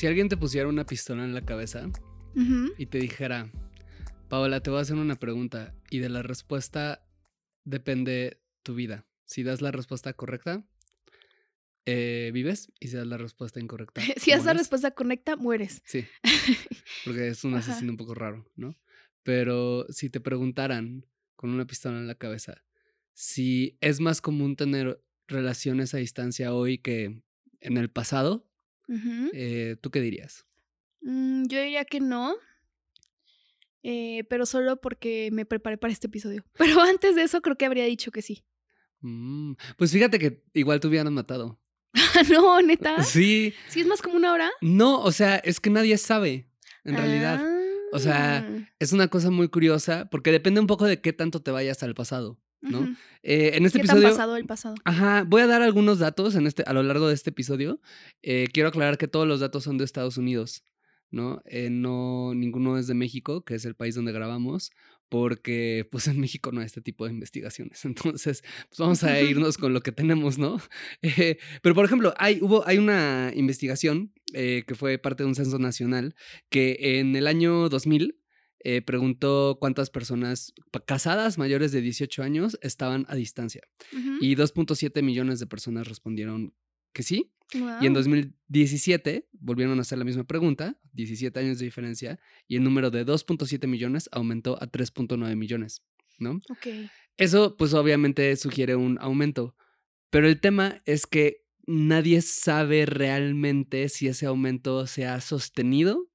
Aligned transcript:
Si 0.00 0.06
alguien 0.06 0.30
te 0.30 0.38
pusiera 0.38 0.66
una 0.66 0.86
pistola 0.86 1.26
en 1.26 1.34
la 1.34 1.44
cabeza 1.44 1.86
y 2.78 2.86
te 2.86 2.96
dijera, 2.96 3.52
Paola, 4.30 4.62
te 4.62 4.70
voy 4.70 4.78
a 4.78 4.80
hacer 4.80 4.96
una 4.96 5.16
pregunta 5.16 5.74
y 5.90 5.98
de 5.98 6.08
la 6.08 6.22
respuesta 6.22 7.06
depende 7.64 8.40
tu 8.62 8.74
vida. 8.74 9.06
Si 9.26 9.42
das 9.42 9.60
la 9.60 9.72
respuesta 9.72 10.14
correcta, 10.14 10.64
eh, 11.84 12.30
vives 12.32 12.72
y 12.80 12.88
si 12.88 12.96
das 12.96 13.08
la 13.08 13.18
respuesta 13.18 13.60
incorrecta. 13.60 14.00
Si 14.16 14.30
das 14.30 14.46
la 14.46 14.54
respuesta 14.54 14.92
correcta, 14.92 15.36
mueres. 15.36 15.82
Sí, 15.84 16.06
porque 17.04 17.28
es 17.28 17.44
un 17.44 17.52
asesino 17.52 17.92
un 17.92 17.98
poco 17.98 18.14
raro, 18.14 18.50
¿no? 18.56 18.78
Pero 19.22 19.84
si 19.90 20.08
te 20.08 20.20
preguntaran 20.20 21.04
con 21.36 21.50
una 21.50 21.66
pistola 21.66 21.98
en 21.98 22.06
la 22.06 22.14
cabeza 22.14 22.64
si 23.12 23.76
es 23.82 24.00
más 24.00 24.22
común 24.22 24.56
tener 24.56 25.04
relaciones 25.28 25.92
a 25.92 25.98
distancia 25.98 26.54
hoy 26.54 26.78
que 26.78 27.20
en 27.60 27.76
el 27.76 27.90
pasado, 27.90 28.49
Eh, 29.32 29.76
¿tú 29.80 29.90
qué 29.90 30.00
dirías? 30.00 30.46
Mm, 31.02 31.44
yo 31.46 31.60
diría 31.62 31.84
que 31.84 32.00
no. 32.00 32.34
eh, 33.82 34.24
pero 34.28 34.46
solo 34.46 34.80
porque 34.80 35.30
me 35.32 35.46
preparé 35.46 35.78
para 35.78 35.92
este 35.92 36.06
episodio. 36.08 36.44
Pero 36.58 36.80
antes 36.80 37.14
de 37.14 37.22
eso 37.22 37.40
creo 37.40 37.56
que 37.56 37.64
habría 37.66 37.84
dicho 37.84 38.10
que 38.10 38.20
sí. 38.22 38.44
Mm, 39.00 39.54
pues 39.78 39.92
fíjate 39.92 40.18
que 40.18 40.42
igual 40.54 40.80
te 40.80 40.88
hubieran 40.88 41.12
matado. 41.14 41.58
no, 42.30 42.60
neta. 42.62 43.02
Sí, 43.02 43.54
¿Sí 43.68 43.80
es 43.80 43.86
más 43.86 44.02
como 44.02 44.16
una 44.16 44.32
hora? 44.32 44.50
no, 44.60 45.00
o 45.02 45.10
sea, 45.12 45.36
es 45.36 45.58
que 45.60 45.70
nadie 45.70 45.96
sabe, 45.98 46.50
en 46.84 46.96
realidad. 46.96 47.42
O 47.92 47.98
sea, 47.98 48.38
Ah, 48.46 48.68
Es 48.78 48.92
una 48.92 49.08
cosa 49.08 49.30
muy 49.30 49.48
curiosa 49.48 50.08
porque 50.10 50.30
depende 50.30 50.60
un 50.60 50.66
poco 50.68 50.84
de 50.84 51.00
qué 51.00 51.12
tanto 51.12 51.42
te 51.42 51.50
vayas 51.50 51.82
al 51.82 51.94
pasado, 51.94 52.38
Eh, 53.22 53.52
en 53.54 53.66
este 53.66 53.80
¿Qué 53.80 53.86
tan 53.86 53.96
episodio... 53.96 54.14
pasado 54.16 54.36
el 54.36 54.46
pasado? 54.46 54.74
Ajá, 54.84 55.24
voy 55.26 55.42
a 55.42 55.46
dar 55.46 55.62
algunos 55.62 55.98
datos 55.98 56.34
en 56.34 56.46
este, 56.46 56.62
a 56.66 56.72
lo 56.72 56.82
largo 56.82 57.08
de 57.08 57.14
este 57.14 57.30
episodio. 57.30 57.80
Eh, 58.22 58.48
quiero 58.52 58.68
aclarar 58.68 58.98
que 58.98 59.08
todos 59.08 59.26
los 59.26 59.40
datos 59.40 59.64
son 59.64 59.78
de 59.78 59.84
Estados 59.84 60.18
Unidos, 60.18 60.64
¿no? 61.10 61.42
Eh, 61.46 61.70
no, 61.70 62.34
ninguno 62.34 62.78
es 62.78 62.86
de 62.86 62.94
México, 62.94 63.44
que 63.44 63.54
es 63.54 63.64
el 63.64 63.74
país 63.74 63.94
donde 63.94 64.12
grabamos, 64.12 64.70
porque 65.10 65.86
pues 65.90 66.06
en 66.06 66.18
México 66.20 66.52
no 66.52 66.60
hay 66.60 66.66
este 66.66 66.80
tipo 66.80 67.04
de 67.04 67.12
investigaciones. 67.12 67.84
Entonces, 67.84 68.42
pues 68.68 68.78
vamos 68.78 69.04
a 69.04 69.20
irnos 69.20 69.58
con 69.58 69.74
lo 69.74 69.82
que 69.82 69.92
tenemos, 69.92 70.38
¿no? 70.38 70.58
Eh, 71.02 71.38
pero, 71.62 71.74
por 71.74 71.84
ejemplo, 71.84 72.14
hay, 72.16 72.38
hubo, 72.40 72.66
hay 72.66 72.78
una 72.78 73.32
investigación 73.34 74.12
eh, 74.32 74.64
que 74.66 74.74
fue 74.74 74.98
parte 74.98 75.22
de 75.22 75.28
un 75.28 75.34
censo 75.34 75.58
nacional 75.58 76.14
que 76.50 77.00
en 77.00 77.16
el 77.16 77.26
año 77.26 77.68
2000 77.68 78.19
eh, 78.62 78.82
preguntó 78.82 79.58
cuántas 79.60 79.90
personas 79.90 80.52
casadas 80.86 81.38
mayores 81.38 81.72
de 81.72 81.80
18 81.80 82.22
años 82.22 82.58
estaban 82.62 83.06
a 83.08 83.14
distancia. 83.14 83.62
Ujú. 83.92 84.18
Y 84.20 84.36
2.7 84.36 85.02
millones 85.02 85.40
de 85.40 85.46
personas 85.46 85.88
respondieron 85.88 86.54
que 86.92 87.02
sí. 87.02 87.32
Y 87.52 87.58
en 87.58 87.64
Guau. 87.64 87.94
2017 87.94 89.28
volvieron 89.32 89.78
a 89.78 89.82
hacer 89.82 89.98
la 89.98 90.04
misma 90.04 90.24
pregunta, 90.24 90.78
17 90.92 91.40
años 91.40 91.58
de 91.58 91.64
diferencia, 91.64 92.20
y 92.46 92.56
el 92.56 92.62
número 92.62 92.90
de 92.90 93.04
2.7 93.04 93.66
millones 93.66 94.08
aumentó 94.12 94.56
a 94.62 94.70
3.9 94.70 95.34
millones, 95.36 95.82
¿no? 96.18 96.40
Ok. 96.48 96.68
Eso 97.16 97.56
pues 97.56 97.74
obviamente 97.74 98.34
sugiere 98.36 98.76
un 98.76 98.98
aumento, 99.00 99.56
pero 100.10 100.28
el 100.28 100.40
tema 100.40 100.82
es 100.84 101.06
que 101.06 101.44
nadie 101.66 102.22
sabe 102.22 102.86
realmente 102.86 103.88
si 103.88 104.08
ese 104.08 104.26
aumento 104.26 104.86
se 104.86 105.06
ha 105.06 105.20
sostenido, 105.20 106.09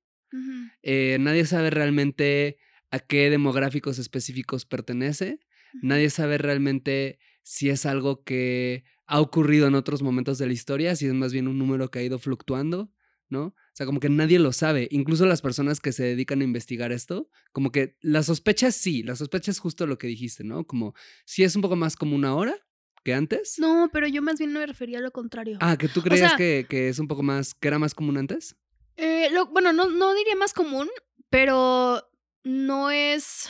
Eh, 0.83 1.17
nadie 1.19 1.45
sabe 1.45 1.69
realmente 1.69 2.57
a 2.91 2.99
qué 2.99 3.29
demográficos 3.29 3.99
específicos 3.99 4.65
pertenece, 4.65 5.39
Nadie 5.81 6.09
sabe 6.09 6.37
realmente 6.37 7.19
si 7.43 7.69
es 7.69 7.85
algo 7.85 8.23
que 8.23 8.85
ha 9.07 9.19
ocurrido 9.19 9.67
en 9.67 9.75
otros 9.75 10.01
momentos 10.01 10.37
de 10.37 10.47
la 10.47 10.53
historia, 10.53 10.95
si 10.95 11.05
es 11.05 11.13
más 11.13 11.33
bien 11.33 11.49
un 11.49 11.57
número 11.59 11.91
que 11.91 11.99
ha 11.99 12.03
ido 12.03 12.17
fluctuando, 12.17 12.93
¿no? 13.27 13.47
O 13.47 13.55
sea, 13.73 13.85
como 13.85 13.99
que 13.99 14.07
nadie 14.07 14.39
lo 14.39 14.53
sabe. 14.53 14.87
Incluso 14.89 15.25
las 15.25 15.41
personas 15.41 15.81
que 15.81 15.91
se 15.91 16.03
dedican 16.05 16.39
a 16.39 16.45
investigar 16.45 16.93
esto, 16.93 17.29
como 17.51 17.73
que 17.73 17.97
la 17.99 18.23
sospecha 18.23 18.71
sí, 18.71 19.03
la 19.03 19.17
sospecha 19.17 19.51
es 19.51 19.59
justo 19.59 19.85
lo 19.85 19.97
que 19.97 20.07
dijiste, 20.07 20.45
¿no? 20.45 20.65
Como 20.65 20.93
si 21.25 21.43
es 21.43 21.55
un 21.57 21.61
poco 21.61 21.75
más 21.75 21.97
como 21.97 22.15
una 22.15 22.33
hora 22.35 22.55
que 23.03 23.13
antes. 23.13 23.55
No, 23.59 23.89
pero 23.91 24.07
yo 24.07 24.21
más 24.21 24.39
bien 24.39 24.53
me 24.53 24.65
refería 24.65 24.99
a 24.99 25.01
lo 25.01 25.11
contrario. 25.11 25.57
Ah, 25.59 25.75
que 25.77 25.89
tú 25.89 26.01
creías 26.01 26.29
sea- 26.29 26.37
que, 26.37 26.65
que 26.69 26.87
es 26.87 26.99
un 26.99 27.09
poco 27.09 27.21
más, 27.21 27.53
que 27.53 27.67
era 27.67 27.79
más 27.79 27.93
común 27.93 28.17
antes. 28.17 28.55
Eh, 28.97 29.29
bueno, 29.51 29.73
no, 29.73 30.13
diría 30.15 30.35
más 30.35 30.53
común, 30.53 30.89
pero 31.29 32.07
no 32.43 32.91
es 32.91 33.49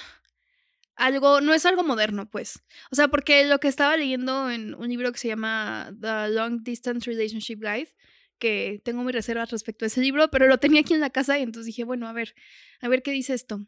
algo, 0.96 1.42
no 1.42 1.54
es 1.54 1.66
algo 1.66 1.84
moderno, 1.84 2.30
pues. 2.30 2.64
O 2.92 2.96
sea, 2.96 3.08
porque 3.08 3.46
lo 3.46 3.60
que 3.60 3.68
estaba 3.68 3.98
leyendo 3.98 4.50
en 4.50 4.76
un 4.76 4.88
libro 4.90 5.12
que 5.12 5.20
se 5.20 5.28
llama 5.28 5.92
The 6.00 6.30
Long 6.30 6.64
Distance 6.64 7.10
Relationship 7.10 7.60
Guide, 7.60 7.94
que 8.40 8.82
tengo 8.84 9.04
mis 9.04 9.16
reservas 9.16 9.52
respecto 9.52 9.86
a 9.86 9.88
ese 9.88 10.02
libro, 10.02 10.30
pero 10.30 10.48
lo 10.48 10.58
tenía 10.58 10.82
aquí 10.82 10.94
en 10.94 11.00
la 11.00 11.10
casa 11.10 11.38
y 11.38 11.44
entonces 11.44 11.68
dije, 11.68 11.84
bueno, 11.84 12.08
a 12.08 12.14
ver, 12.14 12.36
a 12.82 12.88
ver 12.88 13.04
qué 13.04 13.12
dice 13.12 13.34
esto. 13.34 13.60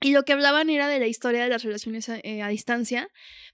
Y 0.00 0.12
lo 0.12 0.24
que 0.24 0.34
hablaban 0.34 0.68
era 0.70 0.88
de 0.88 0.98
la 0.98 1.06
historia 1.06 1.42
de 1.42 1.48
las 1.48 1.62
relaciones 1.62 2.08
a, 2.08 2.18
eh, 2.18 2.46
distancia. 2.50 3.08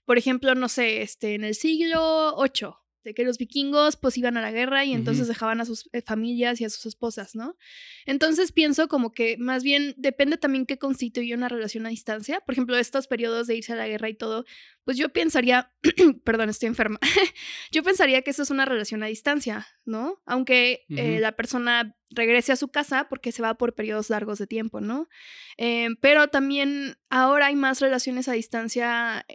Por 0.05 0.17
ejemplo, 0.17 0.53
no 0.55 0.67
sé, 0.67 1.01
este, 1.01 1.35
en 1.35 1.43
el 1.45 1.55
siglo 1.55 2.35
VIII, 2.37 2.73
de 3.03 3.13
que 3.13 3.23
los 3.23 3.37
vikingos 3.37 3.97
pues 3.97 4.17
iban 4.17 4.37
a 4.37 4.41
la 4.41 4.51
guerra 4.51 4.85
y 4.85 4.93
entonces 4.93 5.27
dejaban 5.27 5.61
a 5.61 5.65
sus 5.65 5.89
eh, 5.93 6.01
familias 6.01 6.61
y 6.61 6.65
a 6.65 6.69
sus 6.69 6.85
esposas, 6.85 7.35
¿no? 7.35 7.57
Entonces 8.05 8.51
pienso 8.51 8.87
como 8.87 9.11
que 9.11 9.37
más 9.37 9.63
bien 9.63 9.93
depende 9.97 10.37
también 10.37 10.65
qué 10.65 10.77
constituye 10.77 11.33
una 11.33 11.49
relación 11.49 11.85
a 11.85 11.89
distancia. 11.89 12.41
Por 12.41 12.53
ejemplo, 12.53 12.77
estos 12.77 13.07
periodos 13.07 13.47
de 13.47 13.55
irse 13.55 13.73
a 13.73 13.75
la 13.75 13.87
guerra 13.87 14.09
y 14.09 14.13
todo, 14.13 14.45
pues 14.83 14.97
yo 14.97 15.09
pensaría, 15.09 15.71
perdón, 16.23 16.49
estoy 16.49 16.67
enferma, 16.67 16.99
yo 17.71 17.83
pensaría 17.83 18.21
que 18.21 18.31
eso 18.31 18.43
es 18.43 18.49
una 18.49 18.65
relación 18.65 19.03
a 19.03 19.07
distancia, 19.07 19.67
¿no? 19.85 20.21
Aunque 20.25 20.85
eh, 20.89 21.19
la 21.19 21.33
persona 21.33 21.95
regrese 22.09 22.51
a 22.51 22.55
su 22.55 22.69
casa 22.69 23.07
porque 23.09 23.31
se 23.31 23.41
va 23.41 23.55
por 23.55 23.73
periodos 23.73 24.09
largos 24.09 24.37
de 24.39 24.47
tiempo, 24.47 24.81
¿no? 24.81 25.07
Eh, 25.57 25.89
pero 26.01 26.27
también 26.27 26.97
ahora 27.09 27.47
hay 27.47 27.55
más 27.55 27.79
relaciones 27.79 28.27
a 28.27 28.33
distancia 28.33 29.25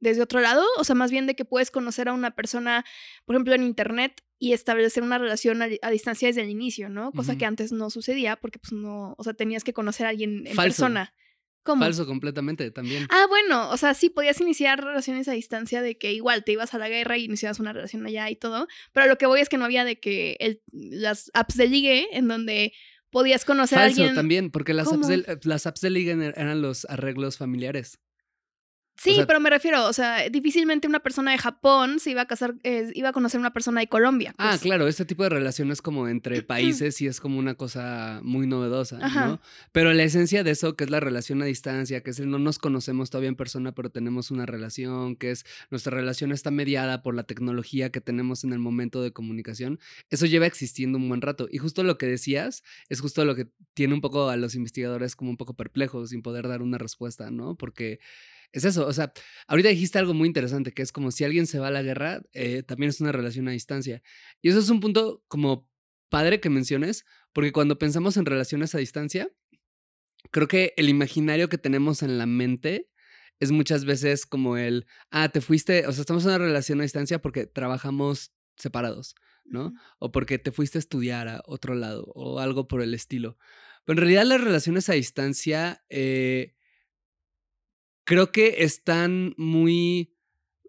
desde 0.00 0.22
otro 0.22 0.40
lado, 0.40 0.64
o 0.78 0.84
sea, 0.84 0.94
más 0.94 1.10
bien 1.10 1.26
de 1.26 1.34
que 1.34 1.44
puedes 1.44 1.70
conocer 1.70 2.08
a 2.08 2.12
una 2.12 2.32
persona, 2.34 2.84
por 3.24 3.34
ejemplo, 3.36 3.54
en 3.54 3.62
internet 3.62 4.22
y 4.38 4.52
establecer 4.52 5.02
una 5.02 5.16
relación 5.18 5.62
a, 5.62 5.68
a 5.82 5.90
distancia 5.90 6.28
desde 6.28 6.42
el 6.42 6.50
inicio, 6.50 6.88
¿no? 6.90 7.10
Cosa 7.12 7.38
que 7.38 7.46
antes 7.46 7.72
no 7.72 7.88
sucedía 7.90 8.36
porque 8.36 8.58
pues 8.58 8.72
no, 8.72 9.14
o 9.16 9.24
sea, 9.24 9.32
tenías 9.34 9.64
que 9.64 9.72
conocer 9.72 10.06
a 10.06 10.10
alguien 10.10 10.46
en 10.46 10.54
Falso. 10.54 10.82
persona. 10.82 11.14
¿Cómo? 11.62 11.82
Falso 11.82 12.06
completamente 12.06 12.70
también. 12.70 13.08
Ah, 13.10 13.26
bueno, 13.28 13.70
o 13.70 13.76
sea, 13.76 13.92
sí 13.94 14.08
podías 14.08 14.40
iniciar 14.40 14.84
relaciones 14.84 15.26
a 15.26 15.32
distancia 15.32 15.82
de 15.82 15.98
que 15.98 16.12
igual 16.12 16.44
te 16.44 16.52
ibas 16.52 16.74
a 16.74 16.78
la 16.78 16.88
guerra 16.88 17.16
y 17.18 17.24
iniciabas 17.24 17.58
una 17.58 17.72
relación 17.72 18.06
allá 18.06 18.30
y 18.30 18.36
todo, 18.36 18.68
pero 18.92 19.06
lo 19.08 19.18
que 19.18 19.26
voy 19.26 19.40
es 19.40 19.48
que 19.48 19.56
no 19.58 19.64
había 19.64 19.84
de 19.84 19.98
que 19.98 20.36
el- 20.38 20.62
las 20.72 21.30
apps 21.34 21.56
de 21.56 21.66
ligue 21.66 22.06
en 22.16 22.28
donde 22.28 22.72
podías 23.10 23.44
conocer 23.44 23.78
a 23.78 23.82
Falso 23.82 24.02
alguien. 24.02 24.14
también, 24.14 24.50
porque 24.52 24.74
las 24.74 24.92
apps, 24.92 25.08
de, 25.08 25.38
las 25.42 25.66
apps 25.66 25.80
de 25.80 25.90
liga 25.90 26.12
eran 26.12 26.62
los 26.62 26.84
arreglos 26.84 27.36
familiares. 27.38 27.98
Sí, 28.96 29.16
sea- 29.16 29.26
pero 29.26 29.40
me 29.40 29.50
refiero, 29.50 29.86
o 29.86 29.92
sea, 29.92 30.28
difícilmente 30.30 30.88
una 30.88 31.00
persona 31.00 31.30
de 31.32 31.38
Japón 31.38 32.00
se 32.00 32.10
iba 32.12 32.22
a 32.22 32.26
casar, 32.26 32.54
eh, 32.62 32.90
iba 32.94 33.10
a 33.10 33.12
conocer 33.12 33.38
una 33.38 33.52
persona 33.52 33.80
de 33.80 33.88
Colombia. 33.88 34.34
Ah, 34.38 34.50
pues. 34.52 34.62
claro, 34.62 34.88
este 34.88 35.04
tipo 35.04 35.22
de 35.22 35.28
relaciones 35.28 35.82
como 35.82 36.08
entre 36.08 36.42
países 36.42 36.96
sí 36.96 37.06
es 37.06 37.20
como 37.20 37.38
una 37.38 37.54
cosa 37.54 38.20
muy 38.22 38.46
novedosa, 38.46 38.98
Ajá. 39.02 39.26
¿no? 39.26 39.40
Pero 39.72 39.92
la 39.92 40.02
esencia 40.02 40.42
de 40.44 40.50
eso, 40.52 40.76
que 40.76 40.84
es 40.84 40.90
la 40.90 41.00
relación 41.00 41.42
a 41.42 41.44
distancia, 41.44 42.02
que 42.02 42.10
es 42.10 42.18
el 42.20 42.30
no 42.30 42.38
nos 42.38 42.58
conocemos 42.58 43.10
todavía 43.10 43.28
en 43.28 43.36
persona, 43.36 43.72
pero 43.72 43.90
tenemos 43.90 44.30
una 44.30 44.46
relación, 44.46 45.16
que 45.16 45.30
es 45.30 45.44
nuestra 45.70 45.94
relación 45.94 46.32
está 46.32 46.50
mediada 46.50 47.02
por 47.02 47.14
la 47.14 47.24
tecnología 47.24 47.90
que 47.90 48.00
tenemos 48.00 48.44
en 48.44 48.52
el 48.52 48.58
momento 48.58 49.02
de 49.02 49.12
comunicación, 49.12 49.78
eso 50.10 50.26
lleva 50.26 50.46
existiendo 50.46 50.98
un 50.98 51.08
buen 51.08 51.20
rato. 51.20 51.48
Y 51.50 51.58
justo 51.58 51.82
lo 51.82 51.98
que 51.98 52.06
decías 52.06 52.62
es 52.88 53.00
justo 53.00 53.24
lo 53.24 53.34
que 53.34 53.48
tiene 53.74 53.92
un 53.94 54.00
poco 54.00 54.30
a 54.30 54.36
los 54.36 54.54
investigadores 54.54 55.16
como 55.16 55.30
un 55.30 55.36
poco 55.36 55.54
perplejos 55.54 56.10
sin 56.10 56.22
poder 56.22 56.48
dar 56.48 56.62
una 56.62 56.78
respuesta, 56.78 57.30
¿no? 57.30 57.56
Porque 57.56 58.00
es 58.52 58.64
eso, 58.64 58.86
o 58.86 58.92
sea, 58.92 59.12
ahorita 59.48 59.68
dijiste 59.68 59.98
algo 59.98 60.14
muy 60.14 60.28
interesante, 60.28 60.72
que 60.72 60.82
es 60.82 60.92
como 60.92 61.10
si 61.10 61.24
alguien 61.24 61.46
se 61.46 61.58
va 61.58 61.68
a 61.68 61.70
la 61.70 61.82
guerra, 61.82 62.22
eh, 62.32 62.62
también 62.62 62.90
es 62.90 63.00
una 63.00 63.12
relación 63.12 63.48
a 63.48 63.52
distancia. 63.52 64.02
Y 64.42 64.48
eso 64.48 64.58
es 64.58 64.70
un 64.70 64.80
punto 64.80 65.22
como 65.28 65.68
padre 66.08 66.40
que 66.40 66.50
menciones, 66.50 67.04
porque 67.32 67.52
cuando 67.52 67.78
pensamos 67.78 68.16
en 68.16 68.26
relaciones 68.26 68.74
a 68.74 68.78
distancia, 68.78 69.28
creo 70.30 70.48
que 70.48 70.72
el 70.76 70.88
imaginario 70.88 71.48
que 71.48 71.58
tenemos 71.58 72.02
en 72.02 72.18
la 72.18 72.26
mente 72.26 72.88
es 73.40 73.52
muchas 73.52 73.84
veces 73.84 74.26
como 74.26 74.56
el, 74.56 74.86
ah, 75.10 75.28
te 75.28 75.40
fuiste, 75.40 75.86
o 75.86 75.92
sea, 75.92 76.00
estamos 76.00 76.24
en 76.24 76.30
una 76.30 76.38
relación 76.38 76.80
a 76.80 76.84
distancia 76.84 77.20
porque 77.20 77.46
trabajamos 77.46 78.32
separados, 78.56 79.14
¿no? 79.44 79.74
O 79.98 80.10
porque 80.12 80.38
te 80.38 80.52
fuiste 80.52 80.78
a 80.78 80.80
estudiar 80.80 81.28
a 81.28 81.42
otro 81.44 81.74
lado 81.74 82.04
o 82.14 82.38
algo 82.40 82.66
por 82.66 82.80
el 82.80 82.94
estilo. 82.94 83.36
Pero 83.84 83.98
en 83.98 84.02
realidad 84.02 84.24
las 84.24 84.40
relaciones 84.40 84.88
a 84.88 84.94
distancia 84.94 85.84
eh, 85.90 86.55
creo 88.06 88.32
que 88.32 88.62
están 88.62 89.34
muy, 89.36 90.16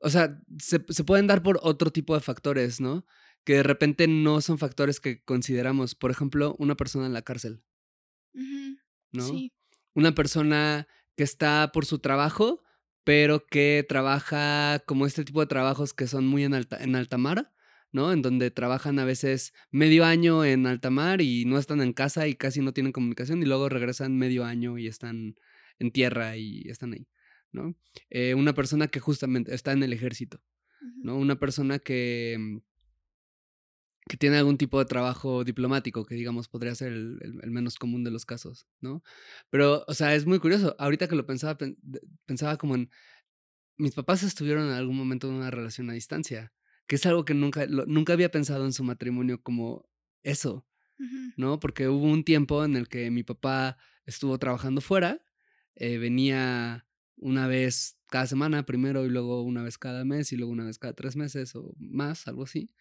o 0.02 0.10
sea, 0.10 0.42
se, 0.60 0.84
se 0.90 1.04
pueden 1.06 1.28
dar 1.28 1.44
por 1.44 1.60
otro 1.64 1.92
tipo 1.92 2.16
de 2.16 2.20
factores, 2.20 2.82
¿no? 2.82 3.06
Que 3.46 3.54
de 3.56 3.64
repente 3.64 4.08
no 4.08 4.42
son 4.42 4.58
factores 4.58 5.00
que 5.00 5.24
consideramos. 5.24 5.96
Por 5.96 6.12
ejemplo, 6.12 6.56
una 6.60 6.76
persona 6.76 7.06
en 7.06 7.14
la 7.14 7.22
cárcel, 7.22 7.64
¿no? 9.14 9.26
Sí. 9.26 9.54
Una 9.94 10.14
persona 10.14 10.88
que 11.16 11.24
está 11.24 11.72
por 11.74 11.86
su 11.86 12.00
trabajo, 12.00 12.64
pero 13.04 13.46
que 13.46 13.86
trabaja 13.88 14.84
como 14.86 15.06
este 15.06 15.24
tipo 15.24 15.40
de 15.40 15.48
trabajos 15.48 15.94
que 15.94 16.08
son 16.08 16.28
muy 16.28 16.44
en 16.44 16.54
alta, 16.54 16.84
en 16.84 16.96
alta 16.96 17.18
mar, 17.18 17.54
¿no? 17.92 18.12
En 18.12 18.22
donde 18.22 18.52
trabajan 18.52 19.00
a 19.00 19.06
veces 19.06 19.54
medio 19.72 20.06
año 20.06 20.44
en 20.44 20.66
alta 20.66 20.90
mar 20.90 21.22
y 21.22 21.46
no 21.46 21.58
están 21.58 21.82
en 21.82 21.94
casa 21.94 22.28
y 22.28 22.36
casi 22.36 22.62
no 22.62 22.74
tienen 22.74 22.92
comunicación 22.92 23.42
y 23.42 23.46
luego 23.46 23.70
regresan 23.70 24.18
medio 24.18 24.44
año 24.44 24.78
y 24.78 24.88
están 24.88 25.36
en 25.80 25.92
tierra 25.92 26.36
y 26.38 26.64
están 26.68 26.94
ahí, 26.94 27.08
¿no? 27.52 27.76
Eh, 28.10 28.34
una 28.36 28.54
persona 28.54 28.88
que 28.88 29.00
justamente 29.00 29.54
está 29.54 29.72
en 29.72 29.84
el 29.84 29.94
ejército. 29.94 30.42
¿no? 31.04 31.18
Una 31.18 31.38
persona 31.40 31.80
que, 31.80 32.38
mm, 32.40 32.58
que 34.10 34.16
tiene 34.18 34.38
algún 34.38 34.58
tipo 34.58 34.80
de 34.80 34.86
trabajo 34.86 35.44
diplomático, 35.44 36.06
que 36.06 36.16
digamos 36.16 36.48
podría 36.48 36.74
ser 36.76 36.94
el, 36.94 37.20
el- 37.22 37.40
el 37.44 37.52
menos 37.52 37.76
común 37.78 38.04
de 38.06 38.12
los 38.12 38.26
casos, 38.26 38.66
¿no? 38.80 39.04
Pero, 39.50 39.84
o 39.88 39.94
sea, 39.94 40.16
es 40.16 40.26
muy 40.26 40.40
curioso. 40.40 40.76
Ahorita 40.80 41.08
que 41.10 41.16
lo 41.16 41.26
pensaba, 41.26 41.58
pensaba 42.26 42.58
como 42.58 42.76
en, 42.76 42.90
mis 43.78 43.94
papás 43.96 44.24
estuvieron 44.24 44.68
en 44.68 44.74
algún 44.74 44.98
momento 44.98 45.28
en 45.30 45.36
una 45.36 45.52
relación 45.52 45.90
a 45.90 45.94
distancia, 45.94 46.54
que 46.88 46.96
es 46.96 47.06
algo 47.06 47.26
que 47.26 47.34
nunca, 47.34 47.66
lo- 47.68 47.86
nunca 47.86 48.14
había 48.14 48.32
pensado 48.32 48.66
en 48.66 48.74
su 48.74 48.84
matrimonio 48.84 49.42
como 49.44 49.90
eso. 50.24 50.66
¿no? 51.38 51.60
Porque 51.60 51.90
hubo 51.90 52.06
un 52.06 52.24
tiempo 52.24 52.66
en 52.66 52.76
el 52.78 52.88
que 52.90 53.12
mi 53.12 53.24
papá 53.24 53.78
estuvo 54.06 54.40
trabajando 54.40 54.82
fuera, 54.82 55.22
eh, 55.76 55.98
venía 56.00 56.87
una 57.18 57.48
vez 57.48 57.98
cada 58.10 58.28
semana 58.28 58.66
primero 58.66 59.06
y 59.06 59.10
luego 59.10 59.42
una 59.44 59.64
vez 59.64 59.78
cada 59.78 60.06
mes 60.06 60.32
y 60.34 60.38
luego 60.38 60.52
una 60.52 60.66
vez 60.66 60.80
cada 60.80 60.94
tres 60.94 61.16
meses 61.16 61.56
o 61.56 61.74
más, 61.80 62.28
algo 62.28 62.44
así. 62.44 62.72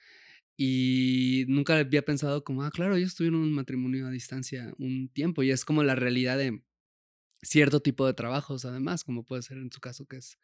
Y 0.57 1.45
nunca 1.49 1.79
había 1.79 2.05
pensado 2.05 2.45
como, 2.45 2.63
ah, 2.65 2.71
claro, 2.71 2.97
ellos 2.97 3.15
tuvieron 3.15 3.41
un 3.41 3.53
matrimonio 3.53 4.07
a 4.07 4.11
distancia 4.11 4.75
un 4.79 5.09
tiempo 5.11 5.43
y 5.43 5.51
es 5.51 5.65
como 5.65 5.83
la 5.85 5.95
realidad 5.97 6.39
de 6.39 6.63
cierto 7.43 7.81
tipo 7.81 8.07
de 8.07 8.15
trabajos, 8.15 8.65
además, 8.65 9.05
como 9.05 9.25
puede 9.25 9.43
ser 9.43 9.59
en 9.59 9.71
su 9.73 9.81
caso 9.81 10.07
que 10.07 10.17
es, 10.19 10.39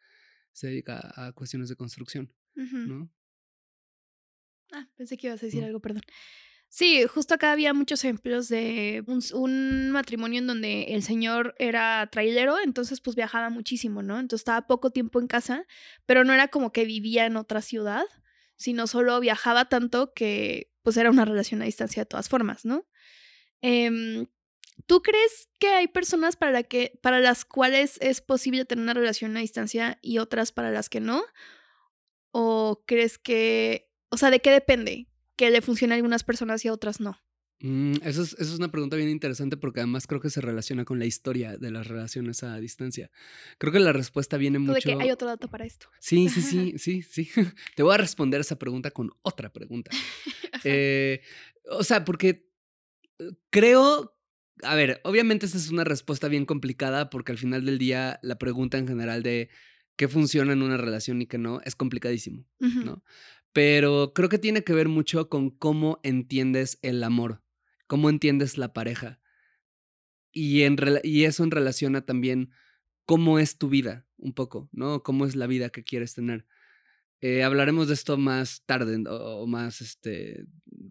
se 0.53 0.67
dedica 0.67 1.13
a 1.15 1.33
cuestiones 1.33 1.69
de 1.69 1.75
construcción. 1.75 2.33
¿no? 2.55 3.11
Ah, 4.71 4.87
pensé 4.97 5.17
que 5.17 5.27
ibas 5.27 5.41
a 5.43 5.45
decir 5.45 5.61
Mm. 5.61 5.65
algo, 5.65 5.79
perdón. 5.79 6.03
Sí, 6.75 7.05
justo 7.05 7.35
acá 7.35 7.51
había 7.51 7.71
muchos 7.71 8.03
ejemplos 8.03 8.49
de 8.49 9.03
un, 9.05 9.91
matrimonio 9.91 10.39
en 10.39 10.47
donde 10.47 10.85
el 10.95 11.03
señor 11.03 11.53
era 11.59 12.09
trailero, 12.11 12.57
entonces 12.59 12.99
pues 12.99 13.15
viajaba 13.15 13.51
muchísimo, 13.51 14.01
¿no? 14.01 14.19
Entonces 14.19 14.41
estaba 14.41 14.65
poco 14.65 14.89
tiempo 14.89 15.19
en 15.19 15.27
casa, 15.27 15.67
pero 16.07 16.23
no 16.23 16.33
era 16.33 16.47
como 16.47 16.71
que 16.71 16.85
vivía 16.85 17.27
en 17.27 17.37
otra 17.37 17.61
ciudad, 17.61 18.05
sino 18.55 18.87
solo 18.87 19.19
viajaba 19.19 19.69
tanto 19.69 20.13
que 20.15 20.71
pues 20.81 20.97
era 20.97 21.11
una 21.11 21.25
relación 21.25 21.61
a 21.61 21.65
distancia 21.65 22.01
de 22.01 22.07
todas 22.07 22.27
formas, 22.27 22.65
¿no? 22.65 22.87
Em, 23.61 24.25
¿Tú 24.87 25.03
crees 25.03 25.49
que 25.59 25.67
hay 25.67 25.87
personas 25.87 26.37
para, 26.37 26.63
que, 26.63 26.99
para 27.03 27.19
las 27.19 27.45
cuales 27.45 27.99
es 28.01 28.21
posible 28.21 28.65
tener 28.65 28.83
una 28.83 28.95
relación 28.95 29.37
a 29.37 29.41
distancia 29.41 29.99
y 30.01 30.17
otras 30.17 30.51
para 30.51 30.71
las 30.71 30.89
que 30.89 31.01
no? 31.01 31.23
¿O 32.31 32.83
crees 32.87 33.19
que, 33.19 33.91
o 34.09 34.17
sea, 34.17 34.31
de 34.31 34.39
qué 34.39 34.49
depende? 34.49 35.12
Que 35.35 35.49
le 35.49 35.61
funcione 35.61 35.93
a 35.93 35.97
algunas 35.97 36.23
personas 36.23 36.63
y 36.65 36.67
a 36.67 36.73
otras 36.73 36.99
no. 36.99 37.17
Mm, 37.63 37.93
eso, 38.03 38.23
es, 38.23 38.33
eso 38.33 38.53
es 38.53 38.59
una 38.59 38.69
pregunta 38.69 38.97
bien 38.97 39.07
interesante 39.07 39.55
porque 39.55 39.79
además 39.79 40.05
creo 40.05 40.19
que 40.19 40.29
se 40.29 40.41
relaciona 40.41 40.83
con 40.83 40.99
la 40.99 41.05
historia 41.05 41.57
de 41.57 41.71
las 41.71 41.87
relaciones 41.87 42.43
a 42.43 42.57
distancia. 42.57 43.09
Creo 43.57 43.71
que 43.71 43.79
la 43.79 43.93
respuesta 43.93 44.35
viene 44.35 44.57
Tú 44.57 44.65
de 44.65 44.71
mucho... 44.73 44.89
que 44.89 45.01
hay 45.01 45.11
otro 45.11 45.29
dato 45.29 45.47
para 45.47 45.65
esto. 45.65 45.87
Sí, 45.99 46.27
sí, 46.27 46.41
sí, 46.77 46.77
sí, 46.77 47.01
sí. 47.01 47.29
Te 47.75 47.83
voy 47.83 47.93
a 47.93 47.97
responder 47.97 48.41
esa 48.41 48.59
pregunta 48.59 48.91
con 48.91 49.11
otra 49.21 49.51
pregunta. 49.51 49.91
Eh, 50.65 51.19
o 51.71 51.83
sea, 51.83 52.05
porque 52.05 52.47
eh, 53.19 53.31
creo, 53.49 54.15
a 54.61 54.75
ver, 54.75 55.01
obviamente 55.03 55.45
esta 55.45 55.57
es 55.57 55.69
una 55.71 55.83
respuesta 55.83 56.29
bien 56.29 56.45
complicada 56.45 57.09
porque 57.09 57.33
al 57.33 57.37
final 57.37 57.65
del 57.65 57.79
día 57.79 58.19
la 58.21 58.37
pregunta 58.37 58.77
en 58.77 58.87
general 58.87 59.23
de 59.23 59.49
qué 59.97 60.07
funciona 60.07 60.53
en 60.53 60.61
una 60.61 60.77
relación 60.77 61.21
y 61.21 61.25
qué 61.25 61.37
no 61.37 61.59
es 61.65 61.75
complicadísimo, 61.75 62.45
¿no? 62.59 63.03
Pero 63.53 64.13
creo 64.13 64.29
que 64.29 64.39
tiene 64.39 64.63
que 64.63 64.73
ver 64.73 64.87
mucho 64.89 65.29
con 65.29 65.49
cómo 65.51 65.99
entiendes 66.03 66.79
el 66.81 67.03
amor, 67.03 67.43
cómo 67.87 68.09
entiendes 68.09 68.57
la 68.57 68.73
pareja. 68.73 69.19
Y, 70.31 70.63
en, 70.63 70.77
y 71.03 71.25
eso 71.25 71.43
en 71.43 71.51
relación 71.51 71.95
a 71.95 72.05
también 72.05 72.49
cómo 73.05 73.37
es 73.37 73.57
tu 73.59 73.69
vida, 73.69 74.07
un 74.17 74.33
poco, 74.33 74.69
¿no? 74.71 75.03
Cómo 75.03 75.25
es 75.27 75.35
la 75.35 75.45
vida 75.45 75.69
que 75.69 75.83
quieres 75.83 76.15
tener. 76.15 76.47
Eh, 77.21 77.43
hablaremos 77.43 77.87
de 77.87 77.93
esto 77.93 78.17
más 78.17 78.63
tarde 78.65 79.01
o, 79.07 79.13
o 79.43 79.47
más 79.47 79.79
este, 79.81 80.43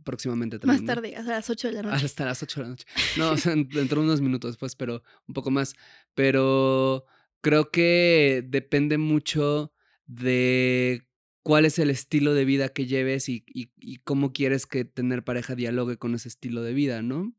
próximamente 0.05 0.59
también. 0.59 0.76
Más 0.76 0.82
¿no? 0.82 0.94
tarde, 0.94 1.17
a 1.17 1.23
las 1.23 1.50
8 1.50 1.69
de 1.69 1.75
la 1.75 1.82
noche. 1.91 2.06
Hasta 2.06 2.25
las 2.25 2.43
8 2.43 2.61
de 2.61 2.64
la 2.64 2.70
noche. 2.70 2.87
No, 3.19 3.32
o 3.32 3.37
sea, 3.37 3.53
en- 3.53 3.69
dentro 3.69 4.00
de 4.00 4.06
unos 4.06 4.20
minutos 4.20 4.53
después, 4.53 4.76
pero 4.76 5.03
un 5.26 5.35
poco 5.35 5.50
más. 5.50 5.75
Pero 6.14 7.05
creo 7.41 7.70
que 7.70 8.44
depende 8.47 8.97
mucho 8.99 9.75
de 10.06 11.06
cuál 11.42 11.64
es 11.64 11.78
el 11.78 11.90
estilo 11.90 12.34
de 12.34 12.44
vida 12.44 12.68
que 12.68 12.87
lleves 12.87 13.28
y, 13.28 13.44
y- 13.46 13.70
y 13.78 13.96
cómo 13.99 14.32
quieres 14.32 14.66
que 14.66 14.84
tener 14.84 15.25
pareja 15.25 15.54
dialogue 15.54 15.96
con 15.99 16.14
ese 16.14 16.28
estilo 16.28 16.62
de 16.62 16.72
vida, 16.75 17.02
¿no? 17.02 17.34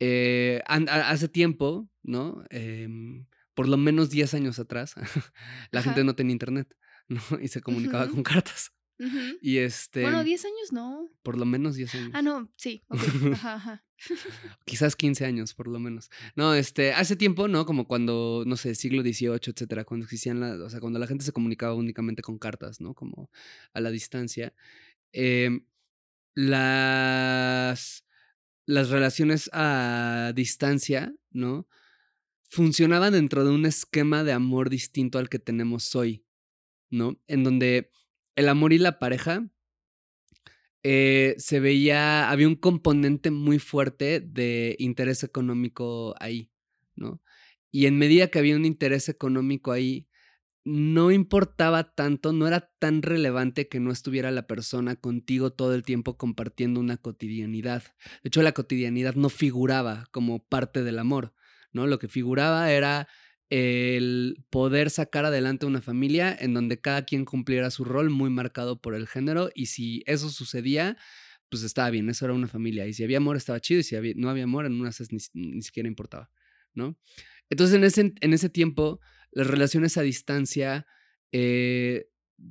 Eh, 0.00 0.62
a- 0.66 1.10
hace 1.10 1.28
tiempo, 1.28 1.88
¿no? 2.02 2.44
Em, 2.50 3.26
por 3.54 3.68
lo 3.68 3.76
menos 3.76 4.10
10 4.10 4.34
años 4.34 4.58
atrás, 4.58 4.94
la 5.70 5.80
Ajá. 5.80 5.90
gente 5.90 6.04
no 6.04 6.14
tenía 6.14 6.32
internet, 6.32 6.74
¿no? 7.08 7.20
Y 7.42 7.48
se 7.48 7.60
comunicaba 7.60 8.08
con 8.08 8.22
cartas. 8.22 8.72
Y 9.40 9.58
este, 9.58 10.02
Bueno, 10.02 10.22
10 10.22 10.44
años 10.44 10.72
no. 10.72 11.10
por 11.22 11.36
lo 11.36 11.44
menos 11.44 11.74
10 11.74 11.94
años. 11.96 12.10
Ah, 12.14 12.22
no, 12.22 12.48
sí. 12.56 12.84
Ajá, 12.88 13.54
ajá. 13.54 13.84
quizás 14.64 14.94
15 14.96 15.24
años 15.24 15.54
por 15.54 15.66
lo 15.68 15.78
menos. 15.80 16.10
No, 16.36 16.54
este, 16.54 16.92
hace 16.92 17.16
tiempo, 17.16 17.48
¿no? 17.48 17.66
Como 17.66 17.86
cuando, 17.88 18.44
no 18.46 18.56
sé, 18.56 18.74
siglo 18.74 19.02
XVIII, 19.02 19.40
etcétera, 19.52 19.84
cuando 19.84 20.04
existían, 20.04 20.40
la, 20.40 20.54
o 20.64 20.70
sea, 20.70 20.80
cuando 20.80 20.98
la 20.98 21.06
gente 21.06 21.24
se 21.24 21.32
comunicaba 21.32 21.74
únicamente 21.74 22.22
con 22.22 22.38
cartas, 22.38 22.80
¿no? 22.80 22.94
Como 22.94 23.30
a 23.72 23.80
la 23.80 23.90
distancia. 23.90 24.54
em, 25.12 25.64
las, 26.34 28.04
las 28.66 28.88
relaciones 28.90 29.50
a 29.52 30.32
distancia, 30.34 31.14
¿no? 31.30 31.66
Funcionaban 32.48 33.12
dentro 33.12 33.44
de 33.44 33.50
un 33.50 33.66
esquema 33.66 34.24
de 34.24 34.32
amor 34.32 34.70
distinto 34.70 35.18
al 35.18 35.28
que 35.28 35.38
tenemos 35.38 35.94
hoy, 35.96 36.24
¿no? 36.90 37.20
En 37.26 37.44
donde 37.44 37.90
el 38.36 38.48
amor 38.48 38.72
y 38.72 38.78
la 38.78 38.98
pareja 38.98 39.48
eh, 40.82 41.34
se 41.38 41.60
veía, 41.60 42.30
había 42.30 42.48
un 42.48 42.56
componente 42.56 43.30
muy 43.30 43.58
fuerte 43.58 44.20
de 44.20 44.74
interés 44.78 45.22
económico 45.22 46.14
ahí, 46.18 46.50
¿no? 46.96 47.22
Y 47.70 47.86
en 47.86 47.98
medida 47.98 48.28
que 48.28 48.38
había 48.38 48.56
un 48.56 48.64
interés 48.64 49.08
económico 49.08 49.72
ahí, 49.72 50.08
no 50.64 51.10
importaba 51.10 51.94
tanto, 51.94 52.32
no 52.32 52.46
era 52.46 52.72
tan 52.78 53.02
relevante 53.02 53.68
que 53.68 53.80
no 53.80 53.90
estuviera 53.90 54.30
la 54.30 54.46
persona 54.46 54.96
contigo 54.96 55.52
todo 55.52 55.74
el 55.74 55.82
tiempo 55.82 56.16
compartiendo 56.16 56.80
una 56.80 56.96
cotidianidad. 56.96 57.82
De 58.22 58.28
hecho, 58.28 58.42
la 58.42 58.52
cotidianidad 58.52 59.14
no 59.14 59.28
figuraba 59.28 60.06
como 60.12 60.44
parte 60.44 60.84
del 60.84 60.98
amor, 60.98 61.34
¿no? 61.72 61.86
Lo 61.86 61.98
que 61.98 62.08
figuraba 62.08 62.70
era 62.70 63.08
el 63.52 64.46
poder 64.48 64.88
sacar 64.88 65.26
adelante 65.26 65.66
una 65.66 65.82
familia 65.82 66.34
en 66.40 66.54
donde 66.54 66.80
cada 66.80 67.04
quien 67.04 67.26
cumpliera 67.26 67.70
su 67.70 67.84
rol 67.84 68.08
muy 68.08 68.30
marcado 68.30 68.80
por 68.80 68.94
el 68.94 69.06
género 69.06 69.50
y 69.54 69.66
si 69.66 70.02
eso 70.06 70.30
sucedía, 70.30 70.96
pues 71.50 71.62
estaba 71.62 71.90
bien, 71.90 72.08
eso 72.08 72.24
era 72.24 72.32
una 72.32 72.48
familia. 72.48 72.86
Y 72.86 72.94
si 72.94 73.04
había 73.04 73.18
amor 73.18 73.36
estaba 73.36 73.60
chido 73.60 73.80
y 73.80 73.82
si 73.82 73.94
no 74.14 74.30
había 74.30 74.44
amor 74.44 74.64
en 74.64 74.80
unas 74.80 74.98
ni, 75.12 75.18
ni 75.34 75.60
siquiera 75.60 75.86
importaba, 75.86 76.30
¿no? 76.72 76.98
Entonces 77.50 77.76
en 77.76 77.84
ese, 77.84 78.14
en 78.18 78.32
ese 78.32 78.48
tiempo 78.48 79.00
las 79.32 79.46
relaciones 79.48 79.98
a 79.98 80.02
distancia 80.02 80.86
eh, 81.30 82.08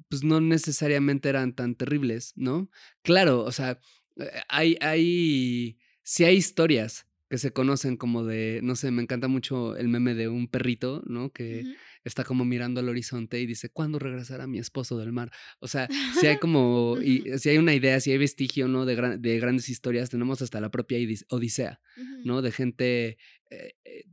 pues 0.08 0.24
no 0.24 0.39
necesariamente 0.39 1.29
eran 1.29 1.55
tan 1.55 1.74
terribles, 1.74 2.34
¿no? 2.36 2.70
Claro, 3.01 3.43
o 3.43 3.51
sea, 3.51 3.79
eh, 4.17 4.29
hay, 4.50 4.77
hay, 4.81 5.79
sí 6.03 6.25
hay 6.25 6.36
historias 6.36 7.08
que 7.31 7.38
se 7.38 7.53
conocen 7.53 7.95
como 7.95 8.25
de, 8.25 8.59
no 8.61 8.75
sé, 8.75 8.91
me 8.91 9.01
encanta 9.01 9.29
mucho 9.29 9.77
el 9.77 9.88
meme 9.88 10.15
de 10.15 10.27
un 10.27 10.50
perrito, 10.50 11.01
¿no? 11.05 11.31
Que 11.31 11.63
está 12.03 12.25
como 12.25 12.43
mirando 12.43 12.81
al 12.81 12.89
horizonte 12.89 13.39
y 13.39 13.45
dice, 13.45 13.69
¿cuándo 13.69 14.00
regresará 14.00 14.47
mi 14.47 14.59
esposo 14.59 14.97
del 14.97 15.13
mar? 15.13 15.31
O 15.61 15.69
sea, 15.69 15.88
si 16.19 16.27
hay 16.27 16.38
como, 16.41 16.97
y, 17.01 17.23
si 17.39 17.47
hay 17.47 17.57
una 17.57 17.73
idea, 17.73 18.01
si 18.01 18.11
hay 18.11 18.17
vestigio, 18.17 18.67
¿no? 18.67 18.85
De, 18.85 19.17
de 19.17 19.39
grandes 19.39 19.69
historias, 19.69 20.09
tenemos 20.09 20.41
hasta 20.41 20.59
la 20.59 20.71
propia 20.71 20.97
Odisea, 21.29 21.79
¿no? 22.25 22.41
De 22.41 22.51
gente 22.51 23.17
eh, 23.50 23.75
eh, 23.85 24.03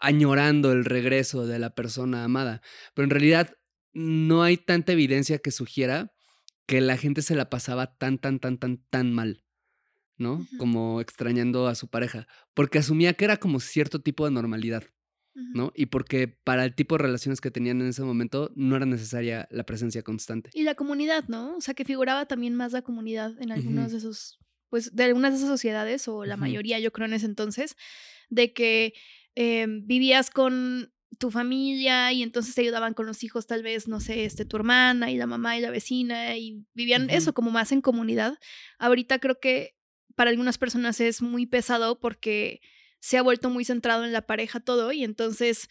añorando 0.00 0.72
el 0.72 0.86
regreso 0.86 1.46
de 1.46 1.58
la 1.58 1.74
persona 1.74 2.24
amada. 2.24 2.62
Pero 2.94 3.04
en 3.04 3.10
realidad 3.10 3.58
no 3.92 4.42
hay 4.42 4.56
tanta 4.56 4.92
evidencia 4.92 5.38
que 5.38 5.50
sugiera 5.50 6.14
que 6.66 6.80
la 6.80 6.96
gente 6.96 7.20
se 7.20 7.36
la 7.36 7.50
pasaba 7.50 7.98
tan, 7.98 8.16
tan, 8.16 8.40
tan, 8.40 8.56
tan, 8.56 8.78
tan 8.88 9.12
mal. 9.12 9.43
¿No? 10.16 10.46
Como 10.58 11.00
extrañando 11.00 11.66
a 11.66 11.74
su 11.74 11.88
pareja, 11.88 12.26
porque 12.54 12.78
asumía 12.78 13.14
que 13.14 13.24
era 13.24 13.36
como 13.36 13.60
cierto 13.60 14.00
tipo 14.00 14.24
de 14.24 14.30
normalidad, 14.30 14.84
¿no? 15.34 15.72
Y 15.74 15.86
porque 15.86 16.28
para 16.28 16.64
el 16.64 16.74
tipo 16.74 16.96
de 16.96 17.02
relaciones 17.02 17.40
que 17.40 17.50
tenían 17.50 17.80
en 17.80 17.88
ese 17.88 18.02
momento 18.02 18.52
no 18.54 18.76
era 18.76 18.86
necesaria 18.86 19.48
la 19.50 19.64
presencia 19.64 20.02
constante. 20.02 20.50
Y 20.54 20.62
la 20.62 20.74
comunidad, 20.74 21.24
¿no? 21.28 21.56
O 21.56 21.60
sea, 21.60 21.74
que 21.74 21.84
figuraba 21.84 22.26
también 22.26 22.54
más 22.54 22.72
la 22.72 22.82
comunidad 22.82 23.40
en 23.40 23.50
algunos 23.50 23.90
de 23.90 23.98
esos, 23.98 24.38
pues, 24.68 24.94
de 24.94 25.04
algunas 25.04 25.32
de 25.32 25.38
esas 25.38 25.48
sociedades, 25.48 26.06
o 26.06 26.24
la 26.24 26.36
mayoría, 26.36 26.78
yo 26.78 26.92
creo, 26.92 27.06
en 27.06 27.14
ese 27.14 27.26
entonces, 27.26 27.76
de 28.30 28.52
que 28.52 28.94
em, 29.34 29.84
vivías 29.86 30.30
con 30.30 30.92
tu 31.18 31.30
familia 31.30 32.12
y 32.12 32.22
entonces 32.22 32.54
te 32.54 32.60
ayudaban 32.60 32.94
con 32.94 33.06
los 33.06 33.24
hijos, 33.24 33.46
tal 33.46 33.62
vez, 33.62 33.88
no 33.88 34.00
sé, 34.00 34.24
este, 34.24 34.44
tu 34.44 34.56
hermana 34.56 35.10
y 35.10 35.16
la 35.16 35.26
mamá 35.26 35.56
y 35.56 35.60
la 35.60 35.70
vecina 35.70 36.36
y 36.36 36.64
vivían 36.74 37.10
eso 37.10 37.34
como 37.34 37.50
más 37.50 37.72
en 37.72 37.80
comunidad. 37.80 38.38
Ahorita 38.78 39.18
creo 39.18 39.38
que 39.40 39.76
para 40.14 40.30
algunas 40.30 40.58
personas 40.58 41.00
es 41.00 41.22
muy 41.22 41.46
pesado 41.46 41.98
porque 41.98 42.60
se 43.00 43.18
ha 43.18 43.22
vuelto 43.22 43.50
muy 43.50 43.64
centrado 43.64 44.04
en 44.04 44.12
la 44.12 44.26
pareja 44.26 44.60
todo 44.60 44.92
y 44.92 45.04
entonces 45.04 45.68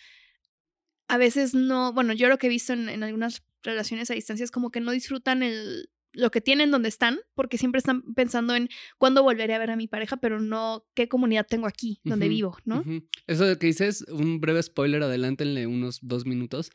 a 1.07 1.17
veces 1.17 1.53
no, 1.53 1.93
bueno, 1.93 2.13
yo 2.13 2.29
lo 2.29 2.37
que 2.37 2.47
he 2.47 2.49
visto 2.49 2.73
en, 2.73 3.03
algunas 3.03 3.43
relaciones 3.63 4.09
a 4.11 4.13
distancia 4.13 4.43
es 4.43 4.51
como 4.51 4.71
que 4.71 4.81
no 4.81 4.91
disfrutan 4.91 5.43
el, 5.43 5.89
lo 6.13 6.31
que 6.31 6.41
tienen 6.41 6.71
donde 6.71 6.89
están, 6.89 7.19
porque 7.33 7.57
siempre 7.57 7.79
están 7.79 8.03
pensando 8.13 8.55
en 8.55 8.69
cuándo 8.97 9.23
volveré 9.23 9.55
a 9.55 9.59
ver 9.59 9.71
a 9.71 9.75
mi 9.75 9.87
pareja, 9.87 10.17
pero 10.17 10.39
no 10.39 10.85
qué 10.93 11.07
comunidad 11.07 11.45
tengo 11.47 11.67
aquí, 11.67 11.99
donde 12.03 12.29
vivo, 12.29 12.57
¿no? 12.65 12.83
Eso 13.27 13.45
de 13.45 13.57
que 13.57 13.67
dices, 13.67 14.05
un 14.09 14.39
breve 14.39 14.61
spoiler, 14.61 15.03
adelántenle 15.03 15.67
unos 15.67 15.99
dos 16.01 16.25
minutos. 16.25 16.71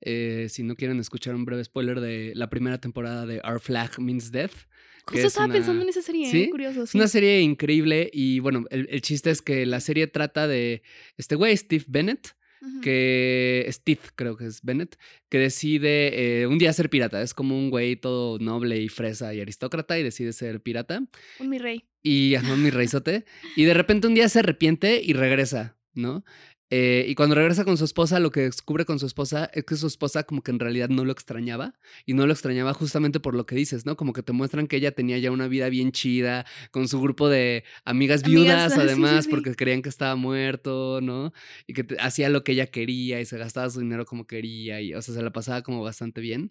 Eh, 0.00 0.48
si 0.50 0.62
no 0.62 0.74
quieren 0.74 1.00
escuchar 1.00 1.34
un 1.34 1.44
breve 1.44 1.64
spoiler 1.64 2.00
de 2.00 2.32
la 2.34 2.50
primera 2.50 2.78
temporada 2.78 3.24
de 3.24 3.40
Our 3.44 3.60
Flag 3.60 3.98
Means 3.98 4.30
Death. 4.30 4.66
Justo 5.06 5.26
estaba 5.26 5.52
pensando 5.52 5.82
en 5.82 5.88
esa 5.88 6.02
serie, 6.02 6.30
¿Sí? 6.30 6.50
curioso. 6.50 6.84
Es 6.84 6.94
una 6.94 7.08
serie 7.08 7.40
increíble 7.40 8.10
y 8.12 8.38
bueno, 8.38 8.64
el, 8.70 9.00
chiste 9.02 9.30
es 9.30 9.42
que 9.42 9.66
la 9.66 9.80
serie 9.80 10.06
trata 10.06 10.46
de 10.46 10.82
este 11.16 11.34
güey, 11.34 11.56
Steve 11.56 11.84
Bennett, 11.88 12.34
que 12.80 13.66
Steve 13.70 14.00
creo 14.14 14.36
que 14.36 14.46
es 14.46 14.62
Bennett, 14.62 14.96
que 15.28 15.38
decide 15.38 16.42
eh, 16.42 16.46
un 16.46 16.58
día 16.58 16.72
ser 16.72 16.90
pirata. 16.90 17.20
Es 17.20 17.34
como 17.34 17.58
un 17.58 17.70
güey 17.70 17.96
todo 17.96 18.38
noble 18.38 18.80
y 18.80 18.88
fresa 18.88 19.34
y 19.34 19.40
aristócrata 19.40 19.98
y 19.98 20.04
decide 20.04 20.32
ser 20.32 20.60
pirata. 20.60 21.02
Un 21.40 21.48
mi 21.48 21.58
rey. 21.58 21.84
Y 22.02 22.36
un 22.36 22.62
mi 22.62 22.70
reizote. 22.70 23.24
y 23.56 23.64
de 23.64 23.74
repente 23.74 24.06
un 24.06 24.14
día 24.14 24.28
se 24.28 24.38
arrepiente 24.38 25.00
y 25.02 25.12
regresa, 25.12 25.76
¿no? 25.94 26.24
Eh, 26.74 27.04
y 27.06 27.14
cuando 27.14 27.34
regresa 27.34 27.66
con 27.66 27.76
su 27.76 27.84
esposa, 27.84 28.18
lo 28.18 28.30
que 28.30 28.40
descubre 28.40 28.86
con 28.86 28.98
su 28.98 29.04
esposa 29.04 29.50
es 29.52 29.64
que 29.64 29.76
su 29.76 29.86
esposa 29.86 30.22
como 30.22 30.42
que 30.42 30.52
en 30.52 30.58
realidad 30.58 30.88
no 30.88 31.04
lo 31.04 31.12
extrañaba. 31.12 31.74
Y 32.06 32.14
no 32.14 32.26
lo 32.26 32.32
extrañaba 32.32 32.72
justamente 32.72 33.20
por 33.20 33.34
lo 33.34 33.44
que 33.44 33.54
dices, 33.54 33.84
¿no? 33.84 33.94
Como 33.94 34.14
que 34.14 34.22
te 34.22 34.32
muestran 34.32 34.66
que 34.66 34.76
ella 34.76 34.92
tenía 34.92 35.18
ya 35.18 35.30
una 35.32 35.48
vida 35.48 35.68
bien 35.68 35.92
chida, 35.92 36.46
con 36.70 36.88
su 36.88 36.98
grupo 36.98 37.28
de 37.28 37.64
amigas 37.84 38.22
viudas, 38.22 38.72
además, 38.78 39.28
porque 39.28 39.54
creían 39.54 39.82
que 39.82 39.90
estaba 39.90 40.16
muerto, 40.16 41.02
¿no? 41.02 41.34
Y 41.66 41.74
que 41.74 41.86
hacía 42.00 42.30
lo 42.30 42.42
que 42.42 42.52
ella 42.52 42.68
quería 42.68 43.20
y 43.20 43.26
se 43.26 43.36
gastaba 43.36 43.68
su 43.68 43.80
dinero 43.80 44.06
como 44.06 44.26
quería. 44.26 44.80
Y, 44.80 44.94
o 44.94 45.02
sea, 45.02 45.14
se 45.14 45.22
la 45.22 45.30
pasaba 45.30 45.60
como 45.60 45.82
bastante 45.82 46.22
bien. 46.22 46.50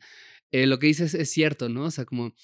Eh, 0.52 0.68
lo 0.68 0.78
que 0.78 0.86
dices 0.86 1.16
es 1.16 1.32
cierto, 1.32 1.68
¿no? 1.68 1.86
O 1.86 1.92
sea, 1.92 2.06
como 2.06 2.36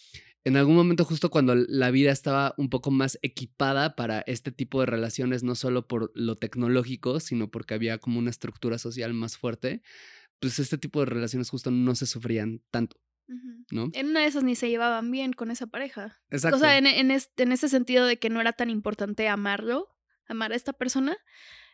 en 0.48 0.56
algún 0.56 0.76
momento 0.76 1.04
justo 1.04 1.30
cuando 1.30 1.56
la 1.56 1.92
vida 1.92 2.10
estaba 2.10 2.54
un 2.58 2.70
poco 2.70 2.90
más 2.90 3.20
equipada 3.22 3.98
para 3.98 4.22
este 4.22 4.54
tipo 4.54 4.80
de 4.80 4.86
relaciones, 4.86 5.44
no 5.44 5.56
solo 5.56 5.88
por 5.88 6.10
lo 6.16 6.38
tecnológico, 6.38 7.20
sino 7.20 7.52
porque 7.52 7.74
había 7.74 7.98
como 7.98 8.20
una 8.20 8.30
estructura 8.30 8.78
social 8.78 9.14
más 9.14 9.38
fuerte, 9.38 9.82
pues 10.40 10.58
este 10.60 10.78
tipo 10.78 11.02
de 11.02 11.08
relaciones 11.08 11.50
justo 11.50 11.70
no 11.70 11.96
se 11.96 12.06
sufrían 12.06 12.62
tanto. 12.72 12.98
¿No? 13.72 13.90
En 13.92 14.08
una 14.08 14.22
de 14.22 14.28
esas 14.28 14.46
ni 14.46 14.56
se 14.56 14.70
llevaban 14.70 15.12
bien 15.12 15.34
con 15.34 15.52
esa 15.52 15.68
pareja. 15.68 16.18
Exacto. 16.30 16.56
O 16.56 16.60
sea, 16.62 16.78
en, 16.78 16.88
en, 16.88 17.12
en 17.12 17.52
ese 17.52 17.68
sentido 17.68 18.06
de 18.06 18.18
que 18.18 18.30
no 18.30 18.40
era 18.40 18.54
tan 18.54 18.70
importante 18.70 19.28
amarlo, 19.28 19.90
amar 20.30 20.54
a 20.54 20.56
esta 20.56 20.72
persona, 20.72 21.18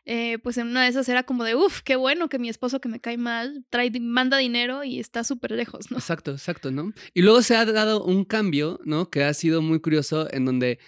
eh, 0.06 0.38
pues 0.40 0.58
en 0.58 0.68
una 0.68 0.84
de 0.84 0.90
esas 0.90 1.08
era 1.08 1.24
como 1.24 1.44
de, 1.46 1.56
uff, 1.56 1.82
qué 1.82 1.96
bueno 1.96 2.28
que 2.28 2.40
mi 2.40 2.50
esposo 2.50 2.82
que 2.82 2.90
me 2.90 3.00
cae 3.00 3.18
mal, 3.18 3.66
trae, 3.70 3.90
manda 4.02 4.38
dinero 4.38 4.84
y 4.84 5.00
está 5.00 5.24
súper 5.24 5.52
lejos, 5.52 5.92
¿no? 5.92 5.98
Exacto, 5.98 6.32
exacto, 6.32 6.72
¿no? 6.72 6.92
Y 7.14 7.22
luego 7.22 7.42
se 7.42 7.56
ha 7.56 7.66
dado 7.66 8.04
un 8.04 8.26
cambio, 8.26 8.82
¿no? 8.84 9.10
Que 9.10 9.24
ha 9.24 9.34
sido 9.34 9.62
muy 9.62 9.80
curioso 9.80 10.28
en 10.34 10.44
donde, 10.46 10.80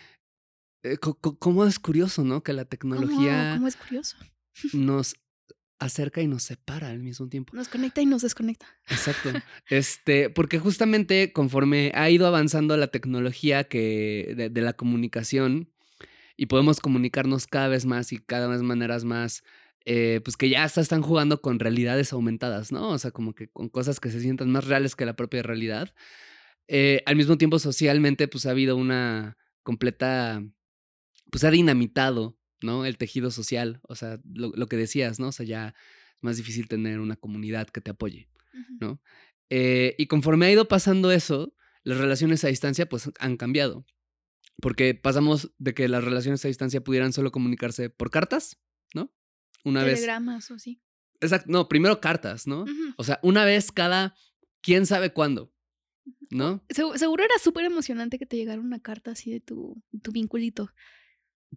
eh, 0.83 0.97
¿cómo 0.97 1.65
es 1.65 1.79
curioso, 1.79 2.23
¿no? 2.25 2.43
Que 2.43 2.51
la 2.51 2.65
tecnología... 2.65 3.53
¿Cómo, 3.55 3.67
es 3.67 3.77
curioso? 3.77 4.17
Nos 4.73 5.15
acerca 5.77 6.21
y 6.21 6.27
nos 6.27 6.43
separa 6.43 6.87
al 6.87 6.99
mismo 6.99 7.27
tiempo. 7.27 7.53
Nos 7.53 7.67
conecta 7.67 8.01
y 8.01 8.05
nos 8.05 8.21
desconecta. 8.21 8.65
Exacto. 8.89 9.31
Este, 9.69 10.29
porque 10.29 10.57
justamente 10.57 11.33
conforme 11.33 11.91
ha 11.95 12.09
ido 12.09 12.27
avanzando 12.27 12.77
la 12.77 12.87
tecnología 12.87 13.65
que 13.65 14.49
de 14.51 14.61
la 14.61 14.71
comunicación, 14.71 15.69
y 16.37 16.47
podemos 16.47 16.79
comunicarnos 16.79 17.47
cada 17.47 17.67
vez 17.67 17.85
más 17.85 18.11
y 18.11 18.17
cada 18.19 18.47
vez 18.47 18.61
maneras 18.61 19.03
más, 19.03 19.43
eh, 19.85 20.21
pues 20.23 20.37
que 20.37 20.49
ya 20.49 20.63
hasta 20.63 20.81
están 20.81 21.01
jugando 21.01 21.41
con 21.41 21.59
realidades 21.59 22.11
aumentadas, 22.13 22.71
¿no? 22.71 22.89
O 22.89 22.97
sea, 22.97 23.11
como 23.11 23.33
que 23.33 23.47
con 23.47 23.69
cosas 23.69 23.99
que 23.99 24.09
se 24.09 24.19
sientan 24.19 24.51
más 24.51 24.65
reales 24.65 24.95
que 24.95 25.05
la 25.05 25.15
propia 25.15 25.43
realidad. 25.43 25.93
Eh, 26.67 27.03
al 27.05 27.15
mismo 27.15 27.37
tiempo, 27.37 27.59
socialmente, 27.59 28.27
pues 28.27 28.45
ha 28.45 28.51
habido 28.51 28.75
una 28.75 29.37
completa, 29.63 30.43
pues 31.31 31.43
ha 31.43 31.51
dinamitado, 31.51 32.37
¿no? 32.61 32.85
El 32.85 32.97
tejido 32.97 33.31
social, 33.31 33.79
o 33.83 33.95
sea, 33.95 34.19
lo, 34.33 34.67
que 34.67 34.77
decías, 34.77 35.19
¿no? 35.19 35.27
O 35.27 35.31
sea, 35.31 35.45
ya 35.45 35.75
es 36.15 36.23
más 36.23 36.37
difícil 36.37 36.67
tener 36.67 36.99
una 36.99 37.15
comunidad 37.15 37.69
que 37.69 37.81
te 37.81 37.91
apoye, 37.91 38.27
¿no? 38.79 39.01
Eh, 39.49 39.95
y 39.97 40.07
conforme 40.07 40.47
ha 40.47 40.51
ido 40.51 40.67
pasando 40.67 41.11
eso, 41.11 41.53
las 41.83 41.99
relaciones 41.99 42.43
a 42.43 42.47
distancia, 42.47 42.89
pues 42.89 43.11
han 43.19 43.37
cambiado. 43.37 43.85
Porque 44.61 44.95
pasamos 44.95 45.51
de 45.57 45.73
que 45.73 45.87
las 45.87 46.03
relaciones 46.03 46.43
a 46.45 46.47
distancia 46.47 46.83
pudieran 46.83 47.13
solo 47.13 47.31
comunicarse 47.31 47.89
por 47.89 48.09
cartas, 48.09 48.57
¿no? 48.93 49.13
Una 49.63 49.83
Telegramas 49.83 50.49
o 50.51 50.59
sí. 50.59 50.81
Exacto, 51.21 51.47
no, 51.49 51.67
primero 51.67 51.99
cartas, 51.99 52.47
¿no? 52.47 52.65
O 52.97 53.03
sea, 53.03 53.19
una 53.23 53.45
vez 53.45 53.71
cada 53.71 54.15
quién 54.61 54.85
sabe 54.85 55.11
cuándo, 55.11 55.53
¿no? 56.29 56.63
seguro 56.69 57.23
era 57.23 57.35
súper 57.41 57.65
emocionante 57.65 58.17
que 58.19 58.25
te 58.25 58.37
llegara 58.37 58.61
una 58.61 58.79
carta 58.79 59.11
así 59.11 59.31
de 59.31 59.39
tu, 59.39 59.81
tu 60.01 60.11
vinculito. 60.11 60.71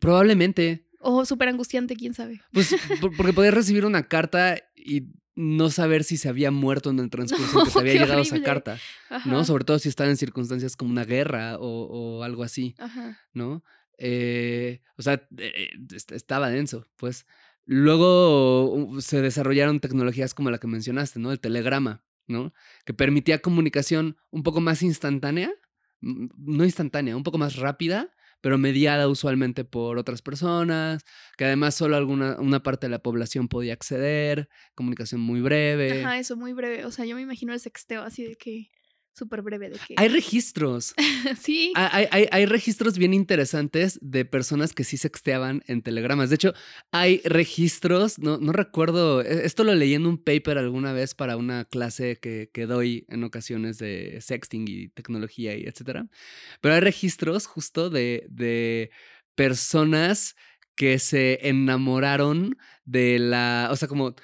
Probablemente. 0.00 0.86
O 1.00 1.24
súper 1.24 1.48
angustiante, 1.48 1.96
quién 1.96 2.14
sabe. 2.14 2.40
Pues 2.52 2.74
porque 3.16 3.32
podías 3.32 3.54
recibir 3.54 3.84
una 3.84 4.08
carta 4.08 4.56
y 4.74 5.06
no 5.38 5.70
saber 5.70 6.02
si 6.02 6.16
se 6.16 6.28
había 6.28 6.50
muerto 6.50 6.90
en 6.90 6.98
el 6.98 7.10
transcurso 7.10 7.60
en 7.60 7.66
que 7.66 7.70
te 7.70 7.78
había 7.78 7.92
llegado 7.92 8.22
esa 8.22 8.42
carta, 8.42 8.76
¿no? 9.24 9.44
Sobre 9.44 9.64
todo 9.64 9.78
si 9.78 9.88
estaba 9.88 10.10
en 10.10 10.16
circunstancias 10.16 10.74
como 10.74 10.90
una 10.90 11.04
guerra 11.04 11.58
o, 11.60 12.24
algo 12.24 12.42
así, 12.42 12.74
¿no? 13.32 13.62
Eh, 13.98 14.80
o 14.96 15.02
sea, 15.02 15.28
eh, 15.36 15.70
estaba 16.10 16.50
denso, 16.50 16.86
pues. 16.96 17.24
Luego 17.64 19.00
se 19.00 19.20
desarrollaron 19.20 19.78
tecnologías 19.78 20.34
como 20.34 20.50
la 20.50 20.58
que 20.58 20.66
mencionaste, 20.66 21.20
¿no? 21.20 21.30
El 21.30 21.38
telegrama, 21.38 22.02
¿no? 22.26 22.52
Que 22.84 22.92
permitía 22.92 23.40
comunicación 23.40 24.16
un 24.30 24.42
poco 24.42 24.60
más 24.60 24.82
instantánea, 24.82 25.52
no 26.00 26.64
instantánea, 26.64 27.16
un 27.16 27.22
poco 27.22 27.38
más 27.38 27.56
rápida, 27.56 28.12
pero 28.40 28.58
mediada 28.58 29.08
usualmente 29.08 29.64
por 29.64 29.98
otras 29.98 30.22
personas, 30.22 31.04
que 31.36 31.44
además 31.44 31.74
solo 31.74 31.96
alguna 31.96 32.36
una 32.38 32.62
parte 32.62 32.86
de 32.86 32.90
la 32.90 33.00
población 33.00 33.48
podía 33.48 33.72
acceder, 33.72 34.48
comunicación 34.74 35.20
muy 35.20 35.40
breve. 35.40 36.04
Ajá, 36.04 36.18
eso, 36.18 36.36
muy 36.36 36.52
breve. 36.52 36.84
O 36.84 36.90
sea, 36.90 37.04
yo 37.04 37.16
me 37.16 37.22
imagino 37.22 37.52
el 37.52 37.60
sexteo 37.60 38.02
así 38.02 38.24
de 38.24 38.36
que 38.36 38.70
súper 39.18 39.42
breve 39.42 39.68
de 39.70 39.78
que... 39.86 39.94
Hay 39.96 40.08
registros. 40.08 40.94
sí. 41.40 41.72
Hay, 41.74 42.06
hay- 42.10 42.28
hay 42.30 42.46
registros 42.46 42.96
bien 42.96 43.12
interesantes 43.14 43.98
de 44.00 44.24
personas 44.24 44.72
que 44.72 44.84
sí 44.84 44.96
sexteaban 44.96 45.62
en 45.66 45.82
telegramas. 45.82 46.30
De 46.30 46.36
hecho, 46.36 46.54
hay 46.92 47.20
registros, 47.24 48.18
no, 48.18 48.38
no 48.38 48.52
recuerdo, 48.52 49.20
e- 49.22 49.44
esto 49.44 49.64
lo 49.64 49.74
leí 49.74 49.94
en 49.94 50.06
un 50.06 50.16
paper 50.16 50.58
alguna 50.58 50.92
vez 50.92 51.14
para 51.14 51.36
una 51.36 51.64
clase 51.64 52.16
que, 52.20 52.50
que 52.52 52.66
doy 52.66 53.04
en 53.08 53.24
ocasiones 53.24 53.78
de 53.78 54.18
sexting 54.20 54.66
y 54.68 54.88
tecnología 54.88 55.56
y 55.56 55.64
etcétera. 55.64 56.06
Pero 56.60 56.74
hay 56.74 56.80
registros 56.80 57.46
justo 57.46 57.90
de, 57.90 58.26
de 58.30 58.90
personas 59.34 60.36
que 60.78 61.00
se 61.00 61.40
enamoraron 61.48 62.56
de 62.84 63.18
la, 63.18 63.68
o 63.70 63.76
sea, 63.76 63.88
como 63.88 64.14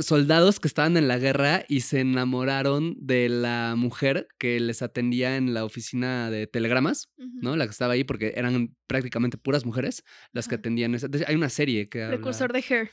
soldados 0.00 0.60
que 0.60 0.68
estaban 0.68 0.96
en 0.96 1.08
la 1.08 1.18
guerra 1.18 1.64
y 1.68 1.80
se 1.80 2.00
enamoraron 2.00 2.94
de 3.00 3.28
la 3.28 3.74
mujer 3.76 4.28
que 4.38 4.60
les 4.60 4.82
atendía 4.82 5.36
en 5.36 5.54
la 5.54 5.64
oficina 5.64 6.30
de 6.30 6.46
telegramas. 6.46 7.08
¿no? 7.16 7.56
La 7.56 7.64
que 7.64 7.70
estaba 7.72 7.94
ahí 7.94 8.04
porque 8.04 8.34
eran 8.36 8.76
prácticamente 8.86 9.38
puras 9.38 9.64
mujeres 9.64 10.04
las 10.32 10.46
que 10.48 10.56
atendían 10.56 10.94
esa. 10.94 11.08
Hay 11.26 11.34
una 11.34 11.48
serie 11.48 11.88
que 11.88 12.02
habla... 12.04 12.16
Precursor 12.18 12.52
de 12.52 12.58
Hair. 12.68 12.90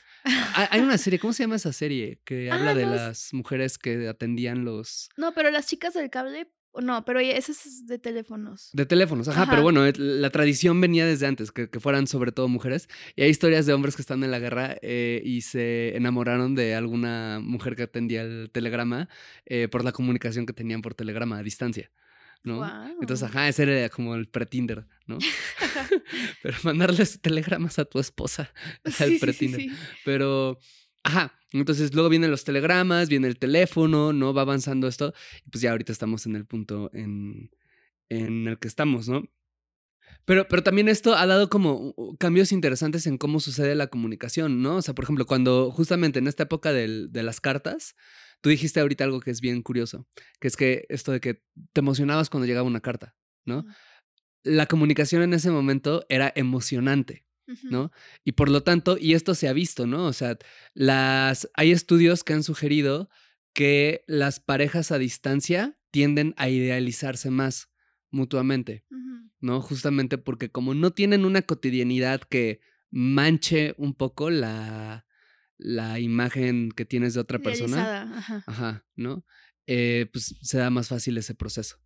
Hay 0.54 0.66
hay 0.70 0.80
una 0.80 0.96
serie, 0.98 1.18
¿cómo 1.18 1.32
se 1.34 1.42
llama 1.44 1.56
esa 1.56 1.72
serie? 1.72 2.20
Que 2.24 2.50
Ah, 2.50 2.54
habla 2.56 2.74
de 2.74 2.86
los- 2.86 2.94
las 2.96 3.34
mujeres 3.34 3.76
que 3.78 4.08
atendían 4.08 4.64
los... 4.64 5.10
No, 5.18 5.32
pero 5.34 5.50
las 5.50 5.66
chicas 5.66 5.92
del 5.94 6.08
cable, 6.10 6.50
no, 6.74 7.04
pero 7.04 7.20
ese 7.20 7.52
es 7.52 7.86
de 7.86 7.98
teléfonos. 7.98 8.70
De 8.72 8.86
teléfonos, 8.86 9.28
ajá, 9.28 9.42
Ajá. 9.42 9.50
pero 9.50 9.62
bueno, 9.62 9.84
et- 9.86 9.98
la 9.98 10.30
tradición 10.30 10.80
venía 10.80 11.04
desde 11.06 11.26
antes, 11.26 11.50
que, 11.50 11.68
que 11.70 11.80
fueran 11.80 12.06
sobre 12.06 12.30
todo 12.32 12.48
mujeres. 12.48 12.88
Y 13.16 13.22
hay 13.22 13.30
historias 13.30 13.66
de 13.66 13.72
hombres 13.72 13.96
que 13.96 14.02
están 14.02 14.22
en 14.24 14.30
la 14.30 14.38
guerra 14.38 14.76
eh, 14.82 15.20
y 15.24 15.40
se 15.42 15.96
enamoraron 15.96 16.54
de 16.54 16.74
alguna 16.74 17.40
mujer 17.42 17.74
que 17.76 17.82
atendía 17.84 18.22
el 18.22 18.50
telegrama 18.52 19.08
eh, 19.46 19.68
por 19.68 19.84
la 19.84 19.92
comunicación 19.92 20.46
que 20.46 20.52
tenían 20.52 20.82
por 20.82 20.94
telegrama 20.94 21.38
a 21.38 21.42
distancia, 21.42 21.90
¿no? 22.44 22.64
Entonces, 23.00 23.28
ajá, 23.28 23.48
ese 23.48 23.62
era 23.64 23.88
como 23.88 24.14
el 24.14 24.28
pre-Tinder, 24.28 24.86
¿no? 25.06 25.18
pero 26.42 26.56
mandarles 26.64 27.20
telegramas 27.22 27.78
a 27.78 27.84
tu 27.84 27.98
esposa 27.98 28.52
era 28.84 28.94
Sí, 28.94 29.04
el 29.04 29.10
sí, 29.10 29.14
sí, 29.14 29.20
pre-Tinder. 29.20 29.60
sí. 29.60 29.70
Pero, 30.04 30.58
ajá, 31.08 31.32
entonces 31.52 31.94
luego 31.94 32.08
vienen 32.08 32.30
los 32.30 32.44
telegramas, 32.44 33.08
viene 33.08 33.28
el 33.28 33.38
teléfono, 33.38 34.12
¿no? 34.12 34.34
Va 34.34 34.42
avanzando 34.42 34.86
esto. 34.88 35.14
Y 35.46 35.50
pues 35.50 35.62
ya 35.62 35.70
ahorita 35.72 35.92
estamos 35.92 36.26
en 36.26 36.36
el 36.36 36.46
punto 36.46 36.90
en, 36.92 37.50
en 38.10 38.48
el 38.48 38.58
que 38.58 38.68
estamos, 38.68 39.08
¿no? 39.08 39.24
Pero, 40.24 40.46
pero 40.48 40.62
también 40.62 40.88
esto 40.88 41.14
ha 41.14 41.26
dado 41.26 41.48
como 41.48 41.94
uh, 41.96 42.16
cambios 42.18 42.52
interesantes 42.52 43.06
en 43.06 43.18
cómo 43.18 43.40
sucede 43.40 43.74
la 43.74 43.86
comunicación, 43.88 44.62
¿no? 44.62 44.76
O 44.76 44.82
sea, 44.82 44.94
por 44.94 45.04
ejemplo, 45.04 45.26
cuando 45.26 45.70
justamente 45.70 46.18
en 46.18 46.26
esta 46.28 46.44
época 46.44 46.72
del- 46.72 47.10
de 47.12 47.22
las 47.22 47.40
cartas, 47.40 47.94
tú 48.40 48.50
dijiste 48.50 48.80
ahorita 48.80 49.04
algo 49.04 49.20
que 49.20 49.30
es 49.30 49.40
bien 49.40 49.62
curioso, 49.62 50.06
que 50.40 50.48
es 50.48 50.56
que 50.56 50.86
esto 50.90 51.12
de 51.12 51.20
que 51.20 51.42
te 51.72 51.80
emocionabas 51.80 52.30
cuando 52.30 52.46
llegaba 52.46 52.66
una 52.68 52.80
carta, 52.80 53.16
¿no? 53.46 53.64
La 54.44 54.66
comunicación 54.66 55.22
en 55.22 55.34
ese 55.34 55.50
momento 55.50 56.06
era 56.10 56.32
emocionante. 56.36 57.26
¿No? 57.64 57.90
Y 58.24 58.32
por 58.32 58.48
lo 58.50 58.62
tanto, 58.62 58.98
y 58.98 59.14
esto 59.14 59.34
se 59.34 59.48
ha 59.48 59.52
visto, 59.52 59.86
¿no? 59.86 60.06
O 60.06 60.12
sea, 60.12 60.38
las, 60.74 61.48
hay 61.54 61.72
estudios 61.72 62.24
que 62.24 62.32
han 62.32 62.42
sugerido 62.42 63.08
que 63.52 64.04
las 64.06 64.40
parejas 64.40 64.92
a 64.92 64.98
distancia 64.98 65.78
tienden 65.90 66.34
a 66.36 66.48
idealizarse 66.48 67.30
más 67.30 67.70
mutuamente. 68.10 68.84
¿no? 69.40 69.60
Justamente 69.60 70.18
porque 70.18 70.50
como 70.50 70.74
no 70.74 70.92
tienen 70.92 71.24
una 71.24 71.42
cotidianidad 71.42 72.20
que 72.22 72.60
manche 72.90 73.74
un 73.76 73.94
poco 73.94 74.30
la, 74.30 75.06
la 75.56 76.00
imagen 76.00 76.70
que 76.72 76.84
tienes 76.84 77.14
de 77.14 77.20
otra 77.20 77.38
persona, 77.38 78.02
ajá. 78.18 78.44
ajá, 78.46 78.86
¿no? 78.96 79.24
Eh, 79.66 80.08
pues 80.12 80.36
se 80.40 80.58
da 80.58 80.70
más 80.70 80.88
fácil 80.88 81.18
ese 81.18 81.34
proceso. 81.34 81.78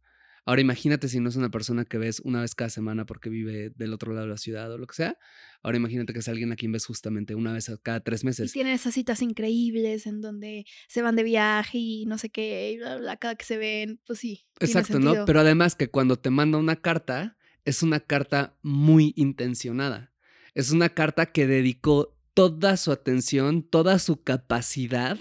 Ahora 0.45 0.61
imagínate 0.61 1.09
si 1.09 1.21
no 1.21 1.29
es 1.29 1.37
una 1.37 1.51
persona 1.51 1.85
que 1.85 1.99
ves 1.99 2.21
una 2.25 2.41
vez 2.41 2.55
cada 2.55 2.69
semana 2.71 3.07
porque 3.07 3.31
vive 3.31 3.71
del 3.71 3.93
otro 3.93 4.13
lado 4.13 4.27
de 4.27 4.33
la 4.33 4.39
ciudad 4.39 4.73
o 4.73 4.79
lo 4.79 4.87
que 4.87 4.95
sea. 4.95 5.19
Ahora 5.63 5.77
imagínate 5.77 6.13
que 6.13 6.19
es 6.19 6.29
alguien 6.29 6.51
a 6.51 6.57
quien 6.57 6.73
ves 6.73 6.85
justamente 6.87 7.35
una 7.37 7.53
vez 7.53 7.69
a 7.69 7.77
cada 7.77 8.01
tres 8.01 8.25
Y 8.25 8.27
meses. 8.27 8.53
tienen 8.53 8.73
esas 8.75 8.95
citas 8.95 9.23
increíbles 9.23 10.07
en 10.07 10.21
donde 10.21 10.67
se 10.89 11.03
van 11.03 11.15
de 11.15 11.23
viaje 11.23 11.79
y 11.79 12.07
no 12.07 12.19
sé 12.19 12.31
qué, 12.31 12.73
y 12.73 12.79
bla, 12.79 12.97
bla, 12.97 13.17
cada 13.17 13.37
que 13.37 13.45
se 13.45 13.57
ven, 13.57 14.01
pues 14.07 14.19
sí. 14.19 14.45
tiene 14.59 14.73
Exacto, 14.73 14.99
¿no? 14.99 15.25
Pero 15.25 15.41
además 15.41 15.77
que 15.77 15.89
cuando 15.89 16.19
te 16.19 16.31
manda 16.31 16.59
una 16.59 16.77
carta, 16.77 17.37
es 17.65 17.83
una 17.83 18.01
carta 18.01 18.59
muy 18.63 19.13
intencionada. 19.17 20.13
Es 20.55 20.73
una 20.73 20.89
carta 20.89 21.27
que 21.27 21.47
dedicó 21.47 22.19
toda 22.35 22.77
su 22.77 22.91
atención, 22.93 23.63
toda 23.63 23.99
su 23.99 24.23
capacidad 24.23 25.19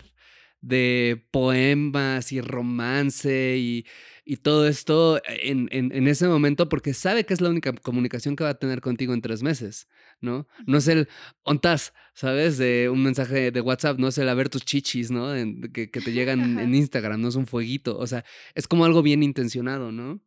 de 0.62 1.28
poemas 1.32 2.32
y 2.32 2.42
romance 2.42 3.58
y, 3.58 3.86
y 4.34 4.38
todo 4.38 4.66
esto 4.66 5.20
en, 5.28 5.68
en- 5.72 5.92
en 5.92 6.08
ese 6.08 6.26
momento 6.26 6.70
porque 6.70 6.94
sabe 6.94 7.26
que 7.26 7.34
es 7.34 7.42
la 7.42 7.50
única 7.50 7.74
comunicación 7.74 8.38
que 8.38 8.46
va 8.46 8.52
a 8.52 8.60
tener 8.60 8.80
contigo 8.80 9.14
en 9.14 9.20
tres 9.22 9.44
meses, 9.44 9.90
¿no? 10.22 10.48
No 10.66 10.78
es 10.78 10.88
el 10.88 11.10
ontas, 11.44 11.94
¿sabes? 12.14 12.58
De 12.58 12.88
un 12.90 13.04
mensaje 13.04 13.52
de 13.52 13.60
WhatsApp, 13.62 14.00
no 14.00 14.08
es 14.08 14.18
el 14.18 14.30
a 14.30 14.34
ver 14.34 14.48
tus 14.48 14.64
chichis, 14.64 15.12
¿no? 15.12 15.36
En- 15.36 15.62
que, 15.74 15.92
que 15.92 16.00
te 16.00 16.14
llegan 16.18 16.60
en 16.60 16.74
Instagram, 16.74 17.20
no 17.20 17.28
es 17.28 17.36
un 17.36 17.46
fueguito, 17.46 17.98
o 17.98 18.08
sea, 18.08 18.24
es 18.56 18.68
como 18.70 18.86
algo 18.86 19.02
bien 19.02 19.22
intencionado, 19.22 19.92
¿no? 19.92 20.22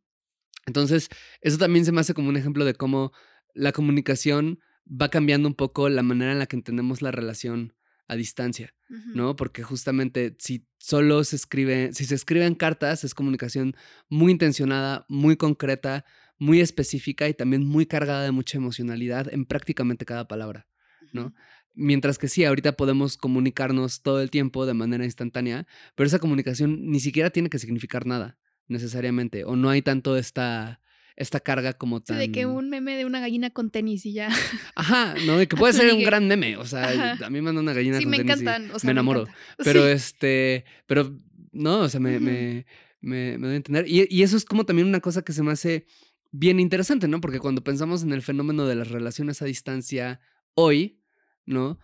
Entonces, 0.66 1.08
eso 1.40 1.56
también 1.58 1.84
se 1.86 1.92
me 1.92 2.00
hace 2.02 2.12
como 2.14 2.28
un 2.28 2.36
ejemplo 2.36 2.64
de 2.66 2.74
cómo 2.74 3.12
la 3.54 3.72
comunicación 3.72 4.60
va 4.86 5.08
cambiando 5.08 5.48
un 5.48 5.54
poco 5.54 5.88
la 5.88 6.02
manera 6.02 6.32
en 6.32 6.38
la 6.38 6.46
que 6.46 6.56
entendemos 6.56 7.00
la 7.00 7.10
relación 7.10 7.72
a 8.08 8.16
distancia. 8.16 8.74
¿no? 9.14 9.34
Porque 9.34 9.62
justamente 9.62 10.36
si 10.38 10.66
solo 10.78 11.24
se 11.24 11.36
escribe, 11.36 11.92
si 11.92 12.04
se 12.04 12.14
escriben 12.14 12.54
cartas, 12.54 13.04
es 13.04 13.14
comunicación 13.14 13.74
muy 14.08 14.32
intencionada, 14.32 15.04
muy 15.08 15.36
concreta, 15.36 16.04
muy 16.38 16.60
específica 16.60 17.28
y 17.28 17.34
también 17.34 17.64
muy 17.64 17.86
cargada 17.86 18.22
de 18.22 18.30
mucha 18.30 18.58
emocionalidad 18.58 19.32
en 19.32 19.46
prácticamente 19.46 20.04
cada 20.04 20.28
palabra, 20.28 20.66
¿no? 21.12 21.34
Mientras 21.76 22.18
que 22.18 22.28
sí, 22.28 22.44
ahorita 22.44 22.76
podemos 22.76 23.16
comunicarnos 23.16 24.02
todo 24.02 24.20
el 24.20 24.30
tiempo 24.30 24.64
de 24.64 24.74
manera 24.74 25.04
instantánea, 25.04 25.66
pero 25.96 26.06
esa 26.06 26.20
comunicación 26.20 26.90
ni 26.90 27.00
siquiera 27.00 27.30
tiene 27.30 27.50
que 27.50 27.58
significar 27.58 28.06
nada, 28.06 28.38
necesariamente, 28.68 29.44
o 29.44 29.56
no 29.56 29.70
hay 29.70 29.82
tanto 29.82 30.16
esta, 30.16 30.80
esta 31.16 31.40
carga 31.40 31.74
como 31.74 31.98
Sí, 31.98 32.04
tan... 32.06 32.18
de 32.18 32.32
que 32.32 32.46
un 32.46 32.68
meme 32.70 32.96
de 32.96 33.04
una 33.04 33.20
gallina 33.20 33.50
con 33.50 33.70
tenis 33.70 34.04
y 34.06 34.12
ya. 34.14 34.28
Ajá, 34.74 35.14
¿no? 35.26 35.40
Y 35.40 35.46
que 35.46 35.56
puede 35.56 35.72
ser 35.72 35.92
un 35.94 36.02
gran 36.02 36.26
meme, 36.26 36.56
o 36.56 36.64
sea, 36.64 36.84
Ajá. 36.88 37.26
a 37.26 37.30
mí 37.30 37.36
me 37.36 37.42
manda 37.42 37.60
una 37.60 37.72
gallina 37.72 37.98
Sí, 37.98 38.04
con 38.04 38.10
me 38.10 38.16
tenis 38.18 38.36
y 38.38 38.40
encantan. 38.42 38.70
O 38.72 38.78
sea, 38.78 38.88
me 38.88 38.92
enamoro. 38.92 39.26
Pero 39.62 39.84
Sí. 39.84 39.90
este, 39.92 40.64
pero 40.86 41.16
no, 41.52 41.80
o 41.80 41.88
sea, 41.88 42.00
me, 42.00 42.18
me, 42.18 42.66
me, 43.00 43.38
me 43.38 43.46
doy 43.46 43.52
a 43.54 43.56
entender. 43.56 43.88
Y, 43.88 44.06
y 44.10 44.22
eso 44.22 44.36
es 44.36 44.44
como 44.44 44.64
también 44.66 44.88
una 44.88 45.00
cosa 45.00 45.22
que 45.22 45.32
se 45.32 45.42
me 45.42 45.52
hace 45.52 45.86
bien 46.32 46.58
interesante, 46.58 47.06
¿no? 47.06 47.20
Porque 47.20 47.38
cuando 47.38 47.62
pensamos 47.62 48.02
en 48.02 48.12
el 48.12 48.22
fenómeno 48.22 48.66
de 48.66 48.74
las 48.74 48.88
relaciones 48.90 49.40
a 49.40 49.44
distancia 49.44 50.20
hoy, 50.54 51.00
¿no? 51.46 51.78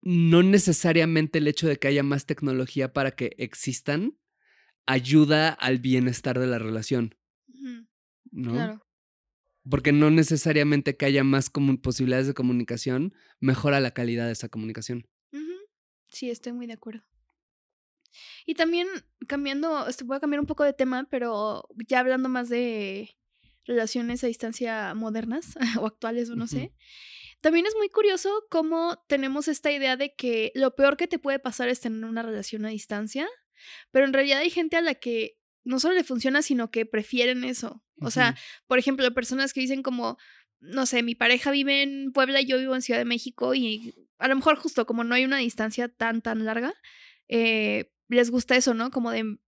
No 0.00 0.42
necesariamente 0.42 1.38
el 1.38 1.46
hecho 1.48 1.68
de 1.68 1.76
que 1.76 1.88
haya 1.88 2.02
más 2.02 2.26
tecnología 2.26 2.92
para 2.92 3.12
que 3.12 3.34
existan 3.38 4.16
ayuda 4.86 5.48
al 5.50 5.78
bienestar 5.78 6.38
de 6.40 6.46
la 6.48 6.58
relación, 6.58 7.14
¿no? 8.32 8.52
Claro. 8.52 8.82
Porque 9.70 9.92
no 9.92 10.10
necesariamente 10.10 10.96
que 10.96 11.06
haya 11.06 11.22
más 11.22 11.50
posibilidades 11.50 12.26
de 12.26 12.34
comunicación 12.34 13.14
mejora 13.38 13.78
la 13.78 13.92
calidad 13.92 14.26
de 14.26 14.32
esa 14.32 14.48
comunicación. 14.48 15.06
Sí, 16.08 16.30
estoy 16.30 16.52
muy 16.52 16.66
de 16.66 16.74
acuerdo. 16.74 17.04
Y 18.44 18.54
también 18.54 18.86
cambiando, 19.26 19.86
este, 19.88 20.04
voy 20.04 20.16
a 20.16 20.20
cambiar 20.20 20.40
un 20.40 20.46
poco 20.46 20.64
de 20.64 20.74
tema, 20.74 21.08
pero 21.10 21.64
ya 21.88 22.00
hablando 22.00 22.28
más 22.28 22.48
de 22.48 23.16
relaciones 23.64 24.22
a 24.22 24.26
distancia 24.26 24.94
modernas 24.94 25.56
o 25.80 25.86
actuales 25.86 26.28
o 26.28 26.36
no 26.36 26.46
sé. 26.46 26.74
También 27.40 27.66
es 27.66 27.74
muy 27.76 27.88
curioso 27.88 28.44
cómo 28.50 29.02
tenemos 29.08 29.48
esta 29.48 29.72
idea 29.72 29.96
de 29.96 30.14
que 30.14 30.52
lo 30.54 30.74
peor 30.74 30.96
que 30.96 31.08
te 31.08 31.18
puede 31.18 31.38
pasar 31.38 31.68
es 31.68 31.80
tener 31.80 32.04
una 32.04 32.22
relación 32.22 32.64
a 32.66 32.68
distancia, 32.68 33.26
pero 33.90 34.04
en 34.04 34.12
realidad 34.12 34.40
hay 34.40 34.50
gente 34.50 34.76
a 34.76 34.82
la 34.82 34.94
que 34.94 35.38
no 35.64 35.80
solo 35.80 35.94
le 35.94 36.04
funciona, 36.04 36.42
sino 36.42 36.70
que 36.70 36.86
prefieren 36.86 37.44
eso. 37.44 37.82
O 38.04 38.10
sea, 38.10 38.36
por 38.66 38.78
ejemplo, 38.78 39.12
personas 39.14 39.52
que 39.52 39.60
dicen 39.60 39.82
como, 39.82 40.18
no 40.60 40.86
sé, 40.86 41.02
mi 41.02 41.14
pareja 41.14 41.50
vive 41.50 41.82
en 41.82 42.12
Puebla 42.12 42.40
y 42.40 42.46
yo 42.46 42.58
vivo 42.58 42.74
en 42.74 42.82
Ciudad 42.82 43.00
de 43.00 43.04
México 43.04 43.54
y 43.54 43.94
a 44.18 44.28
lo 44.28 44.36
mejor 44.36 44.56
justo 44.56 44.86
como 44.86 45.04
no 45.04 45.14
hay 45.14 45.24
una 45.24 45.38
distancia 45.38 45.88
tan, 45.88 46.22
tan 46.22 46.44
larga, 46.44 46.72
eh, 47.28 47.92
les 48.08 48.30
gusta 48.30 48.56
eso, 48.56 48.74
¿no? 48.74 48.90
Como 48.90 49.10
de, 49.10 49.38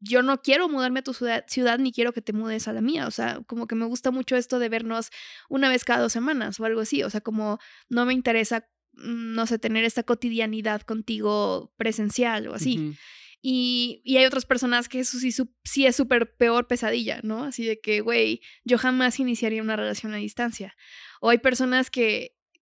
yo 0.00 0.22
no 0.22 0.42
quiero 0.42 0.68
mudarme 0.68 1.00
a 1.00 1.02
tu 1.02 1.14
ciudad, 1.14 1.44
ciudad 1.48 1.78
ni 1.78 1.92
quiero 1.92 2.12
que 2.12 2.22
te 2.22 2.32
mudes 2.32 2.68
a 2.68 2.72
la 2.72 2.80
mía. 2.80 3.06
O 3.06 3.10
sea, 3.10 3.40
como 3.46 3.66
que 3.66 3.74
me 3.74 3.86
gusta 3.86 4.10
mucho 4.10 4.36
esto 4.36 4.58
de 4.58 4.68
vernos 4.68 5.10
una 5.48 5.68
vez 5.68 5.84
cada 5.84 6.00
dos 6.00 6.12
semanas 6.12 6.60
o 6.60 6.64
algo 6.64 6.80
así. 6.80 7.02
O 7.02 7.10
sea, 7.10 7.20
como 7.20 7.58
no 7.88 8.04
me 8.06 8.14
interesa, 8.14 8.68
mm, 8.92 9.34
no 9.34 9.46
sé, 9.46 9.58
tener 9.58 9.84
esta 9.84 10.02
cotidianidad 10.02 10.82
contigo 10.82 11.72
presencial 11.76 12.48
o 12.48 12.54
así. 12.54 12.94
Y, 13.40 14.02
y 14.04 14.16
hay 14.16 14.24
otras 14.26 14.46
personas 14.46 14.88
que 14.88 15.00
eso 15.00 15.18
sí, 15.18 15.30
su- 15.32 15.54
sí 15.64 15.86
es 15.86 15.94
súper 15.96 16.34
peor 16.36 16.66
pesadilla, 16.66 17.20
¿no? 17.22 17.44
Así 17.44 17.64
de 17.64 17.80
que, 17.80 18.00
güey, 18.00 18.40
yo 18.64 18.78
jamás 18.78 19.20
iniciaría 19.20 19.62
una 19.62 19.76
relación 19.76 20.12
a 20.12 20.16
distancia. 20.16 20.76
O 21.20 21.30
hay 21.30 21.38
personas 21.38 21.90
que 21.90 22.34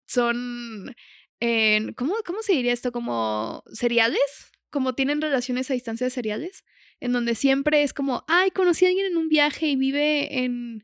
son, 0.06 0.96
en- 1.40 1.94
¿cómo, 1.94 2.16
¿cómo 2.26 2.42
se 2.42 2.54
diría 2.54 2.74
esto? 2.74 2.92
Como 2.92 3.64
seriales, 3.72 4.22
como 4.70 4.94
tienen 4.96 5.22
relaciones 5.22 5.70
a 5.72 5.74
distancia 5.76 6.10
seriales, 6.10 6.64
en 7.00 7.14
donde 7.14 7.36
siempre 7.36 7.84
es 7.84 7.94
como, 7.94 8.26
ay, 8.28 8.52
conocí 8.52 8.86
a 8.86 8.90
alguien 8.90 9.06
en 9.08 9.18
un 9.18 9.30
viaje 9.30 9.68
y 9.68 9.76
vive 9.78 10.40
en 10.44 10.84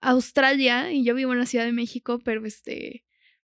Australia 0.00 0.92
y 0.92 1.04
yo 1.04 1.14
vivo 1.14 1.32
en 1.32 1.38
la 1.38 1.46
Ciudad 1.46 1.64
de 1.64 1.72
México, 1.72 2.20
pero 2.24 2.44
este, 2.44 3.03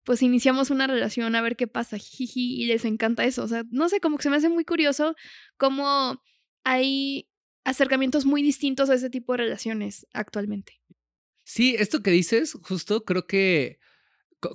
pues 0.05 0.21
iniciamos 0.21 0.69
una 0.69 0.87
relación 0.87 1.35
a 1.35 1.41
ver 1.41 1.55
qué 1.55 1.67
pasa, 1.67 1.97
y 2.17 2.65
les 2.67 2.85
encanta 2.85 3.25
eso. 3.25 3.43
O 3.43 3.47
sea, 3.47 3.63
no 3.71 3.89
sé, 3.89 3.99
como 3.99 4.17
que 4.17 4.23
se 4.23 4.29
me 4.29 4.37
hace 4.37 4.49
muy 4.49 4.63
curioso 4.63 5.15
cómo 5.57 6.21
hay 6.63 7.27
acercamientos 7.65 8.25
muy 8.25 8.41
distintos 8.41 8.89
a 8.89 8.93
ese 8.93 9.09
tipo 9.09 9.33
de 9.33 9.37
relaciones 9.37 10.07
actualmente. 10.13 10.79
Sí, 11.43 11.75
esto 11.77 12.01
que 12.01 12.11
dices, 12.11 12.53
justo 12.63 13.03
creo 13.03 13.27
que 13.27 13.79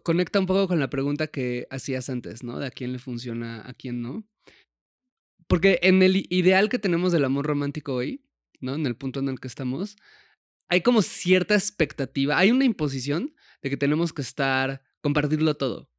conecta 0.04 0.38
un 0.38 0.46
poco 0.46 0.68
con 0.68 0.78
la 0.78 0.90
pregunta 0.90 1.26
que 1.26 1.66
hacías 1.70 2.08
antes, 2.10 2.44
¿no? 2.44 2.58
De 2.58 2.66
a 2.66 2.70
quién 2.70 2.92
le 2.92 2.98
funciona, 3.00 3.68
a 3.68 3.74
quién 3.74 4.00
no. 4.02 4.24
Porque 5.48 5.80
en 5.82 6.02
el 6.02 6.26
ideal 6.30 6.68
que 6.68 6.78
tenemos 6.78 7.10
del 7.10 7.24
amor 7.24 7.46
romántico 7.46 7.94
hoy, 7.94 8.24
¿no? 8.60 8.76
En 8.76 8.86
el 8.86 8.96
punto 8.96 9.18
en 9.18 9.28
el 9.28 9.40
que 9.40 9.48
estamos, 9.48 9.96
hay 10.68 10.82
como 10.82 11.02
cierta 11.02 11.54
expectativa, 11.54 12.38
hay 12.38 12.52
una 12.52 12.64
imposición 12.64 13.34
de 13.62 13.70
que 13.70 13.76
tenemos 13.76 14.12
que 14.12 14.22
estar, 14.22 14.84
compartirlo 15.00 15.54
todo, 15.56 15.90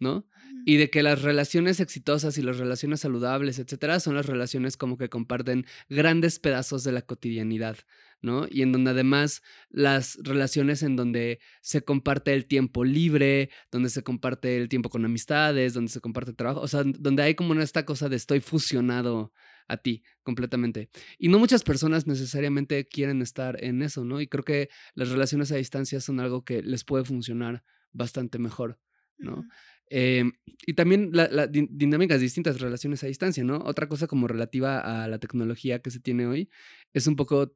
¿no? 0.00 0.26
Y 0.66 0.76
de 0.76 0.88
que 0.88 1.02
las 1.02 1.22
relaciones 1.22 1.80
exitosas 1.80 2.38
y 2.38 2.42
las 2.42 2.58
relaciones 2.58 3.00
saludables, 3.00 3.58
etcétera, 3.58 4.00
son 4.00 4.14
las 4.14 4.26
relaciones 4.26 4.76
como 4.76 4.96
que 4.96 5.10
comparten 5.10 5.66
grandes 5.88 6.38
pedazos 6.38 6.84
de 6.84 6.92
la 6.92 7.02
cotidianidad, 7.02 7.76
¿no? 8.22 8.46
Y 8.50 8.62
en 8.62 8.72
donde 8.72 8.92
además 8.92 9.42
las 9.68 10.16
relaciones 10.22 10.82
en 10.82 10.96
donde 10.96 11.40
se 11.60 11.82
comparte 11.82 12.32
el 12.32 12.46
tiempo 12.46 12.84
libre, 12.84 13.50
donde 13.70 13.90
se 13.90 14.02
comparte 14.02 14.56
el 14.56 14.68
tiempo 14.68 14.88
con 14.88 15.04
amistades, 15.04 15.74
donde 15.74 15.92
se 15.92 16.00
comparte 16.00 16.32
trabajo, 16.32 16.60
o 16.60 16.68
sea, 16.68 16.82
donde 16.84 17.22
hay 17.22 17.34
como 17.34 17.54
esta 17.60 17.84
cosa 17.84 18.08
de 18.08 18.16
estoy 18.16 18.40
fusionado 18.40 19.32
a 19.68 19.76
ti 19.76 20.02
completamente. 20.22 20.88
Y 21.18 21.28
no 21.28 21.38
muchas 21.38 21.62
personas 21.62 22.06
necesariamente 22.06 22.86
quieren 22.86 23.22
estar 23.22 23.62
en 23.62 23.82
eso, 23.82 24.04
¿no? 24.04 24.20
Y 24.20 24.28
creo 24.28 24.44
que 24.44 24.68
las 24.94 25.10
relaciones 25.10 25.52
a 25.52 25.56
distancia 25.56 26.00
son 26.00 26.20
algo 26.20 26.44
que 26.44 26.62
les 26.62 26.84
puede 26.84 27.04
funcionar 27.04 27.64
bastante 27.94 28.38
mejor, 28.38 28.78
¿no? 29.16 29.46
Em, 29.90 30.32
y 30.66 30.74
también 30.74 31.10
la, 31.12 31.46
dinámicas 31.46 32.20
distintas, 32.20 32.60
relaciones 32.60 33.04
a 33.04 33.06
distancia, 33.06 33.44
¿no? 33.44 33.58
Otra 33.58 33.88
cosa 33.88 34.06
como 34.06 34.28
relativa 34.28 35.04
a 35.04 35.08
la 35.08 35.18
tecnología 35.18 35.80
que 35.80 35.90
se 35.90 36.00
tiene 36.00 36.26
hoy 36.26 36.50
es 36.92 37.06
un 37.06 37.16
poco, 37.16 37.54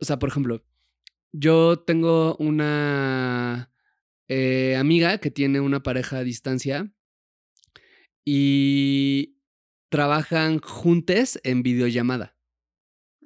o 0.00 0.04
sea, 0.04 0.18
por 0.18 0.28
ejemplo, 0.28 0.64
yo 1.32 1.78
tengo 1.78 2.36
una 2.36 3.70
eh, 4.28 4.76
amiga 4.76 5.18
que 5.18 5.30
tiene 5.30 5.60
una 5.60 5.82
pareja 5.82 6.18
a 6.18 6.24
distancia 6.24 6.92
y 8.24 9.38
trabajan 9.88 10.58
juntes 10.58 11.40
en 11.44 11.62
videollamada. 11.62 12.36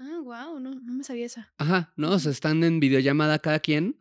Ah, 0.00 0.20
wow, 0.22 0.58
no, 0.58 0.74
no 0.74 0.92
me 0.94 1.04
sabía 1.04 1.26
esa. 1.26 1.52
Ajá, 1.58 1.92
no, 1.96 2.10
o 2.10 2.18
sea, 2.18 2.32
están 2.32 2.64
en 2.64 2.80
videollamada 2.80 3.38
cada 3.38 3.60
quien, 3.60 4.00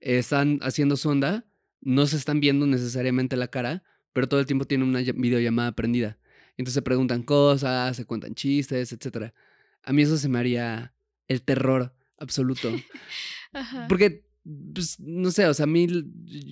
están 0.00 0.60
haciendo 0.62 0.96
su 0.96 1.10
onda 1.10 1.49
no 1.80 2.06
se 2.06 2.16
están 2.16 2.40
viendo 2.40 2.66
necesariamente 2.66 3.36
la 3.36 3.48
cara, 3.48 3.82
pero 4.12 4.28
todo 4.28 4.40
el 4.40 4.46
tiempo 4.46 4.64
tienen 4.64 4.88
una 4.88 5.00
videollamada 5.00 5.72
prendida. 5.72 6.18
Entonces 6.56 6.74
se 6.74 6.82
preguntan 6.82 7.22
cosas, 7.22 7.96
se 7.96 8.04
cuentan 8.04 8.34
chistes, 8.34 8.92
etc. 8.92 9.32
A 9.82 9.92
mí 9.92 10.02
eso 10.02 10.16
se 10.16 10.28
me 10.28 10.38
haría 10.38 10.94
el 11.28 11.42
terror 11.42 11.94
absoluto. 12.18 12.70
Porque, 13.88 14.24
pues, 14.44 14.98
no 14.98 15.30
sé, 15.30 15.46
o 15.46 15.54
sea, 15.54 15.64
a 15.64 15.66
mí 15.66 15.86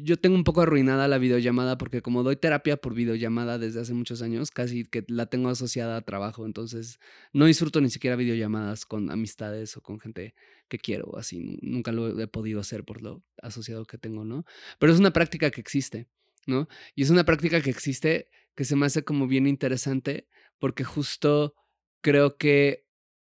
yo 0.03 0.19
tengo 0.19 0.37
un 0.37 0.45
poco 0.45 0.61
arruinada 0.61 1.09
la 1.09 1.19
videollamada 1.19 1.79
porque 1.79 2.03
como 2.03 2.23
doy 2.23 2.37
terapia 2.37 2.77
por 2.77 2.95
videollamada 2.95 3.59
desde 3.59 3.81
hace 3.81 3.95
muchos 3.95 4.21
años, 4.21 4.51
casi 4.51 4.85
que 4.85 5.05
la 5.09 5.27
tengo 5.27 5.49
asociada 5.49 5.97
a 5.97 6.03
trabajo, 6.03 6.45
entonces 6.45 7.01
no 7.33 7.47
disfruto 7.47 7.81
ni 7.81 7.89
siquiera 7.89 8.17
videollamadas 8.17 8.85
con 8.85 9.11
amistades 9.11 9.77
o 9.77 9.81
con 9.81 10.01
gente 10.01 10.35
que 10.69 10.79
quiero, 10.79 11.17
así, 11.17 11.59
nunca 11.63 11.93
lo 11.93 12.21
he 12.21 12.27
podido 12.27 12.61
hacer 12.61 12.85
por 12.85 13.03
lo 13.03 13.23
asociado 13.43 13.87
que 13.87 13.97
tengo, 13.97 14.25
¿no? 14.25 14.45
Pero 14.79 14.93
es 14.93 14.99
una 14.99 15.13
práctica 15.13 15.51
que 15.51 15.63
existe, 15.63 16.09
¿no? 16.47 16.69
Y 16.95 17.03
es 17.03 17.11
una 17.11 17.25
práctica 17.25 17.63
que 17.63 17.71
existe 17.71 18.29
que 18.55 18.65
se 18.65 18.77
me 18.77 18.85
hace 18.87 19.03
como 19.03 19.27
bien 19.27 19.47
interesante 19.47 20.29
porque 20.59 20.85
justo 20.85 21.55
creo 22.03 22.37
que 22.37 22.87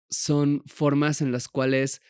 son 0.10 0.62
formas 0.68 1.22
en 1.22 1.32
las 1.32 1.48
cuales 1.48 2.02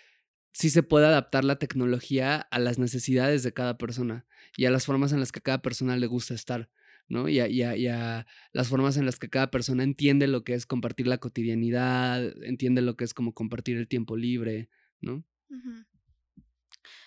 sí 0.51 0.69
se 0.69 0.83
puede 0.83 1.05
adaptar 1.05 1.43
la 1.43 1.57
tecnología 1.57 2.35
a 2.35 2.59
las 2.59 2.79
necesidades 2.79 3.43
de 3.43 3.53
cada 3.53 3.77
persona 3.77 4.25
y 4.57 4.65
a 4.65 4.71
las 4.71 4.85
formas 4.85 5.11
en 5.11 5.19
las 5.19 5.31
que 5.31 5.41
cada 5.41 5.61
persona 5.61 5.97
le 5.97 6.07
gusta 6.07 6.33
estar. 6.33 6.69
¿no? 7.07 7.27
Y 7.27 7.39
a, 7.41 7.47
y, 7.47 7.87
a, 7.87 8.25
las 8.53 8.69
formas 8.69 8.95
en 8.95 9.05
las 9.05 9.19
que 9.19 9.29
cada 9.29 9.51
persona 9.51 9.83
entiende 9.83 10.27
lo 10.27 10.45
que 10.45 10.53
es 10.53 10.65
compartir 10.65 11.07
la 11.07 11.17
cotidianidad, 11.17 12.23
entiende 12.43 12.81
lo 12.81 12.95
que 12.95 13.03
es 13.03 13.13
como 13.13 13.33
compartir 13.33 13.77
el 13.77 13.89
tiempo 13.89 14.15
libre, 14.15 14.69
¿no? 15.01 15.25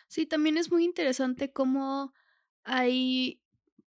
Sí, 0.08 0.26
también 0.26 0.58
es 0.58 0.70
muy 0.70 0.84
interesante 0.84 1.52
cómo 1.52 2.12
hay 2.64 3.40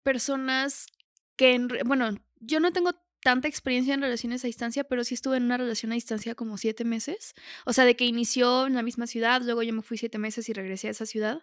personas 0.03 0.87
que, 1.35 1.53
en, 1.53 1.67
bueno, 1.85 2.11
yo 2.39 2.61
no 2.61 2.71
tengo 2.71 2.91
tanta 3.25 3.47
experiencia 3.47 3.95
en 3.95 4.01
relaciones 4.01 4.43
a 4.43 4.47
distancia, 4.47 4.83
pero 4.83 5.03
sí 5.03 5.15
estuve 5.15 5.37
en 5.37 5.45
una 5.45 5.57
relación 5.57 5.91
a 5.91 5.95
distancia 5.95 6.35
como 6.35 6.59
siete 6.59 6.83
meses. 6.83 7.33
O 7.65 7.73
sea, 7.73 7.83
de 7.83 7.95
que 7.95 8.05
inició 8.05 8.67
en 8.67 8.75
la 8.75 8.83
misma 8.83 9.07
ciudad, 9.07 9.41
luego 9.41 9.63
yo 9.63 9.73
me 9.73 9.81
fui 9.81 9.97
siete 9.97 10.19
meses 10.19 10.47
y 10.47 10.53
regresé 10.53 10.89
a 10.89 10.91
esa 10.91 11.07
ciudad. 11.07 11.41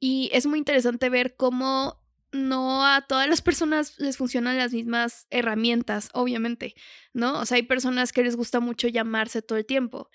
Y 0.00 0.28
es 0.32 0.44
muy 0.46 0.58
interesante 0.58 1.08
ver 1.10 1.36
cómo 1.36 2.02
no 2.32 2.84
a 2.84 3.02
todas 3.06 3.28
las 3.28 3.42
personas 3.42 3.96
les 4.00 4.16
funcionan 4.16 4.58
las 4.58 4.72
mismas 4.72 5.28
herramientas, 5.30 6.08
obviamente, 6.14 6.74
¿no? 7.12 7.38
O 7.38 7.46
sea, 7.46 7.58
hay 7.58 7.62
personas 7.62 8.12
que 8.12 8.24
les 8.24 8.34
gusta 8.34 8.58
mucho 8.58 8.88
llamarse 8.88 9.40
todo 9.40 9.56
el 9.56 9.66
tiempo. 9.66 10.10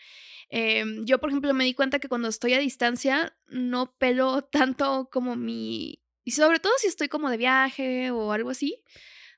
Em, 0.50 1.06
yo, 1.06 1.20
por 1.20 1.30
ejemplo, 1.30 1.54
me 1.54 1.64
di 1.64 1.74
cuenta 1.74 2.00
que 2.00 2.10
cuando 2.10 2.28
estoy 2.28 2.56
a 2.56 2.60
distancia 2.60 3.38
no 3.48 3.96
pelo 3.98 4.42
tanto 4.42 5.08
como 5.10 5.38
mi... 5.38 6.04
Y 6.26 6.32
sobre 6.32 6.60
todo 6.60 6.74
si 6.78 6.88
estoy 6.88 7.08
como 7.08 7.30
de 7.30 7.38
viaje 7.38 8.12
o 8.12 8.34
algo 8.34 8.50
así, 8.50 8.84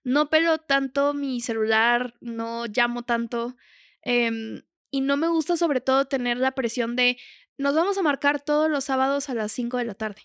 no 0.04 0.30
pelo 0.30 0.58
tanto 0.58 1.14
mi 1.14 1.42
celular, 1.42 2.16
no 2.22 2.66
llamo 2.66 3.04
tanto. 3.04 3.56
Em, 4.02 4.62
y 4.90 5.02
no 5.02 5.18
me 5.18 5.28
gusta 5.28 5.58
sobre 5.58 5.82
todo 5.82 6.06
tener 6.06 6.38
la 6.38 6.52
presión 6.52 6.96
de 6.96 7.18
nos 7.58 7.76
vamos 7.76 7.98
a 7.98 8.02
marcar 8.02 8.42
todos 8.42 8.70
los 8.70 8.86
sábados 8.86 9.30
a 9.30 9.34
las 9.34 9.52
5 9.52 9.78
de 9.78 9.86
la 9.86 9.94
tarde. 9.94 10.22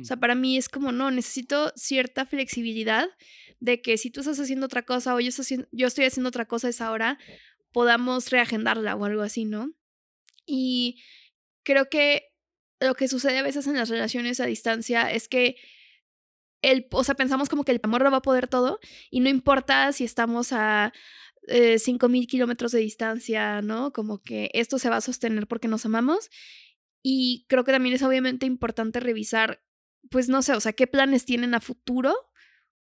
O 0.00 0.04
sea, 0.04 0.16
para 0.16 0.34
mí 0.34 0.56
es 0.56 0.68
como, 0.68 0.90
no, 0.90 1.12
necesito 1.12 1.72
cierta 1.76 2.26
flexibilidad 2.26 3.08
de 3.60 3.80
que 3.80 3.96
si 3.96 4.10
tú 4.10 4.20
estás 4.20 4.40
haciendo 4.40 4.66
otra 4.66 4.82
cosa 4.82 5.14
o 5.14 5.20
yo 5.20 5.28
estoy, 5.28 5.66
yo 5.70 5.86
estoy 5.86 6.04
haciendo 6.04 6.28
otra 6.28 6.46
cosa 6.46 6.66
a 6.66 6.70
esa 6.70 6.90
hora, 6.90 7.16
podamos 7.70 8.30
reagendarla 8.30 8.96
o 8.96 9.04
algo 9.04 9.22
así, 9.22 9.44
¿no? 9.44 9.72
Y 10.46 11.00
creo 11.62 11.88
que 11.88 12.32
lo 12.80 12.94
que 12.94 13.06
sucede 13.06 13.38
a 13.38 13.42
veces 13.44 13.68
en 13.68 13.76
las 13.76 13.88
relaciones 13.88 14.40
a 14.40 14.46
distancia 14.46 15.12
es 15.12 15.28
que 15.28 15.56
el, 16.62 16.86
o 16.90 17.04
sea, 17.04 17.14
pensamos 17.14 17.48
como 17.48 17.64
que 17.64 17.72
el 17.72 17.80
amor 17.82 18.02
lo 18.02 18.10
va 18.10 18.18
a 18.18 18.22
poder 18.22 18.48
todo 18.48 18.80
y 19.10 19.20
no 19.20 19.28
importa 19.28 19.92
si 19.92 20.04
estamos 20.04 20.52
a 20.52 20.92
eh, 21.46 21.78
5.000 21.78 22.26
kilómetros 22.26 22.72
de 22.72 22.80
distancia, 22.80 23.62
¿no? 23.62 23.92
Como 23.92 24.22
que 24.22 24.50
esto 24.54 24.78
se 24.78 24.90
va 24.90 24.96
a 24.96 25.00
sostener 25.00 25.46
porque 25.46 25.68
nos 25.68 25.86
amamos. 25.86 26.30
Y 27.02 27.46
creo 27.48 27.64
que 27.64 27.72
también 27.72 27.94
es 27.94 28.02
obviamente 28.02 28.46
importante 28.46 29.00
revisar, 29.00 29.62
pues 30.10 30.28
no 30.28 30.42
sé, 30.42 30.54
o 30.54 30.60
sea, 30.60 30.72
qué 30.72 30.86
planes 30.86 31.24
tienen 31.24 31.54
a 31.54 31.60
futuro 31.60 32.28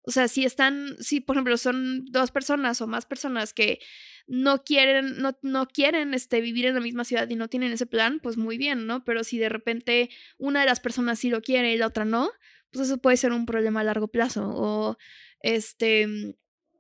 o 0.08 0.12
sea, 0.12 0.28
si 0.28 0.45
están, 0.45 0.95
si 0.99 1.19
por 1.19 1.36
ejemplo 1.36 1.58
son 1.58 2.06
dos 2.06 2.32
personas 2.32 2.80
o 2.82 2.88
más 2.88 3.06
personas 3.06 3.54
que 3.54 3.80
no 4.28 4.63
quieren, 4.63 5.19
no, 5.21 5.38
no 5.41 5.67
quieren 5.67 6.13
este, 6.13 6.41
vivir 6.41 6.65
en 6.67 6.75
la 6.75 6.80
misma 6.80 7.04
ciudad 7.04 7.28
y 7.30 7.36
no 7.36 7.47
tienen 7.47 7.71
ese 7.71 7.88
plan, 7.88 8.19
pues 8.21 8.38
muy 8.38 8.58
bien, 8.58 8.86
¿no? 8.86 9.04
Pero 9.04 9.23
si 9.23 9.39
de 9.39 9.49
repente 9.49 10.10
una 10.38 10.60
de 10.62 10.67
las 10.67 10.80
personas 10.80 11.19
sí 11.19 11.30
lo 11.30 11.41
quiere 11.41 11.73
y 11.73 11.78
la 11.78 11.88
otra 11.88 12.06
no, 12.06 12.32
pues 12.76 12.90
eso 12.90 12.98
puede 12.98 13.18
ser 13.18 13.32
un 13.32 13.46
problema 13.46 13.82
a 13.82 13.84
largo 13.84 14.08
plazo. 14.08 14.50
O 14.54 14.98
este 15.40 16.36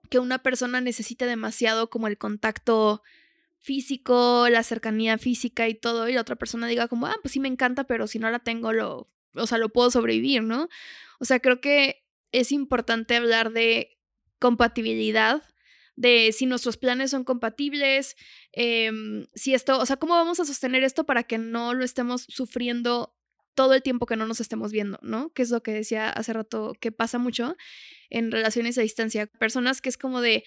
que 0.09 0.19
una 0.19 0.43
persona 0.43 0.81
necesite 0.81 1.25
demasiado 1.25 1.89
como 1.89 2.07
el 2.07 2.17
contacto 2.17 3.01
físico, 3.59 4.47
la 4.49 4.61
cercanía 4.61 5.17
física 5.17 5.67
y 5.67 5.73
todo, 5.73 6.07
y 6.07 6.13
la 6.13 6.21
otra 6.21 6.35
persona 6.35 6.67
diga 6.67 6.87
como, 6.87 7.07
ah, 7.07 7.15
pues 7.23 7.31
sí 7.31 7.39
me 7.39 7.47
encanta, 7.47 7.85
pero 7.85 8.05
si 8.05 8.19
no 8.19 8.29
la 8.29 8.39
tengo, 8.39 8.71
lo, 8.73 9.09
o 9.33 9.47
sea, 9.47 9.57
lo 9.57 9.69
puedo 9.69 9.89
sobrevivir, 9.89 10.43
¿no? 10.43 10.69
O 11.19 11.25
sea, 11.25 11.39
creo 11.39 11.61
que 11.61 12.05
es 12.31 12.51
importante 12.51 13.15
hablar 13.15 13.51
de 13.51 13.97
compatibilidad, 14.39 15.41
de 15.95 16.31
si 16.33 16.45
nuestros 16.45 16.77
planes 16.77 17.11
son 17.11 17.23
compatibles, 17.23 18.15
em, 18.51 19.25
si 19.33 19.53
esto, 19.53 19.79
o 19.79 19.85
sea, 19.85 19.97
cómo 19.97 20.13
vamos 20.13 20.39
a 20.39 20.45
sostener 20.45 20.83
esto 20.83 21.05
para 21.05 21.23
que 21.23 21.37
no 21.37 21.73
lo 21.73 21.83
estemos 21.85 22.25
sufriendo 22.27 23.15
todo 23.55 23.73
el 23.73 23.81
tiempo 23.81 24.05
que 24.05 24.15
no 24.15 24.27
nos 24.27 24.41
estemos 24.41 24.71
viendo, 24.71 24.99
¿no? 25.01 25.31
Que 25.33 25.41
es 25.41 25.49
lo 25.49 25.63
que 25.63 25.71
decía 25.71 26.09
hace 26.09 26.33
rato 26.33 26.73
que 26.79 26.91
pasa 26.91 27.17
mucho 27.17 27.55
en 28.09 28.31
relaciones 28.31 28.77
a 28.77 28.81
distancia. 28.81 29.27
Personas 29.27 29.81
que 29.81 29.89
es 29.89 29.97
como 29.97 30.21
de, 30.21 30.43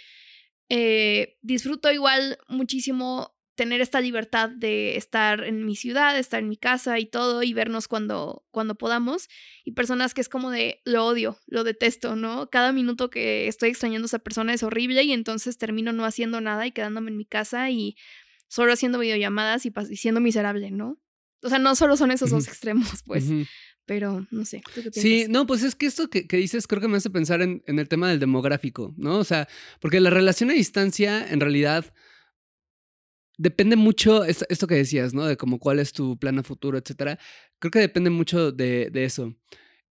eh, 0.68 1.36
disfruto 1.42 1.90
igual 1.90 2.38
muchísimo 2.48 3.34
tener 3.58 3.80
esta 3.80 4.00
libertad 4.00 4.50
de 4.50 4.96
estar 4.96 5.42
en 5.42 5.66
mi 5.66 5.74
ciudad, 5.74 6.16
estar 6.16 6.38
en 6.40 6.48
mi 6.48 6.56
casa 6.56 7.00
y 7.00 7.06
todo, 7.06 7.42
y 7.42 7.52
vernos 7.52 7.88
cuando, 7.88 8.46
cuando 8.52 8.76
podamos. 8.76 9.28
Y 9.64 9.72
personas 9.72 10.14
que 10.14 10.20
es 10.20 10.28
como 10.28 10.52
de, 10.52 10.80
lo 10.84 11.04
odio, 11.04 11.40
lo 11.48 11.64
detesto, 11.64 12.14
¿no? 12.14 12.50
Cada 12.50 12.72
minuto 12.72 13.10
que 13.10 13.48
estoy 13.48 13.70
extrañando 13.70 14.04
a 14.04 14.06
esa 14.06 14.20
persona 14.20 14.54
es 14.54 14.62
horrible 14.62 15.02
y 15.02 15.12
entonces 15.12 15.58
termino 15.58 15.92
no 15.92 16.04
haciendo 16.04 16.40
nada 16.40 16.68
y 16.68 16.70
quedándome 16.70 17.10
en 17.10 17.16
mi 17.16 17.24
casa 17.24 17.68
y 17.68 17.96
solo 18.46 18.72
haciendo 18.72 19.00
videollamadas 19.00 19.66
y, 19.66 19.72
siendo 19.96 20.20
miserable, 20.20 20.70
¿no? 20.70 21.00
O 21.42 21.48
sea, 21.48 21.58
no 21.58 21.74
solo 21.74 21.96
son 21.96 22.10
esos 22.10 22.30
dos 22.30 22.46
extremos, 22.48 23.02
pues. 23.04 23.24
Pero 23.86 24.26
no 24.30 24.44
sé. 24.44 24.60
sí, 24.92 25.26
no, 25.30 25.46
pues 25.46 25.62
es 25.62 25.74
que 25.74 25.86
esto 25.86 26.10
que, 26.10 26.26
dices 26.30 26.66
creo 26.66 26.82
que 26.82 26.88
me 26.88 26.98
hace 26.98 27.08
pensar 27.08 27.40
en, 27.40 27.62
en, 27.66 27.78
el 27.78 27.88
tema 27.88 28.10
del 28.10 28.20
demográfico, 28.20 28.92
¿no? 28.98 29.18
O 29.18 29.24
sea, 29.24 29.48
porque 29.80 29.98
la 29.98 30.10
relación 30.10 30.50
a 30.50 30.52
distancia 30.52 31.26
en 31.26 31.40
realidad 31.40 31.86
depende 33.38 33.76
mucho, 33.76 34.24
esto, 34.24 34.66
que 34.66 34.74
decías, 34.74 35.14
¿no? 35.14 35.24
De 35.24 35.36
como 35.36 35.58
cuál 35.58 35.78
es 35.78 35.92
tu 35.92 36.18
plan 36.18 36.38
a 36.38 36.42
futuro, 36.42 36.76
etcétera. 36.76 37.18
Creo 37.58 37.70
que 37.70 37.78
depende 37.78 38.10
mucho 38.10 38.52
de, 38.52 38.90
eso. 38.92 39.34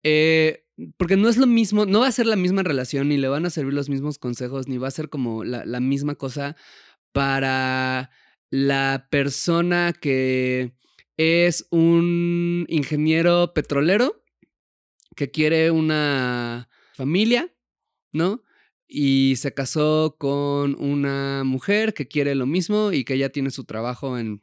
Eh, 0.03 0.65
porque 0.97 1.17
no 1.17 1.27
es 1.27 1.37
lo 1.37 1.47
mismo, 1.47 1.85
no 1.85 2.01
va 2.01 2.07
a 2.07 2.11
ser 2.11 2.27
la 2.27 2.35
misma 2.35 2.61
relación, 2.61 3.09
ni 3.09 3.17
le 3.17 3.29
van 3.29 3.45
a 3.45 3.49
servir 3.49 3.73
los 3.73 3.89
mismos 3.89 4.19
consejos, 4.19 4.67
ni 4.67 4.77
va 4.77 4.89
a 4.89 4.91
ser 4.91 5.09
como 5.09 5.43
la, 5.43 5.65
la 5.65 5.79
misma 5.79 6.15
cosa 6.15 6.55
para 7.13 8.11
la 8.51 9.07
persona 9.09 9.93
que 9.93 10.73
es 11.17 11.67
un 11.71 12.65
ingeniero 12.69 13.53
petrolero 13.53 14.23
que 15.15 15.31
quiere 15.31 15.71
una 15.71 16.69
familia, 16.93 17.53
¿no? 18.11 18.43
y 18.87 19.35
se 19.35 19.53
casó 19.53 20.15
con 20.17 20.75
una 20.81 21.43
mujer 21.43 21.93
que 21.93 22.07
quiere 22.07 22.35
lo 22.35 22.45
mismo 22.45 22.91
y 22.93 23.03
que 23.03 23.17
ya 23.17 23.29
tiene 23.29 23.51
su 23.51 23.65
trabajo 23.65 24.17
en 24.17 24.41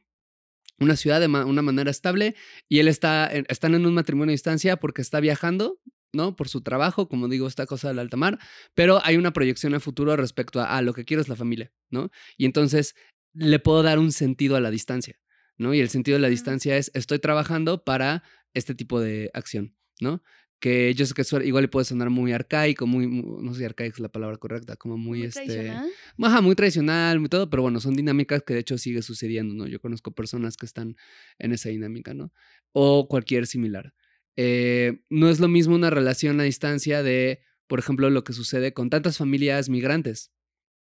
una 0.78 0.96
ciudad 0.96 1.20
de 1.20 1.26
una 1.26 1.62
manera 1.62 1.90
estable 1.90 2.34
y 2.68 2.80
él 2.80 2.88
está, 2.88 3.26
están 3.26 3.74
en 3.74 3.86
un 3.86 3.94
matrimonio 3.94 4.32
a 4.32 4.34
distancia 4.34 4.76
porque 4.76 5.02
está 5.02 5.20
viajando, 5.20 5.80
¿no? 6.12 6.36
Por 6.36 6.48
su 6.48 6.62
trabajo, 6.62 7.08
como 7.08 7.28
digo, 7.28 7.46
esta 7.46 7.64
cosa 7.66 7.88
del 7.88 8.00
alta 8.00 8.16
mar, 8.16 8.38
pero 8.74 9.00
hay 9.04 9.16
una 9.16 9.32
proyección 9.32 9.74
a 9.74 9.80
futuro 9.80 10.16
respecto 10.16 10.60
a, 10.60 10.76
a 10.76 10.82
lo 10.82 10.92
que 10.92 11.04
quiero 11.04 11.22
es 11.22 11.28
la 11.28 11.36
familia, 11.36 11.72
¿no? 11.90 12.10
Y 12.36 12.44
entonces 12.44 12.94
le 13.32 13.58
puedo 13.60 13.82
dar 13.82 13.98
un 13.98 14.12
sentido 14.12 14.56
a 14.56 14.60
la 14.60 14.70
distancia, 14.70 15.18
¿no? 15.58 15.74
Y 15.74 15.80
el 15.80 15.88
sentido 15.88 16.16
de 16.16 16.22
la 16.22 16.28
distancia 16.28 16.76
es 16.76 16.90
estoy 16.94 17.18
trabajando 17.18 17.84
para 17.84 18.22
este 18.54 18.74
tipo 18.74 19.00
de 19.00 19.30
acción, 19.34 19.74
¿no? 20.00 20.22
que 20.64 20.94
yo 20.94 21.04
sé 21.04 21.12
que 21.12 21.46
igual 21.46 21.64
le 21.64 21.68
puede 21.68 21.84
sonar 21.84 22.08
muy 22.08 22.32
arcaico, 22.32 22.86
muy, 22.86 23.06
no 23.06 23.52
sé 23.52 23.58
si 23.58 23.64
arcaico 23.66 23.96
es 23.96 24.00
la 24.00 24.08
palabra 24.08 24.38
correcta, 24.38 24.76
como 24.76 24.96
muy, 24.96 25.18
muy 25.18 25.26
este, 25.26 25.44
tradicional. 25.44 25.90
Ajá, 26.22 26.40
muy 26.40 26.54
tradicional, 26.54 27.20
muy 27.20 27.28
todo, 27.28 27.50
pero 27.50 27.60
bueno, 27.62 27.80
son 27.80 27.94
dinámicas 27.94 28.42
que 28.42 28.54
de 28.54 28.60
hecho 28.60 28.78
sigue 28.78 29.02
sucediendo, 29.02 29.52
¿no? 29.52 29.66
Yo 29.66 29.78
conozco 29.78 30.14
personas 30.14 30.56
que 30.56 30.64
están 30.64 30.96
en 31.38 31.52
esa 31.52 31.68
dinámica, 31.68 32.14
¿no? 32.14 32.32
O 32.72 33.08
cualquier 33.08 33.46
similar. 33.46 33.92
Eh, 34.36 35.02
no 35.10 35.28
es 35.28 35.38
lo 35.38 35.48
mismo 35.48 35.74
una 35.74 35.90
relación 35.90 36.40
a 36.40 36.44
distancia 36.44 37.02
de, 37.02 37.40
por 37.66 37.78
ejemplo, 37.78 38.08
lo 38.08 38.24
que 38.24 38.32
sucede 38.32 38.72
con 38.72 38.88
tantas 38.88 39.18
familias 39.18 39.68
migrantes, 39.68 40.32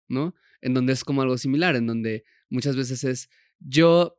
¿no? 0.07 0.33
En 0.61 0.73
donde 0.73 0.93
es 0.93 1.03
como 1.03 1.23
algo 1.23 1.37
similar, 1.37 1.75
en 1.75 1.87
donde 1.87 2.23
muchas 2.49 2.77
veces 2.77 3.03
es 3.03 3.29
yo, 3.59 4.15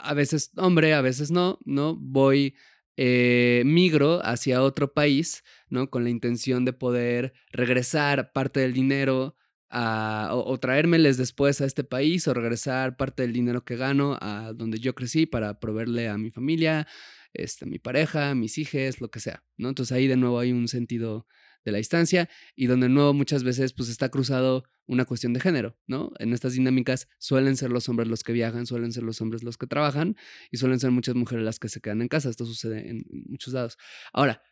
a 0.00 0.14
veces 0.14 0.50
hombre, 0.56 0.94
a 0.94 1.00
veces 1.00 1.30
no, 1.30 1.58
¿no? 1.64 1.96
Voy 1.96 2.54
eh, 2.96 3.62
migro 3.64 4.20
hacia 4.24 4.62
otro 4.62 4.92
país, 4.92 5.42
¿no? 5.68 5.88
Con 5.90 6.04
la 6.04 6.10
intención 6.10 6.64
de 6.64 6.72
poder 6.72 7.32
regresar 7.52 8.32
parte 8.32 8.60
del 8.60 8.72
dinero 8.72 9.36
a, 9.70 10.30
o, 10.32 10.58
traérmeles 10.58 11.16
después 11.16 11.60
a 11.60 11.64
este 11.64 11.84
país 11.84 12.26
o 12.28 12.34
regresar 12.34 12.96
parte 12.96 13.22
del 13.22 13.32
dinero 13.32 13.64
que 13.64 13.76
gano 13.76 14.18
a 14.20 14.52
donde 14.54 14.78
yo 14.80 14.94
crecí 14.94 15.26
para 15.26 15.60
proveerle 15.60 16.08
a 16.08 16.18
mi 16.18 16.30
familia, 16.30 16.88
este, 17.32 17.66
mi 17.66 17.78
pareja, 17.78 18.30
a 18.30 18.34
mis 18.34 18.58
hijos, 18.58 19.00
lo 19.00 19.10
que 19.10 19.20
sea, 19.20 19.44
¿no? 19.56 19.68
Entonces 19.68 19.96
ahí 19.96 20.06
de 20.08 20.16
nuevo 20.16 20.38
hay 20.38 20.52
un 20.52 20.68
sentido 20.68 21.26
de 21.64 21.72
la 21.72 21.78
distancia 21.78 22.28
y 22.54 22.66
donde 22.66 22.86
de 22.86 22.94
nuevo 22.94 23.12
muchas 23.12 23.44
veces 23.44 23.72
pues 23.72 23.88
está 23.88 24.08
cruzado 24.08 24.64
una 24.86 25.04
cuestión 25.04 25.32
de 25.32 25.40
género, 25.40 25.76
¿no? 25.86 26.12
En 26.18 26.32
estas 26.32 26.54
dinámicas 26.54 27.08
suelen 27.18 27.56
ser 27.56 27.70
los 27.70 27.88
hombres 27.88 28.08
los 28.08 28.24
que 28.24 28.32
viajan, 28.32 28.66
suelen 28.66 28.92
ser 28.92 29.02
los 29.02 29.20
hombres 29.20 29.42
los 29.42 29.56
que 29.56 29.66
trabajan 29.66 30.16
y 30.50 30.56
suelen 30.56 30.80
ser 30.80 30.90
muchas 30.90 31.14
mujeres 31.14 31.44
las 31.44 31.58
que 31.58 31.68
se 31.68 31.80
quedan 31.80 32.02
en 32.02 32.08
casa. 32.08 32.28
Esto 32.28 32.44
sucede 32.44 32.88
en 32.88 33.04
muchos 33.28 33.54
lados. 33.54 33.78
Ahora, 34.12 34.42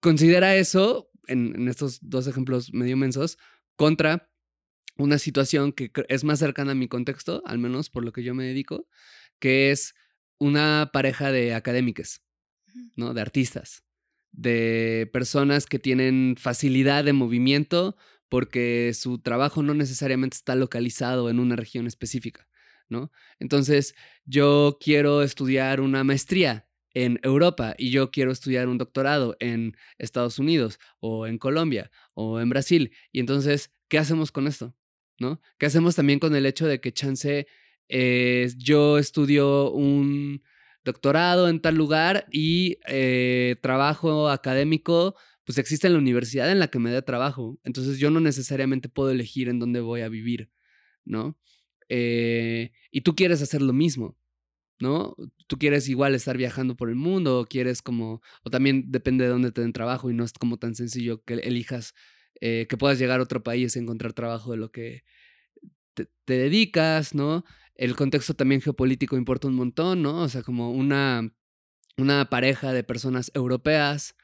considera 0.00 0.56
eso, 0.56 1.10
en, 1.28 1.68
estos 1.68 1.98
dos 2.02 2.26
ejemplos 2.26 2.72
medio 2.72 2.96
mensos, 2.96 3.38
contra 3.76 4.28
una 4.96 5.18
situación 5.18 5.72
que 5.72 5.90
es 6.08 6.24
más 6.24 6.40
cercana 6.40 6.72
a 6.72 6.74
mi 6.74 6.88
contexto, 6.88 7.42
al 7.46 7.58
menos 7.58 7.90
por 7.90 8.04
lo 8.04 8.12
que 8.12 8.24
yo 8.24 8.34
me 8.34 8.44
dedico, 8.44 8.88
que 9.38 9.70
es 9.70 9.94
una 10.38 10.90
pareja 10.92 11.30
de 11.30 11.54
académicas, 11.54 12.22
¿no? 12.96 13.14
De 13.14 13.20
artistas, 13.20 13.84
de 14.32 15.08
personas 15.12 15.66
que 15.66 15.78
tienen 15.78 16.36
facilidad 16.38 17.04
de 17.04 17.12
movimiento 17.12 17.96
porque 18.28 18.92
su 18.94 19.18
trabajo 19.18 19.62
no 19.62 19.74
necesariamente 19.74 20.36
está 20.36 20.54
localizado 20.54 21.28
en 21.28 21.38
una 21.38 21.54
región 21.54 21.86
específica, 21.86 22.48
¿no? 22.88 23.12
Entonces, 23.38 23.94
yo 24.24 24.78
quiero 24.80 25.22
estudiar 25.22 25.82
una 25.82 26.02
maestría 26.02 26.66
en 26.94 27.20
Europa 27.22 27.74
y 27.76 27.90
yo 27.90 28.10
quiero 28.10 28.32
estudiar 28.32 28.68
un 28.68 28.78
doctorado 28.78 29.36
en 29.38 29.76
Estados 29.98 30.38
Unidos 30.38 30.78
o 31.00 31.26
en 31.26 31.38
Colombia 31.38 31.90
o 32.14 32.40
en 32.40 32.48
Brasil. 32.48 32.92
Y 33.12 33.20
entonces, 33.20 33.70
¿qué 33.88 33.98
hacemos 33.98 34.32
con 34.32 34.46
esto? 34.46 34.74
¿No? 35.18 35.40
¿Qué 35.58 35.66
hacemos 35.66 35.94
también 35.94 36.18
con 36.18 36.34
el 36.34 36.46
hecho 36.46 36.66
de 36.66 36.80
que 36.80 36.92
chance 36.92 37.46
eh, 37.88 38.50
yo 38.56 38.96
estudio 38.96 39.70
un 39.70 40.42
doctorado 40.84 41.48
en 41.48 41.60
tal 41.60 41.76
lugar 41.76 42.26
y 42.30 42.78
eh, 42.86 43.56
trabajo 43.62 44.28
académico, 44.28 45.16
pues 45.44 45.58
existe 45.58 45.86
en 45.86 45.94
la 45.94 45.98
universidad 45.98 46.50
en 46.50 46.58
la 46.58 46.68
que 46.68 46.78
me 46.78 46.90
dé 46.90 47.02
trabajo. 47.02 47.58
Entonces 47.64 47.98
yo 47.98 48.10
no 48.10 48.20
necesariamente 48.20 48.88
puedo 48.88 49.10
elegir 49.10 49.48
en 49.48 49.58
dónde 49.58 49.80
voy 49.80 50.02
a 50.02 50.08
vivir, 50.08 50.50
¿no? 51.04 51.38
Eh, 51.88 52.72
y 52.90 53.02
tú 53.02 53.14
quieres 53.14 53.42
hacer 53.42 53.62
lo 53.62 53.72
mismo, 53.72 54.16
¿no? 54.80 55.16
Tú 55.46 55.58
quieres 55.58 55.88
igual 55.88 56.14
estar 56.14 56.36
viajando 56.36 56.76
por 56.76 56.88
el 56.88 56.96
mundo, 56.96 57.40
o 57.40 57.46
quieres 57.46 57.82
como, 57.82 58.22
o 58.44 58.50
también 58.50 58.90
depende 58.90 59.24
de 59.24 59.30
dónde 59.30 59.52
te 59.52 59.60
den 59.60 59.72
trabajo 59.72 60.10
y 60.10 60.14
no 60.14 60.24
es 60.24 60.32
como 60.32 60.58
tan 60.58 60.74
sencillo 60.74 61.22
que 61.24 61.34
elijas, 61.34 61.94
eh, 62.40 62.66
que 62.68 62.76
puedas 62.76 62.98
llegar 62.98 63.20
a 63.20 63.24
otro 63.24 63.42
país 63.42 63.76
y 63.76 63.78
encontrar 63.78 64.12
trabajo 64.14 64.52
de 64.52 64.56
lo 64.58 64.72
que 64.72 65.02
te 65.94 66.38
dedicas, 66.38 67.14
¿no? 67.14 67.44
El 67.74 67.96
contexto 67.96 68.34
también 68.34 68.60
geopolítico 68.60 69.16
importa 69.16 69.48
un 69.48 69.54
montón, 69.54 70.02
¿no? 70.02 70.22
O 70.22 70.28
sea, 70.28 70.42
como 70.42 70.70
una, 70.70 71.32
una 71.96 72.24
pareja 72.26 72.72
de 72.72 72.84
personas 72.84 73.30
europeas 73.34 74.14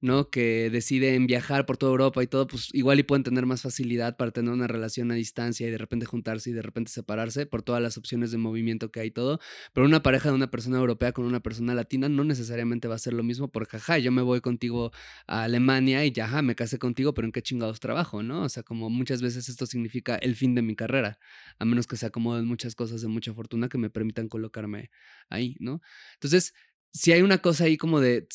¿no? 0.00 0.30
Que 0.30 0.70
deciden 0.70 1.26
viajar 1.26 1.66
por 1.66 1.76
toda 1.76 1.92
Europa 1.92 2.22
y 2.22 2.26
todo, 2.26 2.46
pues 2.46 2.68
igual 2.72 3.00
y 3.00 3.02
pueden 3.02 3.24
tener 3.24 3.46
más 3.46 3.62
facilidad 3.62 4.16
para 4.16 4.30
tener 4.30 4.52
una 4.52 4.66
relación 4.66 5.10
a 5.10 5.14
distancia 5.14 5.66
y 5.66 5.70
de 5.70 5.78
repente 5.78 6.06
juntarse 6.06 6.50
y 6.50 6.52
de 6.52 6.62
repente 6.62 6.90
separarse 6.90 7.46
por 7.46 7.62
todas 7.62 7.82
las 7.82 7.96
opciones 7.98 8.30
de 8.30 8.38
movimiento 8.38 8.90
que 8.90 9.00
hay 9.00 9.08
y 9.08 9.10
todo. 9.10 9.40
Pero 9.72 9.86
una 9.86 10.02
pareja 10.02 10.28
de 10.28 10.34
una 10.36 10.50
persona 10.50 10.78
europea 10.78 11.12
con 11.12 11.24
una 11.24 11.40
persona 11.40 11.74
latina 11.74 12.08
no 12.08 12.24
necesariamente 12.24 12.88
va 12.88 12.94
a 12.94 12.98
ser 12.98 13.12
lo 13.12 13.22
mismo 13.22 13.48
porque, 13.48 13.78
jaja, 13.78 13.98
yo 13.98 14.12
me 14.12 14.22
voy 14.22 14.40
contigo 14.40 14.92
a 15.26 15.44
Alemania 15.44 16.04
y 16.04 16.12
ya, 16.12 16.42
me 16.42 16.54
casé 16.54 16.78
contigo, 16.78 17.14
pero 17.14 17.26
¿en 17.26 17.32
qué 17.32 17.42
chingados 17.42 17.80
trabajo, 17.80 18.22
no? 18.22 18.42
O 18.42 18.48
sea, 18.48 18.62
como 18.62 18.90
muchas 18.90 19.22
veces 19.22 19.48
esto 19.48 19.66
significa 19.66 20.16
el 20.16 20.36
fin 20.36 20.54
de 20.54 20.62
mi 20.62 20.76
carrera, 20.76 21.18
a 21.58 21.64
menos 21.64 21.86
que 21.86 21.96
se 21.96 22.06
acomoden 22.06 22.46
muchas 22.46 22.74
cosas 22.74 23.02
de 23.02 23.08
mucha 23.08 23.32
fortuna 23.32 23.68
que 23.68 23.78
me 23.78 23.90
permitan 23.90 24.28
colocarme 24.28 24.90
ahí, 25.28 25.56
¿no? 25.60 25.80
Entonces, 26.14 26.54
si 26.98 27.12
hay 27.12 27.22
una 27.22 27.38
cosa 27.38 27.64
ahí 27.64 27.76
como 27.76 28.00
de, 28.00 28.26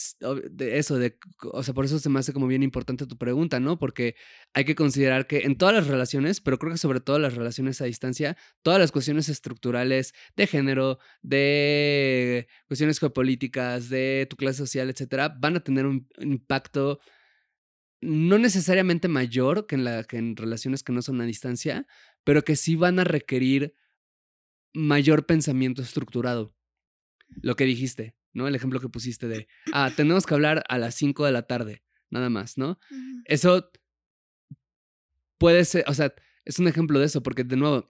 de, 0.52 0.78
eso, 0.78 0.98
de, 0.98 1.18
o 1.52 1.64
sea, 1.64 1.74
por 1.74 1.84
eso 1.84 2.00
se 2.00 2.08
me 2.10 2.20
hace 2.20 2.32
como 2.32 2.48
bien 2.48 2.64
importante 2.64 3.06
tu 3.06 3.18
pregunta, 3.18 3.60
¿no? 3.60 3.78
Porque 3.78 4.16
hay 4.54 4.64
que 4.64 4.74
considerar 4.74 5.28
que 5.28 5.40
en 5.40 5.58
todas 5.58 5.76
las 5.76 5.88
relaciones, 5.88 6.40
pero 6.40 6.58
creo 6.58 6.72
que 6.72 6.78
sobre 6.78 7.02
todo 7.02 7.20
las 7.20 7.36
relaciones 7.36 7.82
a 7.82 7.86
distancia, 7.86 8.38
todas 8.62 8.80
las 8.80 8.94
cuestiones 8.94 9.28
estructurales 9.28 10.14
de 10.38 10.48
género, 10.48 11.00
de 11.22 12.48
cuestiones 12.68 13.00
geopolíticas, 13.00 13.90
de 13.90 14.28
tu 14.30 14.38
clase 14.38 14.60
social, 14.60 14.90
etcétera, 14.90 15.28
van 15.28 15.58
a 15.58 15.64
tener 15.64 15.86
un 15.86 16.08
impacto 16.22 17.00
no 18.00 18.38
necesariamente 18.38 19.08
mayor 19.10 19.68
que 19.68 19.76
en, 19.76 19.84
la, 19.84 20.04
que 20.06 20.18
en 20.18 20.38
relaciones 20.38 20.84
que 20.84 20.94
no 20.94 21.02
son 21.02 21.20
a 21.20 21.26
distancia, 21.26 21.86
pero 22.24 22.44
que 22.44 22.56
sí 22.56 22.76
van 22.76 23.00
a 23.00 23.04
requerir 23.04 23.76
mayor 24.74 25.26
pensamiento 25.26 25.82
estructurado. 25.82 26.56
Lo 27.42 27.56
que 27.56 27.66
dijiste, 27.66 28.16
¿no? 28.34 28.48
El 28.48 28.56
ejemplo 28.56 28.80
que 28.80 28.90
pusiste 28.90 29.28
de, 29.28 29.48
ah, 29.72 29.92
tenemos 29.96 30.26
que 30.26 30.34
hablar 30.34 30.64
a 30.68 30.78
las 30.78 30.96
5 30.96 31.26
de 31.26 31.32
la 31.32 31.44
tarde, 31.44 31.84
nada 32.10 32.30
más, 32.30 32.58
¿no? 32.58 32.80
Eso 33.26 33.72
puede 35.38 35.66
ser, 35.66 35.86
o 35.88 35.94
sea, 35.94 36.14
es 36.46 36.60
un 36.60 36.68
ejemplo 36.68 37.00
de 37.00 37.06
eso, 37.06 37.24
porque 37.24 37.44
de 37.44 37.56
nuevo, 37.56 37.88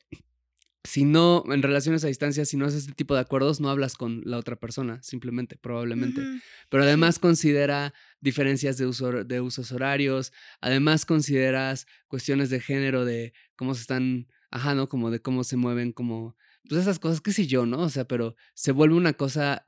si 0.83 1.05
no, 1.05 1.43
en 1.47 1.61
relaciones 1.61 2.03
a 2.03 2.07
distancia, 2.07 2.45
si 2.45 2.57
no 2.57 2.65
haces 2.65 2.81
este 2.81 2.93
tipo 2.93 3.15
de 3.15 3.21
acuerdos, 3.21 3.61
no 3.61 3.69
hablas 3.69 3.95
con 3.95 4.21
la 4.25 4.37
otra 4.37 4.57
persona, 4.57 5.01
simplemente, 5.01 5.57
probablemente. 5.57 6.21
Pero 6.69 6.83
además 6.83 7.19
considera 7.19 7.93
diferencias 8.19 8.77
de, 8.77 8.85
uso, 8.85 9.23
de 9.23 9.39
usos 9.39 9.71
horarios, 9.71 10.33
además 10.59 11.05
consideras 11.05 11.87
cuestiones 12.07 12.49
de 12.49 12.59
género, 12.59 13.05
de 13.05 13.33
cómo 13.55 13.75
se 13.75 13.81
están, 13.81 14.27
ajá, 14.51 14.75
¿no? 14.75 14.89
Como 14.89 15.09
de 15.09 15.21
cómo 15.21 15.43
se 15.43 15.55
mueven 15.55 15.93
como 15.93 16.35
pues 16.67 16.81
esas 16.81 16.99
cosas, 16.99 17.21
qué 17.21 17.31
sé 17.31 17.47
yo, 17.47 17.65
¿no? 17.65 17.79
O 17.79 17.89
sea, 17.89 18.05
pero 18.05 18.35
se 18.53 18.71
vuelve 18.71 18.95
una 18.95 19.13
cosa 19.13 19.65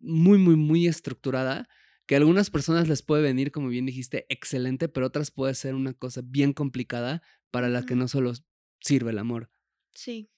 muy, 0.00 0.38
muy, 0.38 0.56
muy 0.56 0.86
estructurada 0.86 1.68
que 2.08 2.14
a 2.14 2.18
algunas 2.18 2.48
personas 2.50 2.88
les 2.88 3.02
puede 3.02 3.22
venir, 3.22 3.52
como 3.52 3.68
bien 3.68 3.84
dijiste, 3.84 4.24
excelente, 4.30 4.88
pero 4.88 5.06
otras 5.06 5.30
puede 5.30 5.54
ser 5.54 5.74
una 5.74 5.92
cosa 5.92 6.22
bien 6.24 6.54
complicada 6.54 7.22
para 7.50 7.68
la 7.68 7.84
que 7.84 7.94
no 7.94 8.08
solo 8.08 8.32
sirve 8.80 9.10
el 9.10 9.18
amor. 9.18 9.50
Sí. 9.92 10.30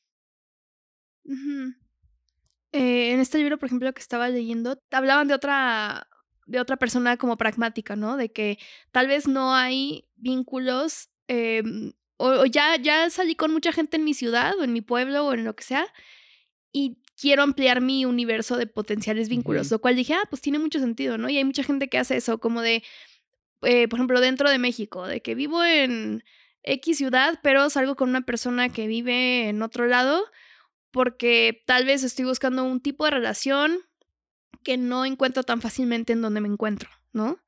Eh, 2.73 3.13
en 3.13 3.21
este 3.21 3.39
libro, 3.39 3.57
por 3.59 3.67
ejemplo, 3.67 3.93
que 3.93 4.01
estaba 4.01 4.29
leyendo, 4.29 4.83
hablaban 4.91 5.29
de 5.29 5.35
otra, 5.35 6.09
de 6.47 6.59
otra 6.59 6.77
persona 6.77 7.17
como 7.17 7.37
pragmática, 7.37 7.95
¿no? 7.95 8.17
De 8.17 8.33
que 8.33 8.59
tal 8.91 9.07
vez 9.07 9.29
no 9.29 9.55
hay 9.55 10.09
vínculos, 10.17 11.09
em, 11.29 11.93
o, 12.17 12.31
o 12.31 12.47
ya, 12.47 12.77
ya 12.77 13.11
salí 13.11 13.37
con 13.37 13.53
mucha 13.53 13.73
gente 13.73 13.97
en 13.97 14.05
mi 14.05 14.15
ciudad, 14.15 14.59
o 14.59 14.65
en 14.65 14.73
mi 14.73 14.81
pueblo, 14.81 15.27
o 15.27 15.35
en 15.35 15.45
lo 15.45 15.55
que 15.55 15.63
sea, 15.63 15.87
y 16.73 16.99
quiero 17.21 17.43
ampliar 17.43 17.81
mi 17.81 18.05
universo 18.05 18.57
de 18.57 18.67
potenciales 18.67 19.29
vínculos, 19.29 19.71
lo 19.71 19.81
cual 19.81 19.97
dije, 19.97 20.15
ah, 20.15 20.23
pues 20.31 20.41
tiene 20.41 20.59
mucho 20.59 20.79
sentido, 20.79 21.19
¿no? 21.19 21.29
Y 21.29 21.37
hay 21.37 21.45
mucha 21.45 21.63
gente 21.63 21.89
que 21.89 21.99
hace 21.99 22.17
eso, 22.17 22.39
como 22.39 22.63
de, 22.63 22.83
eh, 23.63 23.89
por 23.89 23.99
ejemplo, 23.99 24.21
dentro 24.21 24.51
de 24.51 24.59
México, 24.59 25.07
de 25.07 25.21
que 25.21 25.35
vivo 25.35 25.63
en 25.65 26.25
X 26.63 26.99
ciudad, 26.99 27.39
pero 27.43 27.69
salgo 27.71 27.97
con 27.97 28.09
una 28.09 28.23
persona 28.23 28.69
que 28.71 28.87
vive 28.87 29.49
en 29.49 29.63
otro 29.63 29.87
lado, 29.87 30.23
porque 30.91 31.63
tal 31.67 31.85
vez 31.85 32.03
estoy 32.03 32.25
buscando 32.25 32.65
un 32.65 32.81
tipo 32.81 33.05
de 33.05 33.13
relación 33.13 33.79
que 34.63 34.77
no 34.77 35.05
encuentro 35.05 35.43
tan 35.43 35.61
fácilmente 35.61 36.13
en 36.13 36.23
donde 36.23 36.41
me 36.41 36.49
encuentro, 36.49 36.91
¿no? 37.13 37.39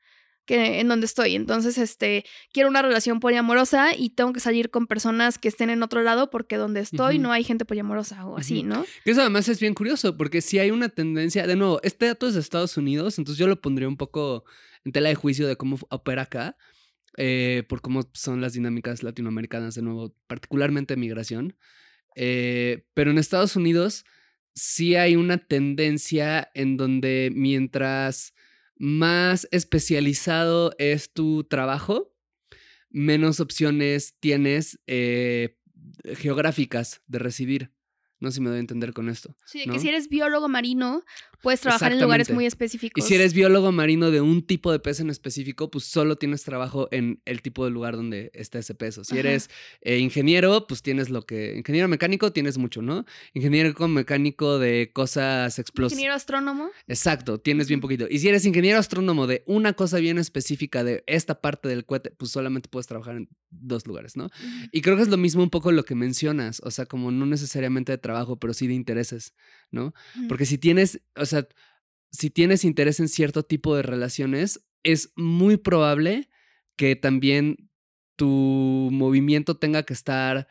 Que 0.44 0.80
en 0.80 0.88
donde 0.88 1.06
estoy. 1.06 1.36
Entonces, 1.36 1.78
este, 1.78 2.24
quiero 2.52 2.68
una 2.68 2.82
relación 2.82 3.20
poliamorosa 3.20 3.94
y 3.96 4.10
tengo 4.10 4.32
que 4.32 4.40
salir 4.40 4.70
con 4.70 4.88
personas 4.88 5.38
que 5.38 5.48
estén 5.48 5.70
en 5.70 5.82
otro 5.82 6.02
lado 6.02 6.30
porque 6.30 6.56
donde 6.56 6.80
estoy 6.80 7.18
no 7.18 7.30
hay 7.30 7.44
gente 7.44 7.64
poliamorosa 7.64 8.26
o 8.26 8.36
así, 8.36 8.58
Ujú. 8.58 8.68
¿no? 8.68 8.86
Que 9.04 9.12
eso 9.12 9.20
además 9.20 9.48
es 9.48 9.60
bien 9.60 9.74
curioso, 9.74 10.16
porque 10.16 10.40
si 10.40 10.58
hay 10.58 10.72
una 10.72 10.88
tendencia, 10.88 11.46
de 11.46 11.54
nuevo, 11.54 11.80
este 11.84 12.06
dato 12.06 12.26
es 12.26 12.34
de 12.34 12.40
Estados 12.40 12.76
Unidos, 12.76 13.18
entonces 13.18 13.38
yo 13.38 13.46
lo 13.46 13.60
pondría 13.60 13.86
un 13.86 13.96
poco 13.96 14.44
en 14.84 14.92
tela 14.92 15.10
de 15.10 15.14
juicio 15.14 15.46
de 15.46 15.56
cómo 15.56 15.78
opera 15.90 16.22
acá, 16.22 16.56
eh, 17.16 17.64
por 17.68 17.80
cómo 17.80 18.08
son 18.12 18.40
las 18.40 18.54
dinámicas 18.54 19.02
latinoamericanas, 19.02 19.74
de 19.74 19.82
nuevo, 19.82 20.14
particularmente 20.26 20.96
migración. 20.96 21.56
Eh, 22.14 22.84
pero 22.94 23.10
en 23.10 23.18
Estados 23.18 23.56
Unidos 23.56 24.04
sí 24.54 24.96
hay 24.96 25.16
una 25.16 25.38
tendencia 25.38 26.50
en 26.54 26.76
donde 26.76 27.30
mientras 27.34 28.34
más 28.76 29.48
especializado 29.50 30.72
es 30.78 31.12
tu 31.12 31.44
trabajo, 31.44 32.14
menos 32.90 33.40
opciones 33.40 34.14
tienes 34.20 34.78
eh, 34.86 35.56
geográficas 36.16 37.02
de 37.06 37.18
residir. 37.18 37.72
No 38.20 38.30
sé 38.30 38.36
si 38.36 38.40
me 38.40 38.50
doy 38.50 38.58
a 38.58 38.60
entender 38.60 38.92
con 38.92 39.08
esto. 39.08 39.36
Sí, 39.46 39.60
de 39.60 39.66
¿no? 39.66 39.72
que 39.72 39.80
si 39.80 39.88
eres 39.88 40.08
biólogo 40.08 40.48
marino, 40.48 41.02
puedes 41.42 41.60
trabajar 41.60 41.92
en 41.92 42.00
lugares 42.00 42.30
muy 42.30 42.44
Y 42.44 42.46
específicos. 42.46 43.04
si 43.06 43.14
eres 43.14 43.34
biólogo 43.34 43.72
marino 43.72 44.10
de 44.10 44.20
un 44.20 44.46
tipo 44.46 44.72
de 44.72 44.78
pez 44.78 45.00
en 45.00 45.10
específico, 45.10 45.70
pues 45.70 45.84
solo 45.84 46.16
tienes 46.16 46.42
trabajo 46.44 46.88
en 46.90 47.20
el 47.24 47.42
tipo 47.42 47.64
de 47.64 47.70
lugar 47.70 47.96
donde 47.96 48.30
está 48.34 48.58
ese 48.58 48.74
peso. 48.74 49.04
Si 49.04 49.12
Ajá. 49.12 49.20
eres 49.20 49.50
eh, 49.82 49.98
ingeniero, 49.98 50.66
pues 50.66 50.82
tienes 50.82 51.10
lo 51.10 51.26
que... 51.26 51.56
Ingeniero 51.56 51.88
mecánico 51.88 52.32
tienes 52.32 52.58
mucho, 52.58 52.80
¿no? 52.82 53.04
Ingeniero 53.34 53.74
mecánico 53.88 54.58
de 54.58 54.90
cosas 54.92 55.58
explosivas. 55.58 55.92
ingeniero 55.92 56.14
astrónomo. 56.14 56.70
Exacto, 56.86 57.38
tienes 57.38 57.68
bien 57.68 57.80
poquito. 57.80 58.06
Y 58.08 58.18
si 58.20 58.28
eres 58.28 58.44
ingeniero 58.46 58.78
astrónomo 58.78 59.26
de 59.26 59.42
una 59.46 59.72
cosa 59.72 59.98
bien 59.98 60.18
específica 60.18 60.84
de 60.84 61.02
esta 61.06 61.40
parte 61.40 61.68
del 61.68 61.84
cohete, 61.84 62.10
pues 62.10 62.30
solamente 62.30 62.68
puedes 62.68 62.86
trabajar 62.86 63.16
en 63.16 63.28
dos 63.50 63.86
lugares, 63.86 64.16
¿no? 64.16 64.30
Y 64.70 64.80
creo 64.80 64.96
que 64.96 65.02
es 65.02 65.08
lo 65.08 65.16
mismo 65.16 65.42
un 65.42 65.50
poco 65.50 65.72
lo 65.72 65.84
que 65.84 65.94
mencionas, 65.94 66.60
o 66.64 66.70
sea, 66.70 66.86
como 66.86 67.10
no 67.10 67.26
necesariamente 67.26 67.92
de 67.92 67.98
trabajo, 67.98 68.36
pero 68.38 68.54
sí 68.54 68.66
de 68.66 68.74
intereses, 68.74 69.34
¿no? 69.72 69.92
Porque 70.28 70.46
si 70.46 70.58
tienes, 70.58 71.00
o 71.16 71.26
sea, 71.26 71.48
si 72.10 72.30
tienes 72.30 72.64
interés 72.64 73.00
en 73.00 73.08
cierto 73.08 73.42
tipo 73.42 73.74
de 73.74 73.82
relaciones, 73.82 74.64
es 74.84 75.12
muy 75.16 75.56
probable 75.56 76.28
que 76.76 76.94
también 76.94 77.70
tu 78.16 78.88
movimiento 78.92 79.56
tenga 79.56 79.82
que 79.82 79.94
estar 79.94 80.46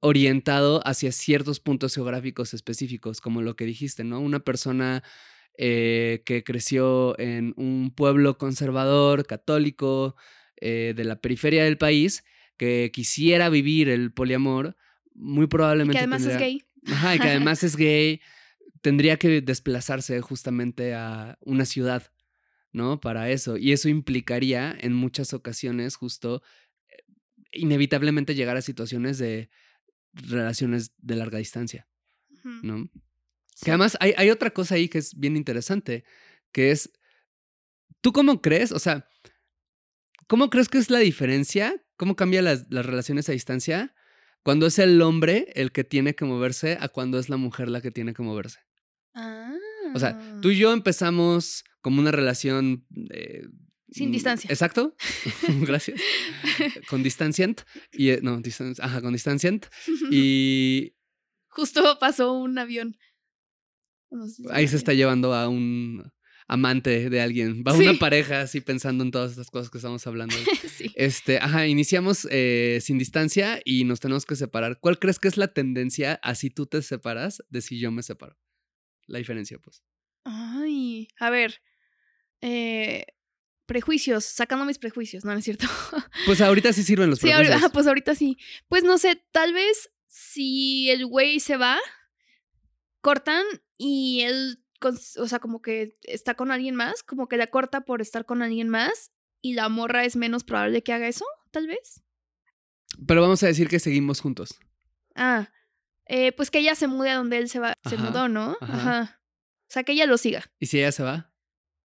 orientado 0.00 0.86
hacia 0.86 1.10
ciertos 1.12 1.60
puntos 1.60 1.94
geográficos 1.94 2.54
específicos, 2.54 3.20
como 3.20 3.42
lo 3.42 3.56
que 3.56 3.64
dijiste, 3.64 4.04
¿no? 4.04 4.20
Una 4.20 4.40
persona 4.40 5.02
eh, 5.58 6.22
que 6.26 6.44
creció 6.44 7.18
en 7.18 7.54
un 7.56 7.92
pueblo 7.94 8.36
conservador, 8.36 9.26
católico, 9.26 10.14
eh, 10.60 10.92
de 10.96 11.04
la 11.04 11.20
periferia 11.20 11.64
del 11.64 11.78
país, 11.78 12.24
que 12.56 12.90
quisiera 12.92 13.48
vivir 13.48 13.88
el 13.88 14.12
poliamor, 14.12 14.76
muy 15.14 15.44
Y 15.44 15.48
probablemente... 15.48 15.92
que 15.94 15.98
además 15.98 16.22
es 16.22 16.28
tendría- 16.28 16.46
gay. 16.46 16.62
Ajá, 16.86 17.16
y 17.16 17.18
que 17.18 17.28
además 17.28 17.62
es 17.62 17.76
gay, 17.76 18.20
tendría 18.80 19.18
que 19.18 19.40
desplazarse 19.40 20.20
justamente 20.20 20.94
a 20.94 21.38
una 21.40 21.64
ciudad, 21.64 22.12
¿no? 22.72 23.00
Para 23.00 23.30
eso. 23.30 23.56
Y 23.56 23.72
eso 23.72 23.88
implicaría 23.88 24.76
en 24.78 24.92
muchas 24.92 25.34
ocasiones 25.34 25.96
justo 25.96 26.40
eh, 26.88 27.02
inevitablemente 27.50 28.36
llegar 28.36 28.56
a 28.56 28.62
situaciones 28.62 29.18
de 29.18 29.50
relaciones 30.12 30.92
de 30.98 31.16
larga 31.16 31.38
distancia. 31.38 31.88
¿no? 32.62 32.88
Sí. 33.56 33.64
Que 33.64 33.72
además 33.72 33.96
hay, 33.98 34.14
hay 34.16 34.30
otra 34.30 34.50
cosa 34.50 34.76
ahí 34.76 34.88
que 34.88 34.98
es 34.98 35.18
bien 35.18 35.36
interesante, 35.36 36.04
que 36.52 36.70
es, 36.70 36.92
¿tú 38.00 38.12
cómo 38.12 38.40
crees? 38.40 38.70
O 38.70 38.78
sea, 38.78 39.08
¿cómo 40.28 40.48
crees 40.48 40.68
que 40.68 40.78
es 40.78 40.90
la 40.90 41.00
diferencia? 41.00 41.84
¿Cómo 41.96 42.14
cambia 42.14 42.40
las, 42.40 42.66
las 42.70 42.86
relaciones 42.86 43.28
a 43.28 43.32
distancia 43.32 43.95
cuando 44.46 44.66
es 44.66 44.78
el 44.78 45.02
hombre 45.02 45.48
el 45.54 45.72
que 45.72 45.84
tiene 45.84 46.14
que 46.14 46.24
moverse 46.24 46.78
a 46.80 46.88
cuando 46.88 47.18
es 47.18 47.28
la 47.28 47.36
mujer 47.36 47.68
la 47.68 47.80
que 47.82 47.90
tiene 47.90 48.14
que 48.14 48.22
moverse? 48.22 48.60
Ah. 49.14 49.52
O 49.94 49.98
sea, 49.98 50.38
tú 50.40 50.50
y 50.50 50.56
yo 50.58 50.72
empezamos 50.72 51.64
como 51.80 52.00
una 52.00 52.12
relación... 52.12 52.86
eh, 53.10 53.42
Sin 53.90 54.08
mm, 54.08 54.12
distancia. 54.12 54.48
Exacto. 54.50 54.94
Gracias. 55.66 56.00
Con 56.88 57.02
distanciant. 57.02 57.62
Y, 57.92 58.10
eh, 58.10 58.20
no, 58.22 58.40
distan- 58.40 58.74
ajá, 58.80 59.00
con 59.02 59.12
distanciant. 59.12 59.66
Y 60.10 60.94
Justo 61.48 61.98
pasó 61.98 62.32
un 62.34 62.58
avión. 62.58 62.96
No 64.10 64.26
sé 64.28 64.34
si 64.34 64.44
ahí 64.50 64.68
se 64.68 64.76
está 64.76 64.92
llevando 64.92 65.34
a 65.34 65.48
un 65.48 66.04
amante 66.48 67.10
de 67.10 67.20
alguien. 67.20 67.64
Va 67.66 67.72
una 67.74 67.92
Sí. 67.92 67.98
pareja 67.98 68.40
así 68.42 68.60
pensando 68.60 69.02
en 69.04 69.10
todas 69.10 69.32
estas 69.32 69.50
cosas 69.50 69.70
que 69.70 69.78
estamos 69.78 70.06
hablando. 70.06 70.34
sí. 70.76 70.92
Este, 70.94 71.38
ajá, 71.38 71.66
iniciamos 71.66 72.26
eh, 72.30 72.78
sin 72.82 72.98
distancia 72.98 73.60
y 73.64 73.84
nos 73.84 74.00
tenemos 74.00 74.24
que 74.26 74.36
separar. 74.36 74.78
¿Cuál 74.80 74.98
crees 74.98 75.18
que 75.18 75.28
es 75.28 75.36
la 75.36 75.48
tendencia 75.48 76.20
así 76.22 76.50
tú 76.50 76.66
te 76.66 76.82
separas 76.82 77.42
de 77.48 77.62
si 77.62 77.78
yo 77.78 77.90
me 77.90 78.02
separo? 78.02 78.36
La 79.06 79.18
diferencia, 79.18 79.58
pues. 79.58 79.82
Ay, 80.24 81.08
a 81.18 81.30
ver. 81.30 81.60
Eh, 82.40 83.06
prejuicios, 83.66 84.24
sacando 84.24 84.64
mis 84.64 84.78
prejuicios, 84.78 85.24
no, 85.24 85.32
no 85.32 85.38
es 85.38 85.44
cierto. 85.44 85.66
Pues 86.26 86.40
ahorita 86.40 86.72
sí 86.72 86.82
sirven 86.82 87.10
los 87.10 87.18
sí, 87.18 87.26
ahorita, 87.30 87.38
prejuicios. 87.50 87.64
ajá, 87.64 87.72
pues 87.72 87.86
ahorita 87.86 88.14
sí. 88.14 88.36
Pues 88.68 88.84
no 88.84 88.98
sé, 88.98 89.20
tal 89.32 89.52
vez 89.52 89.90
si 90.06 90.90
el 90.90 91.06
güey 91.06 91.40
se 91.40 91.56
va, 91.56 91.78
cortan 93.00 93.44
y 93.78 94.22
él, 94.22 94.58
cons- 94.80 95.16
o 95.18 95.28
sea, 95.28 95.38
como 95.38 95.62
que 95.62 95.96
está 96.02 96.34
con 96.34 96.50
alguien 96.50 96.74
más, 96.74 97.02
como 97.02 97.28
que 97.28 97.36
la 97.36 97.46
corta 97.46 97.82
por 97.82 98.00
estar 98.02 98.24
con 98.24 98.42
alguien 98.42 98.68
más 98.68 99.12
y 99.42 99.54
la 99.54 99.68
morra 99.68 100.04
es 100.04 100.16
menos 100.16 100.44
probable 100.44 100.82
que 100.82 100.92
haga 100.92 101.08
eso, 101.08 101.24
tal 101.50 101.66
vez. 101.66 102.02
Pero 103.06 103.20
vamos 103.22 103.42
a 103.42 103.46
decir 103.46 103.68
que 103.68 103.78
seguimos 103.80 104.20
juntos. 104.20 104.58
Ah, 105.14 105.50
eh, 106.06 106.32
pues 106.32 106.50
que 106.50 106.58
ella 106.60 106.74
se 106.74 106.86
mude 106.86 107.10
a 107.10 107.16
donde 107.16 107.38
él 107.38 107.48
se 107.48 107.58
va, 107.58 107.76
se 107.88 107.96
mudó, 107.96 108.28
¿no? 108.28 108.56
ajá. 108.60 108.74
Ajá. 109.00 109.20
O 109.68 109.72
sea, 109.72 109.82
que 109.82 109.92
ella 109.92 110.06
lo 110.06 110.16
siga. 110.18 110.44
¿Y 110.60 110.66
si 110.66 110.78
ella 110.78 110.92
se 110.92 111.02
va? 111.02 111.32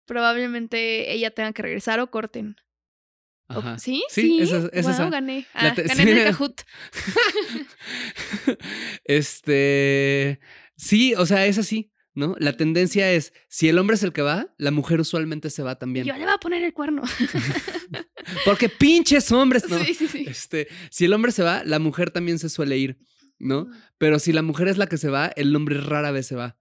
Probablemente 0.06 1.12
ella 1.12 1.32
tenga 1.32 1.52
que 1.52 1.62
regresar 1.64 2.00
o 2.00 2.10
corten. 2.10 2.56
Ajá. 3.48 3.78
¿Sí? 3.78 4.04
Sí, 4.10 4.40
esa 4.42 4.58
es- 4.58 4.70
es 4.74 4.84
Guau, 4.86 4.96
esa. 4.96 5.10
gané. 5.10 5.46
La 5.54 5.70
Ah, 5.70 5.74
gané 5.76 6.02
en 6.04 6.08
sí. 6.08 6.20
el 6.20 6.24
Kahoot. 6.32 6.62
este. 9.04 10.40
Sí, 10.78 11.14
o 11.16 11.26
sea, 11.26 11.46
es 11.46 11.58
así, 11.58 11.92
¿no? 12.16 12.36
La 12.40 12.54
tendencia 12.58 13.12
es: 13.12 13.32
si 13.50 13.70
el 13.70 13.78
hombre 13.78 13.96
es 13.96 14.04
el 14.04 14.12
que 14.14 14.22
va, 14.24 14.54
la 14.58 14.72
mujer 14.72 15.00
usualmente 15.02 15.50
se 15.52 15.62
va 15.62 15.78
también. 15.78 16.06
Yo 16.08 16.14
le 16.14 16.24
voy 16.26 16.34
a 16.34 16.38
poner 16.38 16.64
el 16.64 16.74
cuerno. 16.74 17.04
Porque 18.46 18.70
pinches 18.70 19.32
hombres, 19.32 19.70
¿no? 19.70 19.78
Sí, 19.84 19.94
sí, 19.94 20.08
sí. 20.08 20.26
Este, 20.28 20.68
si 20.90 21.06
el 21.06 21.14
hombre 21.14 21.32
se 21.32 21.44
va, 21.44 21.64
la 21.64 21.80
mujer 21.80 22.10
también 22.12 22.40
se 22.40 22.50
suele 22.50 22.78
ir, 22.78 22.98
¿no? 23.40 23.68
Pero 23.98 24.20
si 24.20 24.32
la 24.34 24.42
mujer 24.42 24.68
es 24.68 24.78
la 24.78 24.88
que 24.88 24.98
se 24.98 25.10
va, 25.10 25.28
el 25.36 25.56
hombre 25.56 25.80
rara 25.80 26.12
vez 26.12 26.26
se 26.28 26.36
va, 26.36 26.58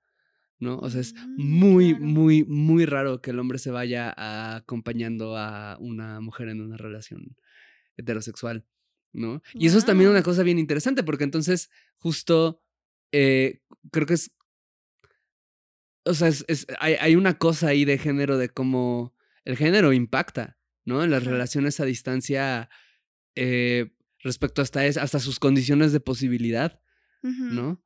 ¿no? 0.58 0.78
O 0.78 0.90
sea, 0.90 1.00
es 1.00 1.14
Mm, 1.14 1.34
muy, 1.42 1.90
claro. 1.92 2.04
muy, 2.04 2.44
muy 2.44 2.84
raro 2.86 3.22
que 3.22 3.30
el 3.30 3.38
hombre 3.38 3.58
se 3.58 3.70
vaya 3.70 4.12
a- 4.16 4.56
acompañando 4.56 5.36
a 5.36 5.76
una 5.80 6.20
mujer 6.20 6.48
en 6.48 6.60
una 6.60 6.76
relación 6.76 7.36
heterosexual, 7.96 8.66
¿no? 9.12 9.42
Y 9.54 9.66
eso 9.68 9.78
es 9.78 9.86
también 9.86 10.10
una 10.10 10.22
cosa 10.22 10.42
bien 10.42 10.58
interesante, 10.58 11.02
porque 11.02 11.24
entonces, 11.24 11.70
justo, 11.96 12.60
eh, 13.12 13.60
creo 13.90 14.06
que 14.06 14.14
es. 14.14 14.32
O 16.04 16.14
sea, 16.14 16.28
es- 16.28 16.44
es- 16.48 16.66
hay, 16.80 16.94
hay 17.00 17.16
una 17.16 17.38
cosa 17.38 17.68
ahí 17.68 17.84
de 17.84 17.98
género, 17.98 18.36
de 18.38 18.48
cómo 18.48 19.14
el 19.44 19.56
género 19.56 19.92
impacta, 19.92 20.58
¿no? 20.84 21.02
En 21.02 21.10
las 21.10 21.24
relaciones 21.24 21.80
a 21.80 21.84
distancia 21.84 22.68
eh, 23.36 23.90
respecto 24.20 24.62
hasta, 24.62 24.86
es, 24.86 24.96
hasta 24.96 25.18
sus 25.18 25.38
condiciones 25.40 25.92
de 25.92 26.00
posibilidad. 26.00 26.80
¿no? 27.22 27.82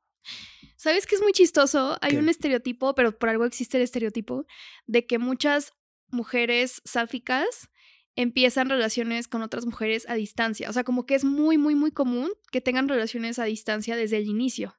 ¿Sabes 0.75 1.07
qué 1.07 1.15
es 1.15 1.21
muy 1.21 1.31
chistoso? 1.31 1.97
Hay 2.01 2.11
¿Qué? 2.11 2.17
un 2.17 2.27
estereotipo, 2.29 2.93
pero 2.93 3.17
por 3.17 3.29
algo 3.29 3.45
existe 3.45 3.77
el 3.77 3.83
estereotipo, 3.83 4.45
de 4.85 5.05
que 5.05 5.17
muchas 5.17 5.71
mujeres 6.09 6.81
sáficas 6.85 7.69
empiezan 8.15 8.69
relaciones 8.69 9.27
con 9.29 9.41
otras 9.41 9.65
mujeres 9.65 10.05
a 10.09 10.15
distancia. 10.15 10.69
O 10.69 10.73
sea, 10.73 10.83
como 10.83 11.05
que 11.05 11.15
es 11.15 11.23
muy, 11.23 11.57
muy, 11.57 11.73
muy 11.75 11.91
común 11.91 12.31
que 12.51 12.59
tengan 12.61 12.87
relaciones 12.89 13.39
a 13.39 13.45
distancia 13.45 13.95
desde 13.95 14.17
el 14.17 14.27
inicio. 14.27 14.77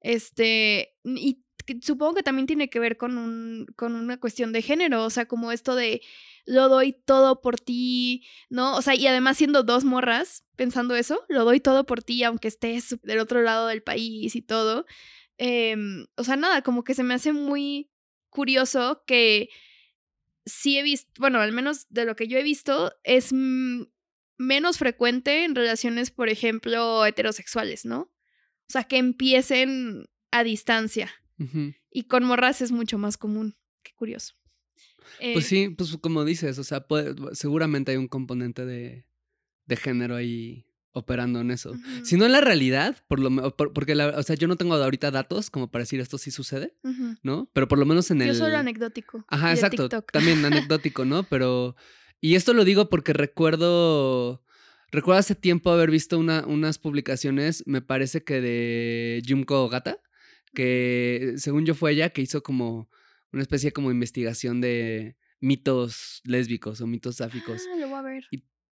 Este, 0.00 0.94
y 1.04 1.44
supongo 1.82 2.14
que 2.14 2.22
también 2.22 2.46
tiene 2.46 2.70
que 2.70 2.78
ver 2.78 2.96
con, 2.96 3.18
un, 3.18 3.66
con 3.76 3.94
una 3.94 4.18
cuestión 4.18 4.52
de 4.52 4.62
género, 4.62 5.04
o 5.04 5.10
sea, 5.10 5.26
como 5.26 5.52
esto 5.52 5.74
de 5.74 6.02
lo 6.46 6.68
doy 6.68 6.92
todo 6.92 7.40
por 7.40 7.58
ti, 7.60 8.24
¿no? 8.48 8.76
O 8.76 8.82
sea, 8.82 8.94
y 8.94 9.06
además 9.06 9.36
siendo 9.36 9.62
dos 9.64 9.84
morras, 9.84 10.44
pensando 10.54 10.94
eso, 10.94 11.24
lo 11.28 11.44
doy 11.44 11.60
todo 11.60 11.84
por 11.86 12.02
ti, 12.02 12.22
aunque 12.22 12.48
estés 12.48 12.96
del 13.02 13.18
otro 13.18 13.42
lado 13.42 13.66
del 13.66 13.82
país 13.82 14.36
y 14.36 14.42
todo. 14.42 14.86
Em, 15.38 16.06
o 16.16 16.24
sea, 16.24 16.36
nada, 16.36 16.62
como 16.62 16.84
que 16.84 16.94
se 16.94 17.02
me 17.02 17.14
hace 17.14 17.32
muy 17.32 17.90
curioso 18.30 19.02
que 19.06 19.50
sí 20.44 20.78
he 20.78 20.82
visto, 20.82 21.10
bueno, 21.18 21.40
al 21.40 21.52
menos 21.52 21.86
de 21.90 22.04
lo 22.04 22.16
que 22.16 22.28
yo 22.28 22.38
he 22.38 22.42
visto, 22.42 22.92
es 23.02 23.32
menos 24.38 24.78
frecuente 24.78 25.44
en 25.44 25.54
relaciones, 25.54 26.10
por 26.10 26.28
ejemplo, 26.28 27.04
heterosexuales, 27.04 27.84
¿no? 27.84 28.12
O 28.68 28.72
sea, 28.72 28.84
que 28.84 28.98
empiecen 28.98 30.06
a 30.30 30.44
distancia. 30.44 31.10
Y 31.90 32.04
con 32.04 32.24
morras 32.24 32.62
es 32.62 32.72
mucho 32.72 32.98
más 32.98 33.16
común. 33.16 33.56
Qué 33.82 33.92
curioso. 33.94 34.34
Pues 35.32 35.44
Eh, 35.46 35.48
sí, 35.48 35.68
pues 35.70 35.96
como 36.00 36.24
dices, 36.24 36.58
o 36.58 36.64
sea, 36.64 36.86
puede- 36.86 37.14
seguramente 37.34 37.92
hay 37.92 37.96
un 37.98 38.08
componente 38.08 38.64
de, 38.66 39.06
de 39.66 39.76
género 39.76 40.16
ahí 40.16 40.64
operando 40.92 41.40
en 41.40 41.50
eso. 41.50 41.74
Si 42.04 42.16
no 42.16 42.24
en 42.24 42.32
la 42.32 42.40
realidad, 42.40 42.96
por 43.06 43.20
lo 43.20 43.54
por- 43.54 43.72
porque 43.74 43.94
la- 43.94 44.18
o 44.18 44.22
sea, 44.22 44.34
yo 44.34 44.48
no 44.48 44.56
tengo 44.56 44.74
ahorita 44.74 45.10
datos 45.10 45.50
como 45.50 45.70
para 45.70 45.82
decir 45.82 46.00
esto 46.00 46.16
sí 46.18 46.30
sucede. 46.30 46.74
¿no? 47.22 47.48
Pero 47.52 47.68
por 47.68 47.78
lo 47.78 47.84
menos 47.86 48.10
en 48.10 48.18
Yo 48.20 48.24
el 48.24 48.34
solo 48.34 48.56
anecdótico. 48.56 49.24
Ajá, 49.28 49.52
exacto. 49.52 49.88
También 50.12 50.42
anecdótico, 50.70 51.04
¿no? 51.04 51.22
Pero. 51.24 51.76
Y 52.20 52.34
esto 52.34 52.54
lo 52.54 52.64
digo 52.64 52.88
porque 52.88 53.12
recuerdo. 53.12 54.42
Recuerdo 54.90 55.18
hace 55.18 55.34
tiempo 55.34 55.70
haber 55.70 55.90
visto 55.90 56.18
una, 56.18 56.46
unas 56.46 56.78
publicaciones, 56.78 57.62
me 57.66 57.82
parece 57.82 58.22
que 58.24 58.40
de 58.40 59.20
Junko 59.28 59.64
Ogata, 59.64 60.00
que 60.54 61.34
según 61.36 61.66
yo 61.66 61.74
fue 61.74 61.92
ella 61.92 62.10
que 62.10 62.22
hizo 62.22 62.42
como 62.42 62.88
una 63.32 63.42
especie 63.42 63.72
como 63.72 63.90
investigación 63.90 64.60
de 64.60 65.16
mitos 65.40 66.22
lésbicos 66.24 66.80
o 66.80 66.86
mitos 66.86 67.16
sáficos. 67.16 67.62
Ah, 67.72 67.76
lo 67.76 67.88
voy 67.88 67.98
a 67.98 68.02
ver. 68.02 68.24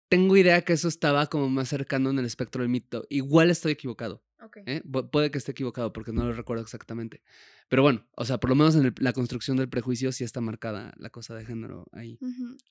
Tengo 0.08 0.36
idea 0.36 0.62
que 0.62 0.72
eso 0.72 0.88
estaba 0.88 1.26
como 1.28 1.48
más 1.48 1.68
cercano 1.68 2.10
en 2.10 2.18
el 2.18 2.24
espectro 2.26 2.62
del 2.62 2.68
mito. 2.70 3.06
Igual 3.10 3.48
estoy 3.50 3.72
equivocado. 3.72 4.24
¿eh? 4.66 4.82
Pu- 4.84 5.08
Puede 5.10 5.30
que 5.30 5.38
esté 5.38 5.52
equivocado 5.52 5.92
porque 5.92 6.12
no 6.12 6.24
lo 6.24 6.32
recuerdo 6.32 6.62
exactamente. 6.64 7.22
Pero 7.68 7.82
bueno, 7.82 8.06
o 8.16 8.24
sea, 8.24 8.38
por 8.38 8.50
lo 8.50 8.56
menos 8.56 8.74
en 8.74 8.86
el- 8.86 8.94
la 8.98 9.12
construcción 9.12 9.56
del 9.56 9.68
prejuicio 9.68 10.10
sí 10.10 10.24
está 10.24 10.40
marcada 10.40 10.92
la 10.96 11.10
cosa 11.10 11.34
de 11.36 11.44
género 11.46 11.86
ahí. 11.92 12.18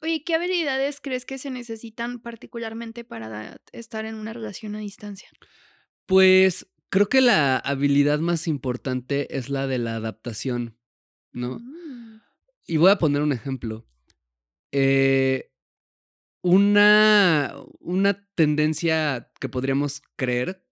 Oye, 0.01 0.23
¿qué 0.25 0.35
habilidades 0.35 0.99
crees 1.01 1.25
que 1.25 1.37
se 1.37 1.49
necesitan 1.49 2.19
particularmente 2.19 3.05
para 3.05 3.61
estar 3.71 4.05
en 4.05 4.15
una 4.15 4.33
relación 4.33 4.75
a 4.75 4.79
distancia? 4.79 5.29
Pues 6.05 6.67
creo 6.89 7.07
que 7.09 7.21
la 7.21 7.57
habilidad 7.57 8.19
más 8.19 8.47
importante 8.47 9.35
es 9.37 9.49
la 9.49 9.67
de 9.67 9.77
la 9.77 9.95
adaptación, 9.95 10.77
¿no? 11.31 11.59
Mm, 11.59 12.21
Y 12.67 12.77
voy 12.77 12.91
a 12.91 12.97
poner 12.97 13.21
un 13.21 13.31
ejemplo. 13.31 13.87
Eh, 14.71 15.51
una, 16.41 17.53
una 17.79 18.25
tendencia 18.35 19.31
que 19.39 19.49
podríamos 19.49 20.01
creer 20.15 20.65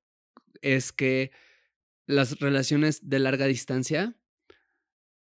es 0.61 0.91
que 0.91 1.31
las 2.05 2.39
relaciones 2.39 3.09
de 3.09 3.19
larga 3.19 3.45
distancia 3.47 4.15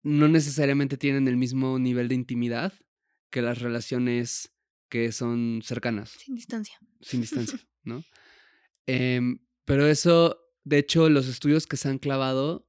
no 0.03 0.27
necesariamente 0.27 0.97
tienen 0.97 1.27
el 1.27 1.35
mismo 1.37 1.79
nivel 1.79 2.07
de 2.07 2.15
intimidad 2.15 2.73
que 3.31 3.41
las 3.41 3.59
relaciones 3.59 4.53
que 4.89 5.11
son 5.11 5.61
cercanas, 5.63 6.11
Sin 6.11 6.35
distancia. 6.35 6.77
sin 7.01 7.21
distancia, 7.21 7.59
¿no? 7.83 8.03
Em, 8.85 9.39
pero 9.65 9.85
eso, 9.87 10.39
de 10.63 10.77
hecho, 10.77 11.09
los 11.09 11.27
estudios 11.27 11.67
que 11.67 11.77
se 11.77 11.89
han 11.89 11.97
clavado 11.97 12.67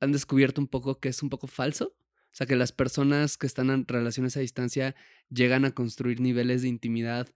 han 0.00 0.12
descubierto 0.12 0.60
un 0.60 0.68
poco 0.68 1.00
que 1.00 1.08
es 1.08 1.22
un 1.22 1.30
poco 1.30 1.46
falso. 1.46 1.96
O 2.32 2.36
sea, 2.36 2.46
que 2.46 2.56
las 2.56 2.72
personas 2.72 3.38
que 3.38 3.46
están 3.46 3.70
en 3.70 3.86
relaciones 3.86 4.36
a 4.36 4.40
distancia 4.40 4.94
llegan 5.30 5.64
a 5.64 5.72
construir 5.72 6.20
niveles 6.20 6.62
de 6.62 6.68
intimidad 6.68 7.28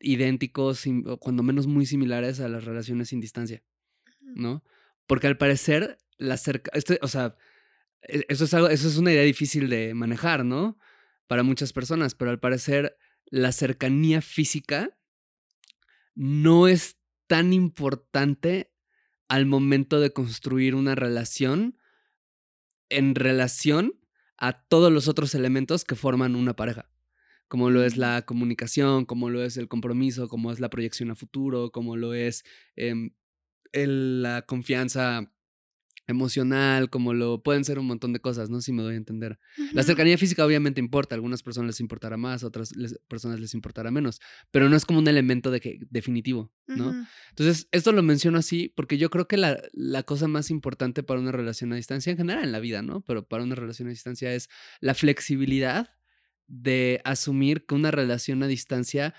idénticos, 0.00 0.84
o 1.06 1.18
cuando 1.18 1.42
menos 1.42 1.66
muy 1.66 1.86
similares 1.86 2.40
a 2.40 2.48
las 2.48 2.64
relaciones 2.64 3.08
sin 3.08 3.20
distancia. 3.20 3.62
¿no? 4.34 4.62
Porque 5.06 5.26
al 5.26 5.38
parecer, 5.38 5.98
la 6.18 6.36
cerca... 6.36 6.70
Esto, 6.74 6.94
o 7.00 7.08
sea, 7.08 7.36
e- 8.02 8.26
eso 8.28 8.44
es, 8.44 8.54
algo, 8.54 8.68
eso 8.68 8.88
es 8.88 8.96
una 8.96 9.12
idea 9.12 9.22
difícil 9.22 9.68
de 9.68 9.94
manejar, 9.94 10.44
¿no? 10.44 10.78
Para 11.26 11.42
muchas 11.42 11.72
personas, 11.72 12.14
pero 12.14 12.30
al 12.30 12.40
parecer 12.40 12.96
la 13.26 13.52
cercanía 13.52 14.20
física 14.22 14.96
no 16.14 16.68
es 16.68 16.96
tan 17.26 17.52
importante 17.52 18.72
al 19.28 19.46
momento 19.46 20.00
de 20.00 20.12
construir 20.12 20.74
una 20.74 20.94
relación 20.94 21.76
en 22.88 23.14
relación 23.14 23.98
a 24.38 24.64
todos 24.68 24.92
los 24.92 25.08
otros 25.08 25.34
elementos 25.34 25.84
que 25.84 25.94
forman 25.96 26.36
una 26.36 26.54
pareja, 26.54 26.90
como 27.48 27.70
lo 27.70 27.82
es 27.82 27.96
Mm. 27.96 28.00
la 28.00 28.22
comunicación, 28.26 29.06
como 29.06 29.30
lo 29.30 29.42
es 29.42 29.56
el 29.56 29.68
compromiso, 29.68 30.28
como 30.28 30.52
es 30.52 30.60
la 30.60 30.70
proyección 30.70 31.10
a 31.10 31.14
futuro, 31.14 31.70
como 31.72 31.96
lo 31.96 32.14
es 32.14 32.44
em, 32.76 33.10
el- 33.72 34.22
la 34.22 34.42
confianza 34.42 35.32
emocional, 36.06 36.88
como 36.90 37.12
lo 37.14 37.42
pueden 37.42 37.64
ser 37.64 37.78
un 37.78 37.86
montón 37.86 38.12
de 38.12 38.20
cosas, 38.20 38.48
¿no? 38.48 38.60
Si 38.60 38.72
me 38.72 38.82
doy 38.82 38.94
a 38.94 38.96
entender. 38.96 39.38
La 39.72 39.82
cercanía 39.82 40.16
física 40.18 40.44
obviamente 40.46 40.80
importa, 40.80 41.14
a 41.14 41.16
algunas 41.16 41.42
personas 41.42 41.68
les 41.68 41.80
importará 41.80 42.16
más, 42.16 42.44
a 42.44 42.46
otras 42.46 42.74
les- 42.76 42.98
personas 43.08 43.40
les 43.40 43.54
importará 43.54 43.90
menos, 43.90 44.20
pero 44.50 44.68
no 44.68 44.76
es 44.76 44.84
como 44.84 44.98
un 45.00 45.08
elemento 45.08 45.50
de 45.50 45.60
que, 45.60 45.78
definitivo, 45.90 46.52
¿no? 46.66 46.90
Entonces, 47.30 47.68
esto 47.72 47.92
lo 47.92 48.02
menciono 48.02 48.38
así 48.38 48.72
porque 48.76 48.98
yo 48.98 49.10
creo 49.10 49.26
que 49.26 49.36
la, 49.36 49.60
la 49.72 50.02
cosa 50.04 50.28
más 50.28 50.50
importante 50.50 51.02
para 51.02 51.20
una 51.20 51.32
relación 51.32 51.72
a 51.72 51.76
distancia, 51.76 52.10
en 52.10 52.16
general 52.18 52.44
en 52.44 52.52
la 52.52 52.60
vida, 52.60 52.82
¿no? 52.82 53.02
Pero 53.02 53.26
para 53.26 53.42
una 53.42 53.54
relación 53.54 53.88
a 53.88 53.90
distancia 53.90 54.32
es 54.32 54.48
la 54.80 54.94
flexibilidad 54.94 55.90
de 56.46 57.00
asumir 57.04 57.66
que 57.66 57.74
una 57.74 57.90
relación 57.90 58.42
a 58.42 58.46
distancia 58.46 59.14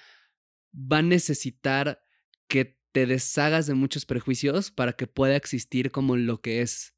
va 0.74 1.00
a 1.00 1.02
necesitar 1.02 2.02
que 2.48 2.77
te 2.98 3.06
deshagas 3.06 3.68
de 3.68 3.76
muchos 3.76 4.08
prejuicios 4.08 4.72
para 4.72 4.94
que 4.94 5.06
pueda 5.06 5.36
existir 5.36 5.92
como 5.92 6.18
lo 6.18 6.42
que 6.42 6.64
es, 6.64 6.96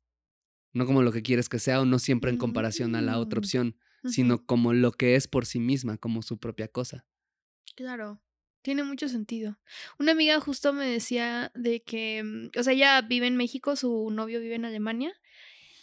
no 0.71 0.85
como 0.85 1.01
lo 1.01 1.11
que 1.11 1.23
quieres 1.23 1.49
que 1.49 1.59
sea 1.59 1.81
o 1.81 1.85
no 1.85 1.99
siempre 1.99 2.31
en 2.31 2.37
comparación 2.37 2.95
a 2.95 3.01
la 3.01 3.19
otra 3.19 3.39
Mm. 3.39 3.43
opción, 3.43 3.77
sino 4.05 4.45
como 4.45 4.71
lo 4.71 4.93
que 4.93 5.15
es 5.15 5.27
por 5.27 5.45
sí 5.45 5.59
misma, 5.59 5.97
como 5.97 6.21
su 6.21 6.37
propia 6.39 6.69
cosa. 6.69 7.05
Claro, 7.75 8.21
tiene 8.61 8.83
mucho 8.83 9.09
sentido. 9.09 9.59
Una 9.99 10.13
amiga 10.13 10.39
justo 10.39 10.71
me 10.71 10.85
decía 10.85 11.51
de 11.53 11.83
que, 11.83 12.23
mm, 12.23 12.57
o 12.57 12.63
sea, 12.63 12.71
ella 12.71 13.01
vive 13.01 13.27
en 13.27 13.35
México, 13.35 13.75
su 13.75 14.09
novio 14.09 14.39
vive 14.39 14.55
en 14.55 14.63
Alemania, 14.63 15.11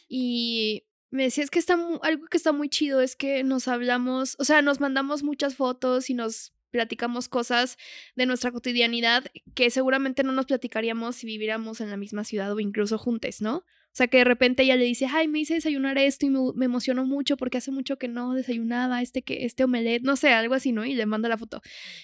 y 0.09 0.85
me 1.11 1.25
decía, 1.25 1.45
es 1.45 1.51
que 1.51 1.59
está 1.59 1.75
algo 2.01 2.27
que 2.29 2.39
está 2.39 2.53
muy 2.53 2.71
chido, 2.71 3.03
es 3.03 3.17
que 3.17 3.45
nos 3.45 3.69
hablamos, 3.69 4.35
o 4.39 4.45
sea, 4.45 4.63
nos 4.63 4.81
mandamos 4.81 5.23
muchas 5.23 5.57
fotos 5.57 6.09
y 6.09 6.15
nos 6.15 6.55
platicamos 6.77 7.29
cosas 7.29 7.79
de 8.17 8.27
nuestra 8.27 8.53
cotidianidad 8.53 9.25
que 9.55 9.71
seguramente 9.71 10.23
no 10.23 10.33
nos 10.33 10.45
platicaríamos 10.45 11.17
si 11.17 11.27
viviéramos 11.27 11.81
en 11.81 11.89
la 11.89 11.97
misma 11.97 12.23
ciudad 12.23 12.53
o 12.53 12.61
incluso 12.61 12.99
juntos, 12.99 13.41
¿no? 13.41 13.57
O 13.57 13.97
sea, 13.97 14.09
que 14.09 14.19
de 14.19 14.25
repente 14.25 14.63
ella 14.63 14.77
le 14.77 14.85
dice, 14.85 15.07
ay, 15.11 15.27
me 15.27 15.39
hice 15.39 15.55
desayunar 15.55 15.97
esto 15.97 16.27
y 16.27 16.29
me, 16.29 16.39
me 16.55 16.67
emocionó 16.67 17.07
mucho 17.07 17.39
porque 17.39 17.57
hace 17.57 17.71
mucho 17.71 17.97
que 17.97 18.09
no 18.09 18.35
desayunaba 18.35 19.01
este, 19.01 19.23
que, 19.23 19.47
este 19.47 19.65
omelette, 19.65 20.03
no 20.03 20.17
sé, 20.17 20.35
algo 20.35 20.53
así, 20.53 20.71
¿no? 20.71 20.85
Y 20.85 20.93
le 20.93 21.07
manda 21.07 21.31
la 21.31 21.39
foto. 21.39 21.63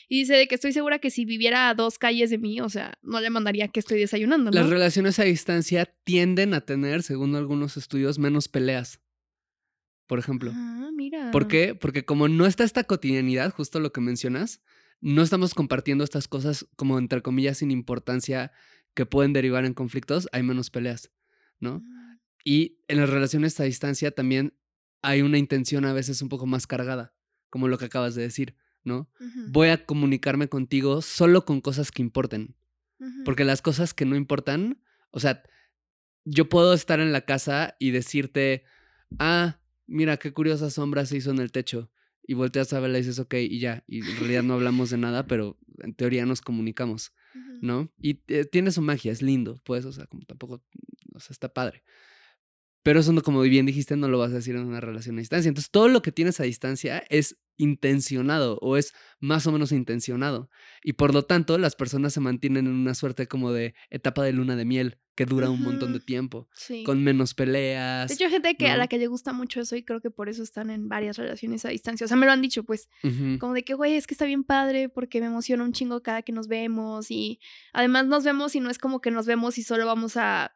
Y 0.09 0.20
dice 0.20 0.33
de 0.37 0.49
que 0.49 0.55
estoy 0.55 0.73
segura 0.73 1.01
que 1.01 1.11
si 1.11 1.27
viviera 1.27 1.68
a 1.68 1.75
dos 1.75 1.99
calles 1.99 2.31
de 2.31 2.39
mí, 2.39 2.62
o 2.62 2.70
sea, 2.70 2.95
no 3.03 3.20
le 3.20 3.29
mandaría 3.29 3.68
que 3.68 3.79
estoy 3.79 4.01
desayunando, 4.01 4.51
¿no? 4.51 4.59
Las 4.59 4.70
relaciones 4.70 5.18
a 5.18 5.25
distancia 5.25 5.85
tienden 6.05 6.55
a 6.55 6.62
tener, 6.62 7.03
según 7.03 7.37
algunos 7.37 7.77
estudios, 7.77 8.18
menos 8.18 8.49
peleas. 8.49 9.01
Por 10.07 10.18
ejemplo. 10.18 10.53
Ah, 10.55 10.90
mira. 10.94 11.30
¿Por 11.30 11.48
qué? 11.48 11.74
Porque 11.74 12.05
como 12.05 12.28
no 12.28 12.46
está 12.46 12.64
esta 12.64 12.84
cotidianidad, 12.84 13.53
justo 13.53 13.80
lo 13.80 13.92
que 13.92 14.00
mencionas, 14.00 14.62
no 15.00 15.22
estamos 15.22 15.55
compartiendo 15.55 16.05
estas 16.05 16.28
cosas 16.28 16.66
como 16.76 16.98
entre 16.98 17.22
comillas 17.22 17.59
sin 17.59 17.70
importancia 17.70 18.53
que 18.94 19.07
pueden 19.07 19.32
derivar 19.32 19.64
en 19.64 19.74
conflictos, 19.74 20.28
hay 20.32 20.42
menos 20.42 20.70
peleas, 20.70 21.11
¿no? 21.61 21.80
Mm, 21.80 22.18
Y 22.44 22.78
en 22.88 22.98
las 22.98 23.09
relaciones 23.09 23.59
a 23.61 23.64
distancia 23.64 24.11
también 24.11 24.55
hay 25.00 25.22
una 25.22 25.38
intención 25.38 25.84
a 25.84 25.92
veces 25.92 26.22
un 26.22 26.28
poco 26.28 26.46
más 26.46 26.66
cargada, 26.66 27.14
como 27.50 27.68
lo 27.68 27.78
que 27.78 27.86
acabas 27.86 28.14
de 28.14 28.22
decir, 28.22 28.57
¿no? 28.84 29.09
Voy 29.48 29.68
a 29.68 29.84
comunicarme 29.86 30.48
contigo 30.48 31.03
solo 31.03 31.44
con 31.44 31.61
cosas 31.61 31.90
que 31.90 32.03
importen. 32.03 32.57
Porque 33.24 33.44
las 33.44 33.62
cosas 33.62 33.94
que 33.94 34.05
no 34.05 34.14
importan, 34.14 34.80
o 35.11 35.18
sea, 35.18 35.42
yo 36.24 36.48
puedo 36.48 36.72
estar 36.72 37.00
en 37.00 37.12
la 37.12 37.22
casa 37.22 37.74
y 37.80 37.90
decirte, 37.90 38.64
ah, 39.18 39.59
mira 39.93 40.16
qué 40.16 40.32
curiosa 40.32 40.70
sombra 40.70 41.07
se 41.07 41.16
hizo 41.16 41.30
en 41.30 41.38
el 41.38 41.53
techo. 41.53 41.90
Y 42.24 42.34
volteas 42.34 42.72
a 42.72 42.78
verla 42.78 42.99
y 42.99 43.03
dices, 43.03 43.18
ok, 43.18 43.34
y 43.34 43.59
ya. 43.59 43.82
Y 43.88 43.99
en 43.99 44.16
realidad 44.18 44.43
no 44.45 44.55
hablamos 44.55 44.90
de 44.90 44.97
nada, 44.97 45.26
pero 45.26 45.59
en 45.78 45.93
teoría 45.95 46.24
nos 46.24 46.40
comunicamos. 46.40 47.12
¿no? 47.62 47.90
Y 48.01 48.20
eh, 48.28 48.45
tiene 48.45 48.72
su 48.72 48.82
magia, 48.82 49.12
es 49.12 49.22
lindo, 49.22 49.61
pues, 49.64 49.84
o 49.84 49.93
sea, 49.93 50.07
como 50.07 50.24
tampoco, 50.24 50.62
o 51.14 51.20
sea, 51.20 51.32
está 51.32 51.53
padre. 51.53 51.82
Pero 52.83 53.01
eso, 53.01 53.12
no, 53.12 53.22
como 53.22 53.41
bien 53.43 53.66
dijiste, 53.66 53.97
no 53.97 54.09
lo 54.09 54.18
vas 54.18 54.33
a 54.33 54.37
decir 54.37 54.57
en 54.57 54.64
una 54.66 54.80
relación 54.80 55.16
a 55.16 55.20
distancia. 55.20 55.49
Entonces, 55.49 55.70
todo 55.70 55.89
lo 55.89 56.03
que 56.03 56.12
tienes 56.12 56.41
a 56.41 56.45
distancia 56.45 57.05
es 57.11 57.37
intencionado 57.57 58.59
o 58.61 58.76
es 58.76 58.93
más 59.20 59.47
o 59.47 59.53
menos 59.53 59.72
intencionado. 59.72 60.51
Y 60.83 60.95
por 60.95 61.14
lo 61.14 61.22
tanto, 61.24 61.59
las 61.59 61.76
personas 61.76 62.12
se 62.12 62.20
mantienen 62.20 62.66
en 62.66 62.72
una 62.72 62.95
suerte 62.95 63.26
como 63.28 63.53
de 63.53 63.74
etapa 63.91 64.24
de 64.24 64.33
luna 64.33 64.57
de 64.57 64.64
miel 64.64 64.99
que 65.14 65.26
dura 65.26 65.51
un 65.51 65.61
montón 65.62 65.93
de 65.93 66.01
tiempo, 66.01 66.49
Sí. 66.55 66.85
con 66.85 67.05
menos 67.05 67.30
De 67.30 67.35
peleas. 67.45 68.11
hecho, 68.11 68.24
hay 68.24 68.30
gente 68.30 68.55
que 68.57 68.68
a 68.70 68.76
la 68.78 68.89
que 68.89 68.97
le 68.99 69.07
gusta 69.09 69.35
mucho 69.35 69.61
eso 69.61 69.76
y 69.76 69.85
creo 69.85 70.01
que 70.01 70.11
por 70.11 70.30
eso 70.30 70.43
están 70.43 70.70
en 70.70 70.89
varias 70.89 71.18
relaciones 71.18 71.64
a 71.66 71.68
distancia. 71.68 72.07
O 72.07 72.09
sea, 72.09 72.16
me 72.16 72.24
lo 72.24 72.33
han 72.33 72.41
dicho, 72.41 72.64
pues, 72.64 72.89
como 73.39 73.53
de 73.53 73.62
que, 73.62 73.74
güey, 73.74 73.95
es 73.95 74.07
que 74.07 74.14
está 74.14 74.24
bien 74.24 74.43
padre 74.43 74.89
porque 74.89 75.20
me 75.20 75.26
emociona 75.26 75.64
un 75.64 75.72
chingo 75.72 76.03
cada 76.03 76.22
que 76.22 76.33
nos 76.33 76.49
vemos 76.49 77.11
y 77.11 77.41
además 77.74 78.07
nos 78.07 78.24
vemos 78.24 78.55
y 78.57 78.61
no 78.61 78.70
es 78.70 78.78
como 78.78 79.01
que 79.03 79.11
nos 79.11 79.26
vemos 79.26 79.59
y 79.59 79.62
solo 79.62 79.85
vamos 79.87 80.16
a 80.16 80.55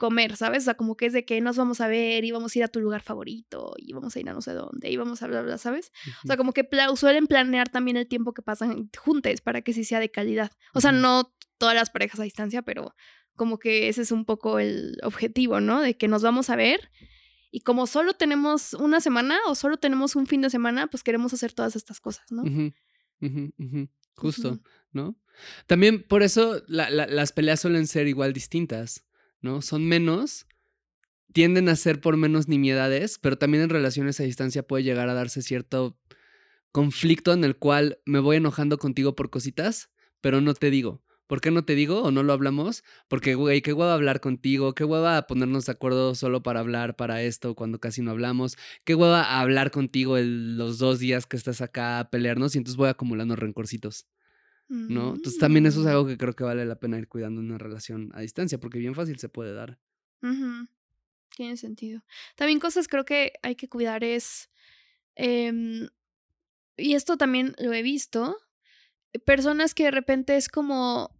comer, 0.00 0.34
¿sabes? 0.36 0.62
O 0.62 0.64
sea, 0.64 0.74
como 0.74 0.96
que 0.96 1.04
es 1.04 1.12
de 1.12 1.26
que 1.26 1.40
nos 1.42 1.58
vamos 1.58 1.82
a 1.82 1.86
ver 1.86 2.24
y 2.24 2.30
vamos 2.30 2.56
a 2.56 2.58
ir 2.58 2.64
a 2.64 2.68
tu 2.68 2.80
lugar 2.80 3.02
favorito 3.02 3.74
y 3.76 3.92
vamos 3.92 4.16
a 4.16 4.20
ir 4.20 4.28
a 4.30 4.32
no 4.32 4.40
sé 4.40 4.54
dónde 4.54 4.90
y 4.90 4.96
vamos 4.96 5.22
a 5.22 5.26
bla, 5.26 5.42
bla, 5.42 5.58
¿sabes? 5.58 5.92
O 6.24 6.26
sea, 6.26 6.36
como 6.38 6.54
que 6.54 6.66
suelen 6.96 7.26
planear 7.26 7.68
también 7.68 7.98
el 7.98 8.08
tiempo 8.08 8.32
que 8.32 8.40
pasan 8.40 8.88
juntos 8.98 9.42
para 9.42 9.60
que 9.60 9.74
sí 9.74 9.84
sea 9.84 10.00
de 10.00 10.10
calidad. 10.10 10.52
O 10.72 10.80
sea, 10.80 10.90
no 11.02 11.34
todas 11.58 11.74
las 11.74 11.90
parejas 11.90 12.18
a 12.18 12.22
distancia, 12.22 12.62
pero 12.62 12.94
como 13.36 13.58
que 13.58 13.88
ese 13.90 14.00
es 14.00 14.10
un 14.10 14.24
poco 14.24 14.58
el 14.58 14.96
objetivo, 15.02 15.60
¿no? 15.60 15.82
De 15.82 15.94
que 15.98 16.08
nos 16.08 16.22
vamos 16.22 16.48
a 16.48 16.56
ver 16.56 16.90
y 17.50 17.60
como 17.60 17.86
solo 17.86 18.14
tenemos 18.14 18.72
una 18.72 19.00
semana 19.00 19.36
o 19.48 19.54
solo 19.54 19.76
tenemos 19.76 20.16
un 20.16 20.26
fin 20.26 20.40
de 20.40 20.48
semana, 20.48 20.86
pues 20.86 21.02
queremos 21.02 21.34
hacer 21.34 21.52
todas 21.52 21.76
estas 21.76 22.00
cosas, 22.00 22.24
¿no? 22.32 22.42
Justo. 24.14 24.60
¿no? 24.92 25.16
También 25.66 26.02
por 26.02 26.22
eso 26.22 26.62
la- 26.66 26.90
la- 26.90 27.06
las 27.06 27.32
peleas 27.32 27.60
suelen 27.60 27.86
ser 27.86 28.08
igual 28.08 28.32
distintas, 28.32 29.04
¿no? 29.40 29.62
Son 29.62 29.86
menos, 29.86 30.46
tienden 31.32 31.68
a 31.68 31.76
ser 31.76 32.00
por 32.00 32.16
menos 32.16 32.48
nimiedades, 32.48 33.18
pero 33.18 33.38
también 33.38 33.64
en 33.64 33.70
relaciones 33.70 34.20
a 34.20 34.24
distancia 34.24 34.66
puede 34.66 34.84
llegar 34.84 35.08
a 35.08 35.14
darse 35.14 35.42
cierto 35.42 35.96
conflicto 36.72 37.32
en 37.32 37.44
el 37.44 37.56
cual 37.56 37.98
me 38.04 38.20
voy 38.20 38.36
enojando 38.36 38.78
contigo 38.78 39.14
por 39.16 39.30
cositas, 39.30 39.90
pero 40.20 40.40
no 40.40 40.54
te 40.54 40.70
digo. 40.70 41.02
¿Por 41.30 41.40
qué 41.40 41.52
no 41.52 41.64
te 41.64 41.76
digo 41.76 42.02
o 42.02 42.10
no 42.10 42.24
lo 42.24 42.32
hablamos? 42.32 42.82
Porque, 43.06 43.36
güey, 43.36 43.62
qué 43.62 43.72
hueva 43.72 43.94
hablar 43.94 44.20
contigo, 44.20 44.74
qué 44.74 44.82
hueva 44.82 45.28
ponernos 45.28 45.66
de 45.66 45.70
acuerdo 45.70 46.16
solo 46.16 46.42
para 46.42 46.58
hablar 46.58 46.96
para 46.96 47.22
esto 47.22 47.54
cuando 47.54 47.78
casi 47.78 48.02
no 48.02 48.10
hablamos, 48.10 48.56
qué 48.84 48.96
hueva 48.96 49.38
hablar 49.40 49.70
contigo 49.70 50.18
los 50.18 50.78
dos 50.78 50.98
días 50.98 51.26
que 51.26 51.36
estás 51.36 51.60
acá 51.60 52.00
a 52.00 52.10
pelearnos 52.10 52.56
y 52.56 52.58
entonces 52.58 52.76
voy 52.76 52.88
acumulando 52.88 53.36
rencorcitos, 53.36 54.06
¿no? 54.70 55.14
Entonces 55.16 55.38
también 55.38 55.66
eso 55.66 55.80
es 55.80 55.86
Mm. 55.86 55.88
algo 55.90 56.06
que 56.06 56.16
creo 56.16 56.34
que 56.34 56.44
vale 56.44 56.64
la 56.64 56.76
pena 56.78 56.98
ir 56.98 57.08
cuidando 57.08 57.40
en 57.40 57.48
una 57.48 57.58
relación 57.58 58.10
a 58.14 58.20
distancia, 58.20 58.58
porque 58.58 58.78
bien 58.78 58.94
fácil 58.94 59.18
se 59.18 59.28
puede 59.28 59.52
dar. 59.52 59.78
Tiene 61.36 61.56
sentido. 61.56 62.02
También 62.36 62.58
cosas 62.60 62.88
creo 62.88 63.04
que 63.04 63.32
hay 63.42 63.54
que 63.56 63.68
cuidar 63.68 64.04
es, 64.04 64.50
em, 65.16 65.88
y 66.76 66.94
esto 66.94 67.16
también 67.16 67.54
lo 67.58 67.72
he 67.72 67.82
visto, 67.82 68.36
personas 69.24 69.74
que 69.74 69.84
de 69.84 69.90
repente 69.92 70.36
es 70.36 70.48
como, 70.48 71.16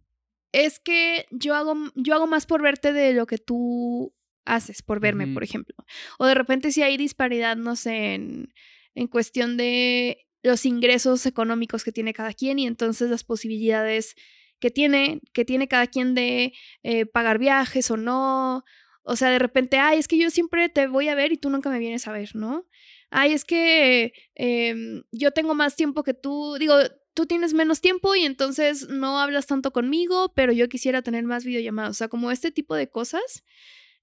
es 0.51 0.79
que 0.79 1.25
yo 1.31 1.55
hago, 1.55 1.75
yo 1.95 2.15
hago 2.15 2.27
más 2.27 2.45
por 2.45 2.61
verte 2.61 2.93
de 2.93 3.13
lo 3.13 3.25
que 3.25 3.37
tú 3.37 4.13
haces 4.45 4.81
por 4.81 4.99
verme, 4.99 5.27
por 5.27 5.43
ejemplo. 5.43 5.75
O 6.19 6.25
de 6.25 6.33
repente 6.35 6.71
si 6.71 6.83
hay 6.83 6.97
disparidad, 6.97 7.55
no 7.57 7.75
sé, 7.75 8.15
en, 8.15 8.53
en 8.95 9.07
cuestión 9.07 9.55
de 9.57 10.17
los 10.43 10.65
ingresos 10.65 11.25
económicos 11.25 11.83
que 11.83 11.91
tiene 11.91 12.13
cada 12.13 12.33
quien 12.33 12.59
y 12.59 12.67
entonces 12.67 13.09
las 13.09 13.23
posibilidades 13.23 14.15
que 14.59 14.71
tiene, 14.71 15.21
que 15.33 15.43
tiene 15.43 15.67
cada 15.67 15.87
quien 15.87 16.15
de 16.15 16.53
eh, 16.83 17.05
pagar 17.05 17.39
viajes 17.39 17.91
o 17.91 17.97
no. 17.97 18.63
O 19.03 19.15
sea, 19.15 19.29
de 19.29 19.39
repente, 19.39 19.77
ay, 19.77 19.99
es 19.99 20.07
que 20.07 20.17
yo 20.17 20.29
siempre 20.29 20.69
te 20.69 20.87
voy 20.87 21.09
a 21.09 21.15
ver 21.15 21.31
y 21.31 21.37
tú 21.37 21.49
nunca 21.49 21.69
me 21.69 21.79
vienes 21.79 22.07
a 22.07 22.11
ver, 22.11 22.35
¿no? 22.35 22.67
Ay, 23.09 23.33
es 23.33 23.43
que 23.43 24.13
em, 24.35 25.03
yo 25.11 25.31
tengo 25.31 25.55
más 25.55 25.75
tiempo 25.75 26.03
que 26.03 26.13
tú. 26.13 26.57
Digo, 26.59 26.75
tú 27.13 27.25
tienes 27.25 27.53
menos 27.53 27.81
tiempo 27.81 28.15
y 28.15 28.23
entonces 28.23 28.87
no 28.87 29.19
hablas 29.19 29.47
tanto 29.47 29.71
conmigo, 29.71 30.31
pero 30.35 30.53
yo 30.53 30.69
quisiera 30.69 31.01
tener 31.01 31.23
más 31.23 31.43
videollamadas. 31.43 31.91
O 31.91 31.93
sea, 31.95 32.07
como 32.07 32.31
este 32.31 32.51
tipo 32.51 32.75
de 32.75 32.89
cosas 32.89 33.43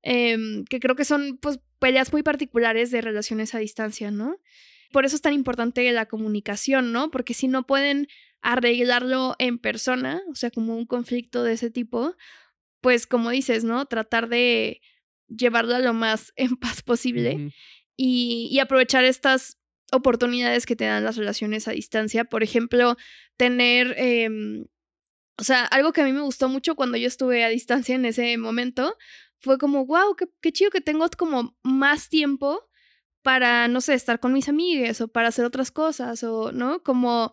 em, 0.02 0.64
que 0.64 0.80
creo 0.80 0.96
que 0.96 1.04
son 1.04 1.38
pues 1.38 1.60
peleas 1.78 2.12
muy 2.12 2.22
particulares 2.22 2.90
de 2.90 3.00
relaciones 3.00 3.54
a 3.54 3.58
distancia, 3.58 4.10
¿no? 4.10 4.36
Por 4.90 5.04
eso 5.04 5.16
es 5.16 5.22
tan 5.22 5.34
importante 5.34 5.90
la 5.92 6.06
comunicación, 6.06 6.92
¿no? 6.92 7.10
Porque 7.10 7.34
si 7.34 7.48
no 7.48 7.66
pueden 7.66 8.08
arreglarlo 8.40 9.34
en 9.38 9.58
persona, 9.58 10.22
o 10.30 10.34
sea, 10.34 10.50
como 10.50 10.76
un 10.76 10.86
conflicto 10.86 11.42
de 11.42 11.52
ese 11.52 11.70
tipo, 11.70 12.14
pues 12.80 13.06
como 13.06 13.30
dices, 13.30 13.64
¿no? 13.64 13.86
Tratar 13.86 14.28
de 14.28 14.80
llevarlo 15.28 15.74
a 15.74 15.80
lo 15.80 15.92
más 15.92 16.32
en 16.36 16.56
paz 16.56 16.82
posible 16.82 17.52
y, 17.96 18.48
y 18.50 18.58
aprovechar 18.60 19.04
estas 19.04 19.58
oportunidades 19.92 20.66
que 20.66 20.76
te 20.76 20.84
dan 20.84 21.04
las 21.04 21.16
relaciones 21.16 21.68
a 21.68 21.72
distancia. 21.72 22.24
Por 22.24 22.42
ejemplo, 22.42 22.96
tener, 23.36 23.94
em, 23.98 24.66
o 25.38 25.44
sea, 25.44 25.64
algo 25.64 25.92
que 25.92 26.02
a 26.02 26.04
mí 26.04 26.12
me 26.12 26.20
gustó 26.20 26.48
mucho 26.48 26.76
cuando 26.76 26.96
yo 26.96 27.08
estuve 27.08 27.44
a 27.44 27.48
distancia 27.48 27.94
en 27.94 28.04
ese 28.04 28.36
momento 28.38 28.96
fue 29.40 29.58
como, 29.58 29.86
wow, 29.86 30.14
qué, 30.16 30.26
qué 30.40 30.52
chido 30.52 30.70
que 30.70 30.80
tengo 30.80 31.08
como 31.16 31.56
más 31.62 32.08
tiempo 32.08 32.67
para, 33.28 33.68
no 33.68 33.82
sé, 33.82 33.92
estar 33.92 34.20
con 34.20 34.32
mis 34.32 34.48
amigas 34.48 35.02
o 35.02 35.08
para 35.08 35.28
hacer 35.28 35.44
otras 35.44 35.70
cosas 35.70 36.24
o, 36.24 36.50
¿no? 36.50 36.82
Como 36.82 37.30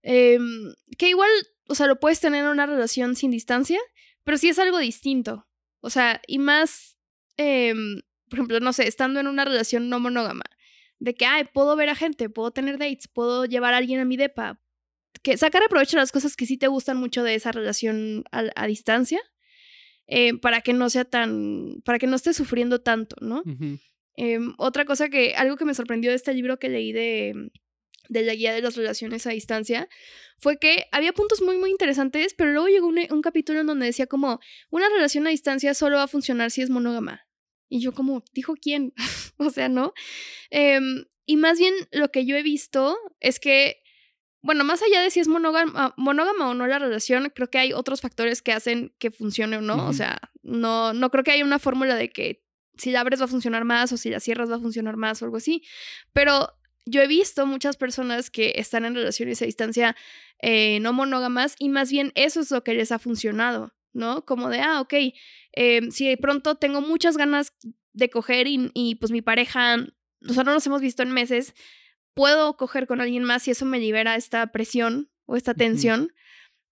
em, 0.00 0.72
que 0.96 1.10
igual, 1.10 1.28
o 1.68 1.74
sea, 1.74 1.86
lo 1.88 2.00
puedes 2.00 2.20
tener 2.20 2.42
en 2.42 2.50
una 2.50 2.64
relación 2.64 3.14
sin 3.16 3.32
distancia, 3.32 3.78
pero 4.24 4.38
sí 4.38 4.48
es 4.48 4.58
algo 4.58 4.78
distinto. 4.78 5.46
O 5.80 5.90
sea, 5.90 6.22
y 6.26 6.38
más, 6.38 6.98
em, 7.36 8.00
por 8.30 8.38
ejemplo, 8.38 8.60
no 8.60 8.72
sé, 8.72 8.88
estando 8.88 9.20
en 9.20 9.26
una 9.26 9.44
relación 9.44 9.90
no 9.90 10.00
monógama, 10.00 10.44
de 11.00 11.14
que, 11.14 11.26
ay, 11.26 11.44
puedo 11.52 11.76
ver 11.76 11.90
a 11.90 11.94
gente, 11.94 12.30
puedo 12.30 12.50
tener 12.50 12.78
dates, 12.78 13.06
puedo 13.06 13.44
llevar 13.44 13.74
a 13.74 13.76
alguien 13.76 14.00
a 14.00 14.06
mi 14.06 14.16
depa, 14.16 14.58
que 15.22 15.36
sacar 15.36 15.62
aprovecho 15.62 15.98
de 15.98 16.02
las 16.04 16.12
cosas 16.12 16.34
que 16.34 16.46
sí 16.46 16.56
te 16.56 16.68
gustan 16.68 16.96
mucho 16.96 17.22
de 17.22 17.34
esa 17.34 17.52
relación 17.52 18.24
a, 18.32 18.44
a 18.56 18.66
distancia, 18.66 19.20
eh, 20.06 20.38
para 20.38 20.62
que 20.62 20.72
no 20.72 20.88
sea 20.88 21.04
tan, 21.04 21.82
para 21.84 21.98
que 21.98 22.06
no 22.06 22.16
estés 22.16 22.36
sufriendo 22.36 22.80
tanto, 22.80 23.16
¿no? 23.20 23.42
Em, 24.16 24.54
otra 24.58 24.84
cosa 24.84 25.08
que, 25.08 25.34
algo 25.34 25.56
que 25.56 25.64
me 25.64 25.74
sorprendió 25.74 26.10
de 26.10 26.16
este 26.16 26.34
libro 26.34 26.58
que 26.58 26.68
leí 26.68 26.92
de, 26.92 27.50
de 28.08 28.22
la 28.22 28.34
guía 28.34 28.54
de 28.54 28.62
las 28.62 28.76
relaciones 28.76 29.26
a 29.26 29.30
distancia, 29.30 29.88
fue 30.38 30.58
que 30.58 30.86
había 30.92 31.12
puntos 31.12 31.42
muy, 31.42 31.56
muy 31.56 31.70
interesantes, 31.70 32.34
pero 32.34 32.52
luego 32.52 32.68
llegó 32.68 32.86
un, 32.86 32.98
un 33.10 33.22
capítulo 33.22 33.60
en 33.60 33.66
donde 33.66 33.86
decía 33.86 34.06
como, 34.06 34.40
una 34.70 34.88
relación 34.88 35.26
a 35.26 35.30
distancia 35.30 35.74
solo 35.74 35.96
va 35.96 36.04
a 36.04 36.08
funcionar 36.08 36.50
si 36.50 36.62
es 36.62 36.70
monógama. 36.70 37.26
Y 37.68 37.80
yo 37.80 37.92
como, 37.92 38.22
¿dijo 38.32 38.54
quién? 38.60 38.94
o 39.38 39.50
sea, 39.50 39.68
¿no? 39.68 39.92
Em, 40.50 41.04
y 41.26 41.36
más 41.36 41.58
bien 41.58 41.74
lo 41.90 42.10
que 42.10 42.24
yo 42.24 42.36
he 42.36 42.42
visto 42.42 42.96
es 43.20 43.40
que, 43.40 43.82
bueno, 44.42 44.62
más 44.62 44.82
allá 44.82 45.02
de 45.02 45.10
si 45.10 45.18
es 45.20 45.26
monógama, 45.26 45.92
monógama 45.96 46.48
o 46.48 46.54
no 46.54 46.66
la 46.68 46.78
relación, 46.78 47.32
creo 47.34 47.50
que 47.50 47.58
hay 47.58 47.72
otros 47.72 48.00
factores 48.00 48.42
que 48.42 48.52
hacen 48.52 48.94
que 48.98 49.10
funcione 49.10 49.56
o 49.56 49.60
no. 49.60 49.88
O 49.88 49.92
sea, 49.92 50.20
no, 50.42 50.92
no 50.92 51.10
creo 51.10 51.24
que 51.24 51.32
haya 51.32 51.44
una 51.44 51.58
fórmula 51.58 51.96
de 51.96 52.10
que 52.10 52.45
si 52.76 52.90
la 52.90 53.00
abres 53.00 53.20
va 53.20 53.24
a 53.24 53.28
funcionar 53.28 53.64
más 53.64 53.92
o 53.92 53.96
si 53.96 54.10
la 54.10 54.20
cierras 54.20 54.50
va 54.50 54.56
a 54.56 54.60
funcionar 54.60 54.96
más 54.96 55.22
o 55.22 55.24
algo 55.24 55.36
así. 55.36 55.62
Pero 56.12 56.52
yo 56.84 57.02
he 57.02 57.06
visto 57.06 57.46
muchas 57.46 57.76
personas 57.76 58.30
que 58.30 58.54
están 58.56 58.84
en 58.84 58.94
relaciones 58.94 59.42
a 59.42 59.46
distancia 59.46 59.96
eh, 60.40 60.78
no 60.80 60.92
monógamas 60.92 61.56
y 61.58 61.68
más 61.68 61.90
bien 61.90 62.12
eso 62.14 62.40
es 62.40 62.50
lo 62.50 62.62
que 62.62 62.74
les 62.74 62.92
ha 62.92 62.98
funcionado, 62.98 63.74
¿no? 63.92 64.24
Como 64.24 64.48
de, 64.50 64.60
ah, 64.60 64.80
ok, 64.80 64.94
eh, 65.52 65.80
si 65.90 66.08
de 66.08 66.16
pronto 66.16 66.56
tengo 66.56 66.80
muchas 66.80 67.16
ganas 67.16 67.54
de 67.92 68.10
coger 68.10 68.46
y, 68.46 68.70
y, 68.74 68.96
pues 68.96 69.10
mi 69.10 69.22
pareja, 69.22 69.76
o 70.28 70.32
sea, 70.32 70.44
no 70.44 70.52
nos 70.52 70.66
hemos 70.66 70.82
visto 70.82 71.02
en 71.02 71.10
meses, 71.10 71.54
puedo 72.14 72.56
coger 72.56 72.86
con 72.86 73.00
alguien 73.00 73.24
más 73.24 73.48
y 73.48 73.50
eso 73.50 73.64
me 73.64 73.80
libera 73.80 74.16
esta 74.16 74.52
presión 74.52 75.10
o 75.24 75.36
esta 75.36 75.54
tensión. 75.54 76.12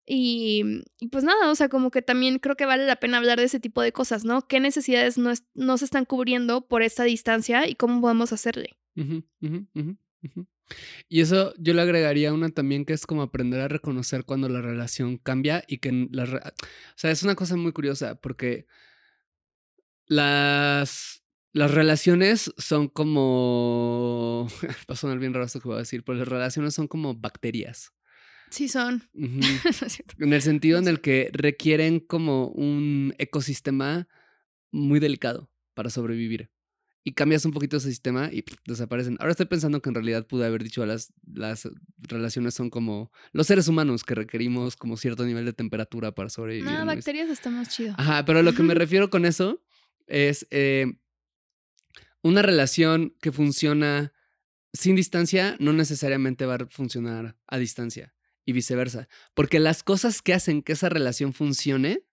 Y, 0.06 0.82
pues 1.10 1.24
nada, 1.24 1.50
o 1.50 1.54
sea, 1.54 1.68
como 1.68 1.90
que 1.90 2.02
también 2.02 2.38
creo 2.38 2.56
que 2.56 2.66
vale 2.66 2.86
la 2.86 2.96
pena 2.96 3.16
hablar 3.16 3.38
de 3.38 3.44
ese 3.44 3.60
tipo 3.60 3.80
de 3.80 3.92
cosas, 3.92 4.24
¿no? 4.24 4.46
¿Qué 4.46 4.60
necesidades 4.60 5.16
no, 5.16 5.30
es, 5.30 5.44
no 5.54 5.78
se 5.78 5.86
están 5.86 6.04
cubriendo 6.04 6.66
por 6.66 6.82
esta 6.82 7.04
distancia 7.04 7.66
y 7.66 7.74
cómo 7.74 8.00
podemos 8.00 8.32
hacerle? 8.32 8.76
Y 11.08 11.20
eso 11.20 11.54
yo 11.58 11.74
le 11.74 11.82
agregaría 11.82 12.32
una 12.32 12.48
también 12.50 12.84
que 12.84 12.92
es 12.92 13.06
como 13.06 13.22
aprender 13.22 13.60
a 13.60 13.68
reconocer 13.68 14.24
cuando 14.24 14.48
la 14.48 14.60
relación 14.60 15.18
cambia 15.18 15.64
y 15.68 15.78
que 15.78 16.08
la... 16.10 16.24
O 16.24 16.96
sea, 16.96 17.10
es 17.10 17.22
una 17.22 17.34
cosa 17.34 17.56
muy 17.56 17.72
curiosa 17.72 18.14
porque 18.16 18.66
las, 20.06 21.22
las 21.52 21.70
relaciones 21.70 22.52
son 22.58 22.88
como... 22.88 24.48
Va 24.90 24.94
a 24.94 24.96
sonar 24.96 25.18
bien 25.18 25.32
raro 25.32 25.46
esto 25.46 25.60
que 25.60 25.68
voy 25.68 25.76
a 25.76 25.80
decir, 25.80 26.04
pero 26.04 26.18
las 26.18 26.28
relaciones 26.28 26.74
son 26.74 26.88
como 26.88 27.14
bacterias. 27.14 27.92
Sí 28.50 28.68
son. 28.68 29.02
No. 29.14 30.26
En 30.26 30.32
el 30.32 30.42
sentido 30.42 30.78
en 30.78 30.88
el 30.88 31.00
que 31.00 31.30
requieren 31.32 32.00
como 32.00 32.48
un 32.48 33.14
ecosistema 33.18 34.06
muy 34.70 35.00
delicado 35.00 35.50
para 35.74 35.90
sobrevivir. 35.90 36.50
y 37.06 37.12
cambias 37.12 37.44
un 37.44 37.52
poquito 37.52 37.76
ese 37.76 37.90
sistema 37.90 38.30
y 38.32 38.42
pff, 38.42 38.56
desaparecen. 38.66 39.16
Ahora 39.20 39.32
estoy 39.32 39.44
pensando 39.46 39.82
que 39.82 39.90
en 39.90 39.94
realidad 39.94 40.26
pude 40.26 40.46
haber 40.46 40.62
dicho 40.64 40.86
las, 40.86 41.12
las 41.26 41.68
relaciones 41.98 42.54
son 42.54 42.70
como 42.70 43.12
los 43.32 43.46
seres 43.46 43.68
humanos 43.68 44.04
que 44.04 44.14
requerimos 44.14 44.74
como 44.76 44.96
cierto 44.96 45.24
nivel 45.26 45.44
de 45.44 45.52
temperatura 45.52 46.12
para 46.12 46.30
sobrevivir. 46.30 46.64
No, 46.64 46.78
¿no? 46.78 46.86
Bacterias 46.86 47.28
está 47.28 47.50
más 47.50 47.68
chido. 47.68 47.94
Ajá, 47.98 48.24
pero 48.24 48.42
lo 48.42 48.54
que 48.54 48.62
me 48.62 48.74
refiero 48.74 49.10
con 49.10 49.26
eso 49.26 49.62
es 50.06 50.46
eh, 50.50 50.94
una 52.22 52.40
relación 52.40 53.14
que 53.20 53.32
funciona 53.32 54.12
sin 54.72 54.96
distancia 54.96 55.56
no 55.60 55.72
necesariamente 55.74 56.46
va 56.46 56.54
a 56.54 56.66
funcionar 56.68 57.36
a 57.46 57.58
distancia 57.58 58.13
y 58.44 58.52
viceversa. 58.52 59.08
Porque 59.34 59.60
las 59.60 59.82
cosas 59.82 60.22
que 60.22 60.34
hacen 60.34 60.62
que 60.62 60.72
esa 60.72 60.88
relación 60.88 61.32
funcione 61.32 62.04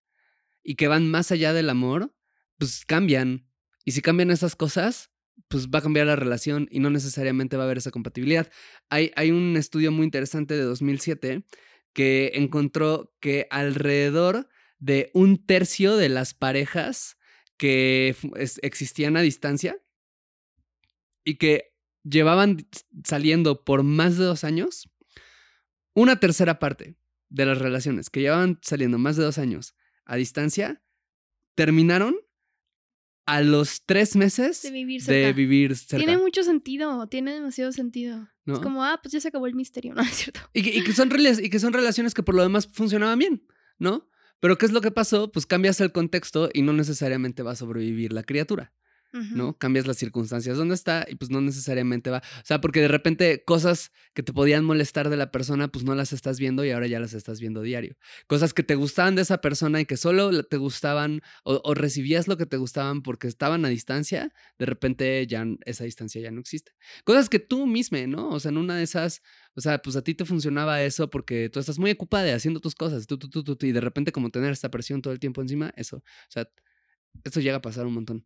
y 0.63 0.75
que 0.75 0.88
van 0.88 1.09
más 1.09 1.32
allá 1.32 1.53
del 1.53 1.69
amor, 1.69 2.13
pues 2.57 2.86
cambian. 2.86 3.47
Y 3.86 3.91
si 3.91 4.01
cambian 4.01 4.32
esas 4.32 4.55
cosas, 4.55 5.11
pues 5.47 5.67
va 5.67 5.79
a 5.79 5.82
cambiar 5.82 6.07
la 6.07 6.15
relación 6.15 6.67
y 6.71 6.79
no 6.79 6.89
necesariamente 6.89 7.57
va 7.57 7.63
a 7.63 7.65
haber 7.65 7.77
esa 7.77 7.91
compatibilidad. 7.91 8.49
Hay, 8.89 9.11
hay 9.15 9.32
un 9.32 9.57
estudio 9.57 9.91
muy 9.91 10.05
interesante 10.05 10.55
de 10.55 10.63
2007 10.63 11.43
que 11.93 12.32
encontró 12.36 13.13
que 13.19 13.47
alrededor 13.49 14.47
de 14.79 15.11
un 15.13 15.45
tercio 15.45 15.97
de 15.97 16.09
las 16.09 16.34
parejas 16.34 17.17
que 17.57 18.15
existían 18.63 19.17
a 19.17 19.21
distancia 19.21 19.77
y 21.23 21.36
que 21.36 21.73
llevaban 22.03 22.67
saliendo 23.03 23.63
por 23.63 23.84
más 23.84 24.17
de 24.17 24.25
dos 24.25 24.43
años, 24.43 24.89
una 25.93 26.19
tercera 26.19 26.59
parte 26.59 26.97
de 27.29 27.45
las 27.45 27.57
relaciones 27.57 28.09
que 28.09 28.21
llevaban 28.21 28.59
saliendo 28.61 28.97
más 28.97 29.15
de 29.17 29.23
dos 29.23 29.37
años 29.37 29.75
a 30.05 30.15
distancia 30.15 30.81
terminaron 31.55 32.15
a 33.25 33.41
los 33.41 33.83
tres 33.85 34.15
meses 34.15 34.61
De 34.61 34.71
vivir 34.71 35.01
de 35.01 35.05
cerca. 35.05 35.37
vivir 35.37 35.75
cerca. 35.77 36.03
Tiene 36.03 36.17
mucho 36.17 36.43
sentido, 36.43 37.07
tiene 37.07 37.33
demasiado 37.33 37.71
sentido. 37.71 38.27
¿no? 38.45 38.55
Es 38.55 38.59
como, 38.59 38.83
ah, 38.83 38.99
pues 39.01 39.13
ya 39.13 39.19
se 39.21 39.27
acabó 39.27 39.47
el 39.47 39.55
misterio, 39.55 39.93
¿no? 39.95 40.01
Es 40.01 40.09
cierto. 40.09 40.41
Y 40.53 40.63
que, 40.63 40.69
y 40.75 40.83
que 40.83 40.93
son 40.93 41.09
y 41.41 41.49
que 41.49 41.59
son 41.59 41.73
relaciones 41.73 42.13
que 42.13 42.23
por 42.23 42.35
lo 42.35 42.43
demás 42.43 42.67
funcionaban 42.67 43.19
bien, 43.19 43.45
¿no? 43.77 44.09
Pero 44.39 44.57
¿qué 44.57 44.65
es 44.65 44.71
lo 44.71 44.81
que 44.81 44.91
pasó? 44.91 45.31
Pues 45.31 45.45
cambias 45.45 45.79
el 45.81 45.91
contexto 45.91 46.49
y 46.51 46.63
no 46.63 46.73
necesariamente 46.73 47.43
va 47.43 47.51
a 47.51 47.55
sobrevivir 47.55 48.11
la 48.11 48.23
criatura, 48.23 48.73
¿no? 49.12 49.57
Cambias 49.57 49.88
las 49.88 49.97
circunstancias 49.97 50.57
donde 50.57 50.76
está 50.76 51.05
y 51.09 51.16
pues 51.16 51.30
no 51.32 51.41
necesariamente 51.41 52.09
va. 52.09 52.20
O 52.20 52.45
sea, 52.45 52.62
porque 52.62 52.82
de 52.82 52.88
repente 52.88 53.43
cosas 53.43 53.91
que 54.14 54.24
te 54.24 54.34
podían 54.34 54.64
molestar 54.64 55.09
de 55.09 55.18
la 55.18 55.32
persona, 55.32 55.68
pues 55.68 55.84
no 55.84 55.95
las 55.95 56.14
estás 56.14 56.39
viendo 56.39 56.64
y 56.64 56.72
ahora 56.72 56.88
ya 56.88 56.99
las 56.99 57.14
estás 57.14 57.39
viendo 57.39 57.62
diario. 57.62 57.95
Cosas 58.28 58.53
que 58.53 58.64
te 58.64 58.76
gustaban 58.76 59.16
de 59.16 59.24
esa 59.24 59.41
persona 59.41 59.82
y 59.82 59.86
que 59.86 59.97
solo 59.97 60.43
te 60.43 60.57
gustaban 60.57 61.22
o, 61.43 61.74
recibías 61.74 62.28
lo 62.28 62.38
que 62.38 62.45
te 62.45 62.57
gustaban 62.57 63.01
porque 63.01 63.28
estaban 63.28 63.66
a 63.66 63.70
distancia, 63.70 64.34
de 64.57 64.66
repente 64.66 65.26
ya 65.28 65.45
esa 65.66 65.84
distancia 65.84 66.22
ya 66.22 66.32
no 66.32 66.39
existe. 66.39 66.74
Cosas 67.03 67.30
que 67.30 67.39
tú 67.39 67.68
misma, 67.68 68.05
¿no? 68.07 68.30
O 68.30 68.39
sea, 68.39 68.49
en 68.49 68.57
una 68.57 68.76
de 68.76 68.84
esas, 68.84 69.22
o 69.55 69.62
sea, 69.62 69.82
pues 69.82 69.95
a 69.95 70.03
ti 70.03 70.16
te 70.16 70.26
funcionaba 70.26 70.84
eso 70.84 71.09
porque 71.09 71.49
tú 71.49 71.59
estás 71.59 71.80
muy 71.80 71.91
ocupada 71.91 72.34
haciendo 72.36 72.59
tus 72.59 72.76
cosas, 72.76 73.07
tú, 73.07 73.18
tú, 73.18 73.30
tú, 73.30 73.43
tú, 73.43 73.66
y 73.66 73.72
de 73.72 73.82
repente 73.82 74.12
como 74.12 74.30
tener 74.30 74.51
esta 74.51 74.70
presión 74.72 75.01
todo 75.01 75.14
el 75.14 75.20
tiempo 75.20 75.41
encima, 75.41 75.74
eso, 75.76 75.97
o 75.97 76.03
sea, 76.30 76.49
eso 77.24 77.39
llega 77.39 77.57
a 77.57 77.62
pasar 77.62 77.86
un 77.86 77.93
montón. 77.93 78.26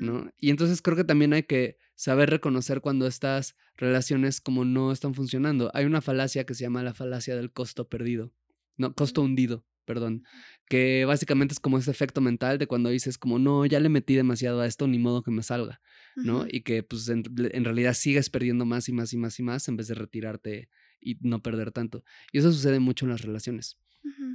¿No? 0.00 0.30
Y 0.38 0.50
entonces 0.50 0.82
creo 0.82 0.96
que 0.96 1.04
también 1.04 1.32
hay 1.32 1.42
que 1.44 1.78
saber 1.94 2.30
reconocer 2.30 2.80
cuando 2.80 3.06
estas 3.06 3.56
relaciones 3.76 4.40
como 4.40 4.64
no 4.64 4.92
están 4.92 5.14
funcionando. 5.14 5.70
Hay 5.74 5.84
una 5.84 6.00
falacia 6.00 6.44
que 6.44 6.54
se 6.54 6.62
llama 6.62 6.82
la 6.82 6.94
falacia 6.94 7.36
del 7.36 7.52
costo 7.52 7.88
perdido, 7.88 8.32
no, 8.76 8.94
costo 8.94 9.22
hundido, 9.22 9.64
perdón, 9.84 10.24
que 10.68 11.04
básicamente 11.04 11.52
es 11.52 11.60
como 11.60 11.78
ese 11.78 11.90
efecto 11.90 12.20
mental 12.20 12.58
de 12.58 12.66
cuando 12.66 12.90
dices 12.90 13.18
como, 13.18 13.38
no, 13.38 13.66
ya 13.66 13.80
le 13.80 13.88
metí 13.88 14.14
demasiado 14.14 14.60
a 14.60 14.66
esto, 14.66 14.86
ni 14.86 14.98
modo 14.98 15.22
que 15.22 15.30
me 15.30 15.42
salga, 15.42 15.80
¿no? 16.16 16.46
Y 16.48 16.62
que 16.62 16.82
pues 16.82 17.08
en, 17.08 17.24
en 17.36 17.64
realidad 17.64 17.94
sigues 17.94 18.30
perdiendo 18.30 18.64
más 18.64 18.88
y 18.88 18.92
más 18.92 19.12
y 19.12 19.16
más 19.16 19.38
y 19.38 19.42
más 19.42 19.68
en 19.68 19.76
vez 19.76 19.88
de 19.88 19.94
retirarte 19.94 20.68
y 21.00 21.18
no 21.20 21.42
perder 21.42 21.72
tanto. 21.72 22.04
Y 22.32 22.38
eso 22.38 22.52
sucede 22.52 22.78
mucho 22.78 23.04
en 23.04 23.10
las 23.10 23.22
relaciones. 23.22 23.78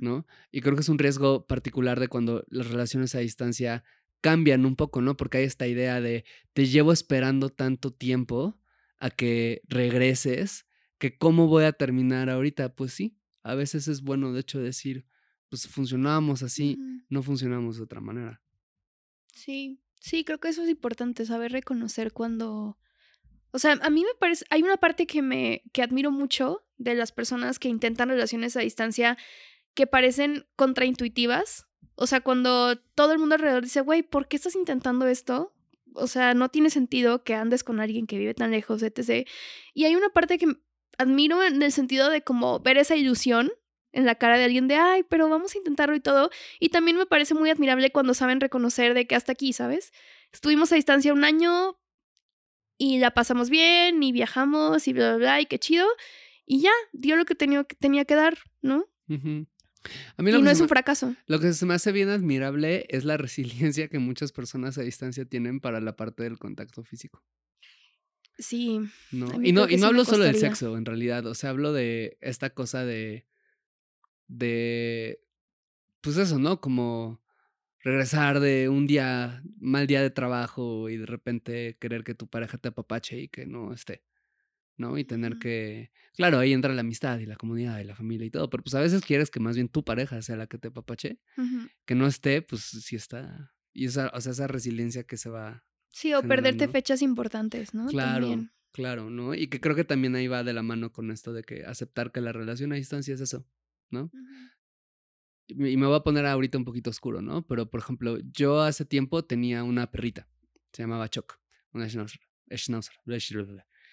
¿no? 0.02 0.26
Y 0.52 0.62
creo 0.62 0.76
que 0.76 0.82
es 0.82 0.90
un 0.90 1.00
riesgo 1.00 1.46
particular 1.48 2.00
de 2.00 2.08
cuando 2.08 2.46
las 2.50 2.68
relaciones 2.68 3.16
a 3.16 3.20
distancia 3.20 3.84
cambian 4.26 4.66
un 4.66 4.76
poco, 4.76 5.02
¿no? 5.02 5.16
Porque 5.16 5.38
hay 5.38 5.44
esta 5.44 5.68
idea 5.68 6.02
de 6.02 6.26
te 6.54 6.66
llevo 6.66 6.92
esperando 6.92 7.52
tanto 7.52 7.94
tiempo 7.94 8.60
a 8.98 9.12
que 9.12 9.62
regreses, 9.68 10.66
que 10.98 11.16
cómo 11.16 11.46
voy 11.46 11.66
a 11.66 11.74
terminar 11.74 12.32
ahorita. 12.32 12.74
Pues 12.74 12.92
sí, 12.92 13.20
a 13.44 13.54
veces 13.54 13.88
es 13.88 14.02
bueno, 14.02 14.34
de 14.34 14.40
hecho, 14.40 14.60
decir, 14.60 15.06
pues 15.50 15.68
funcionábamos 15.68 16.42
así, 16.42 16.76
no 17.08 17.22
funcionamos 17.22 17.78
de 17.78 17.84
otra 17.84 18.02
manera. 18.02 18.42
Sí, 19.32 19.80
sí, 20.00 20.24
creo 20.24 20.40
que 20.40 20.50
eso 20.50 20.64
es 20.64 20.70
importante, 20.70 21.28
saber 21.28 21.52
reconocer 21.52 22.12
cuando... 22.12 22.80
O 23.52 23.60
sea, 23.60 23.74
a 23.74 23.92
mí 23.92 24.02
me 24.02 24.16
parece, 24.20 24.44
hay 24.50 24.64
una 24.64 24.78
parte 24.78 25.06
que 25.06 25.22
me, 25.22 25.62
que 25.72 25.84
admiro 25.84 26.10
mucho 26.10 26.66
de 26.78 26.96
las 26.96 27.12
personas 27.12 27.60
que 27.60 27.70
intentan 27.70 28.10
relaciones 28.10 28.58
a 28.58 28.62
distancia 28.62 29.20
que 29.76 29.86
parecen 29.86 30.48
contraintuitivas. 30.56 31.68
O 31.96 32.08
sea, 32.08 32.22
cuando 32.22 32.78
todo 32.96 33.14
el 33.14 33.20
mundo 33.20 33.36
alrededor 33.36 33.64
dice, 33.64 33.82
güey, 33.82 34.04
¿por 34.04 34.28
qué 34.28 34.36
estás 34.36 34.56
intentando 34.56 35.08
esto? 35.08 35.54
O 35.94 36.08
sea, 36.08 36.34
no 36.34 36.50
tiene 36.50 36.70
sentido 36.70 37.24
que 37.24 37.36
andes 37.36 37.64
con 37.64 37.80
alguien 37.80 38.06
que 38.06 38.18
vive 38.18 38.34
tan 38.34 38.52
lejos, 38.52 38.84
etc. 38.84 39.28
Y 39.74 39.86
hay 39.86 39.96
una 39.96 40.10
parte 40.10 40.38
que 40.38 40.58
admiro 40.98 41.42
en 41.44 41.62
el 41.64 41.72
sentido 41.72 42.10
de 42.10 42.22
como 42.22 42.60
ver 42.60 42.78
esa 42.78 42.96
ilusión 42.96 43.52
en 43.94 44.06
la 44.06 44.16
cara 44.16 44.38
de 44.38 44.44
alguien 44.44 44.68
de, 44.68 44.76
ay, 44.76 45.04
pero 45.04 45.30
vamos 45.30 45.56
a 45.56 45.58
intentarlo 45.58 45.96
y 45.96 46.02
todo. 46.02 46.30
Y 46.60 46.70
también 46.70 46.98
me 46.98 47.06
parece 47.06 47.34
muy 47.34 47.50
admirable 47.50 47.92
cuando 47.92 48.14
saben 48.14 48.42
reconocer 48.42 48.94
de 48.94 49.08
que 49.08 49.16
hasta 49.16 49.32
aquí, 49.32 49.54
¿sabes? 49.54 49.94
Estuvimos 50.34 50.72
a 50.74 50.76
distancia 50.76 51.14
un 51.14 51.24
año 51.24 51.80
y 52.78 53.00
la 53.00 53.12
pasamos 53.12 53.50
bien 53.50 54.04
y 54.04 54.12
viajamos 54.12 54.88
y 54.90 54.94
bla, 54.94 55.12
bla, 55.12 55.18
bla, 55.18 55.42
y 55.42 55.46
qué 55.46 55.60
chido. 55.60 55.88
Y 56.46 56.60
ya, 56.60 56.72
dio 56.92 57.16
lo 57.16 57.24
que 57.24 57.36
tenía, 57.36 57.64
que 57.64 58.16
dar, 58.16 58.38
¿no? 58.62 58.86
A 60.18 60.24
mí 60.24 60.30
Y 60.30 60.34
lo, 60.34 60.42
no 60.42 60.50
es 60.50 60.60
un 60.60 60.68
fracaso. 60.70 61.16
lo 61.28 61.40
que 61.40 61.54
se 61.54 61.66
me 61.66 61.74
hace 61.74 61.92
bien 61.92 62.10
admirable 62.10 62.86
es 62.90 63.06
la 63.06 63.18
resiliencia 63.18 63.88
que 63.88 64.00
muchas 64.00 64.32
personas 64.32 64.78
a 64.78 64.82
distancia 64.82 65.26
tienen 65.26 65.60
para 65.60 65.80
la 65.82 65.96
parte 65.96 66.24
del 66.24 66.38
contacto 66.38 66.84
físico. 66.84 67.24
Sí. 68.38 68.80
¿no? 69.12 69.42
Y 69.42 69.52
no, 69.54 69.70
y 69.70 69.78
no 69.78 69.88
hablo 69.88 70.04
solo 70.06 70.24
del 70.26 70.36
sexo, 70.38 70.78
en 70.78 70.86
realidad. 70.86 71.26
O 71.26 71.34
sea, 71.36 71.52
hablo 71.52 71.74
de 71.74 72.18
esta 72.22 72.50
cosa 72.52 72.84
de. 72.86 73.26
de. 74.28 75.22
Pues 76.02 76.18
eso, 76.18 76.38
¿no? 76.38 76.60
Como 76.62 77.22
regresar 77.80 78.40
de 78.40 78.68
un 78.68 78.88
día, 78.88 79.42
mal 79.60 79.88
día 79.88 80.02
de 80.02 80.10
trabajo 80.10 80.90
y 80.90 80.98
de 80.98 81.06
repente 81.06 81.78
querer 81.80 82.04
que 82.04 82.16
tu 82.16 82.28
pareja 82.28 82.58
te 82.58 82.70
apapache 82.70 83.20
y 83.20 83.28
que 83.30 83.46
no 83.46 83.74
esté. 83.74 84.04
¿No? 84.78 84.98
Y 84.98 85.06
tener 85.06 85.38
que. 85.40 85.92
Claro, 86.16 86.38
ahí 86.40 86.52
entra 86.52 86.74
la 86.74 86.82
amistad 86.82 87.20
y 87.20 87.26
la 87.26 87.38
comunidad 87.38 87.80
y 87.80 87.86
la 87.86 87.96
familia 87.96 88.28
y 88.28 88.32
todo. 88.32 88.50
Pero 88.50 88.64
pues 88.64 88.76
a 88.76 88.82
veces 88.82 89.02
quieres 89.04 89.32
que 89.32 89.40
más 89.40 89.56
bien 89.56 89.70
tu 89.70 89.84
pareja 89.86 90.22
sea 90.22 90.36
la 90.36 90.48
que 90.48 90.58
te 90.58 90.68
apapache. 90.68 91.20
Ujú. 91.38 91.70
Que 91.86 91.96
no 91.96 92.08
esté, 92.08 92.42
pues 92.42 92.62
sí 92.64 92.96
está. 92.98 93.54
Y 93.74 93.86
esa, 93.86 94.12
o 94.14 94.20
sea, 94.20 94.34
esa 94.34 94.48
resiliencia 94.48 95.04
que 95.04 95.16
se 95.18 95.30
va 95.30 95.66
Sí, 95.90 96.14
o 96.14 96.22
perderte 96.22 96.68
fechas 96.68 97.02
importantes, 97.02 97.74
¿no? 97.74 97.88
Claro, 97.88 98.28
También. 98.28 98.52
claro, 98.74 99.10
¿no? 99.10 99.34
Y 99.34 99.48
que 99.48 99.62
creo 99.62 99.78
que 99.78 99.86
también 99.86 100.14
ahí 100.16 100.28
va 100.28 100.44
de 100.44 100.52
la 100.52 100.62
mano 100.62 100.92
con 100.92 101.10
esto 101.10 101.32
de 101.32 101.44
que 101.44 101.64
aceptar 101.66 102.12
que 102.12 102.20
la 102.20 102.34
relación 102.34 102.74
a 102.74 102.76
distancia 102.76 103.14
es 103.14 103.22
eso, 103.22 103.48
¿no? 103.92 104.04
Ujú. 104.14 104.24
Y 105.48 105.56
me 105.56 105.70
y 105.72 105.78
me 105.78 105.86
voy 105.86 105.96
a 105.96 106.02
poner 106.02 106.26
ahorita 106.26 106.58
un 106.58 106.66
poquito 106.66 106.90
oscuro, 106.90 107.22
¿no? 107.22 107.46
Pero, 107.48 107.70
por 107.70 107.80
ejemplo, 107.80 108.18
yo 108.34 108.62
hace 108.62 108.84
tiempo 108.84 109.24
tenía 109.24 109.64
una 109.64 109.90
perrita, 109.92 110.28
se 110.74 110.84
llamaba 110.84 111.08
Choc, 111.08 111.40
una 111.72 111.88
schnauzer, 111.88 112.20
schnauzer, 112.52 112.94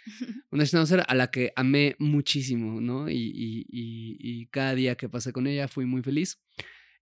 una 0.51 0.65
schnauzer 0.67 1.03
a 1.07 1.15
la 1.15 1.31
que 1.31 1.53
amé 1.57 1.97
muchísimo, 1.99 2.81
¿no? 2.81 3.09
Y, 3.09 3.15
y, 3.15 3.67
y, 3.69 4.47
cada 4.47 4.75
día 4.75 4.97
que 4.97 5.09
pasé 5.09 5.33
con 5.33 5.47
ella 5.47 5.69
fui 5.69 5.87
muy 5.87 6.03
feliz. 6.03 6.41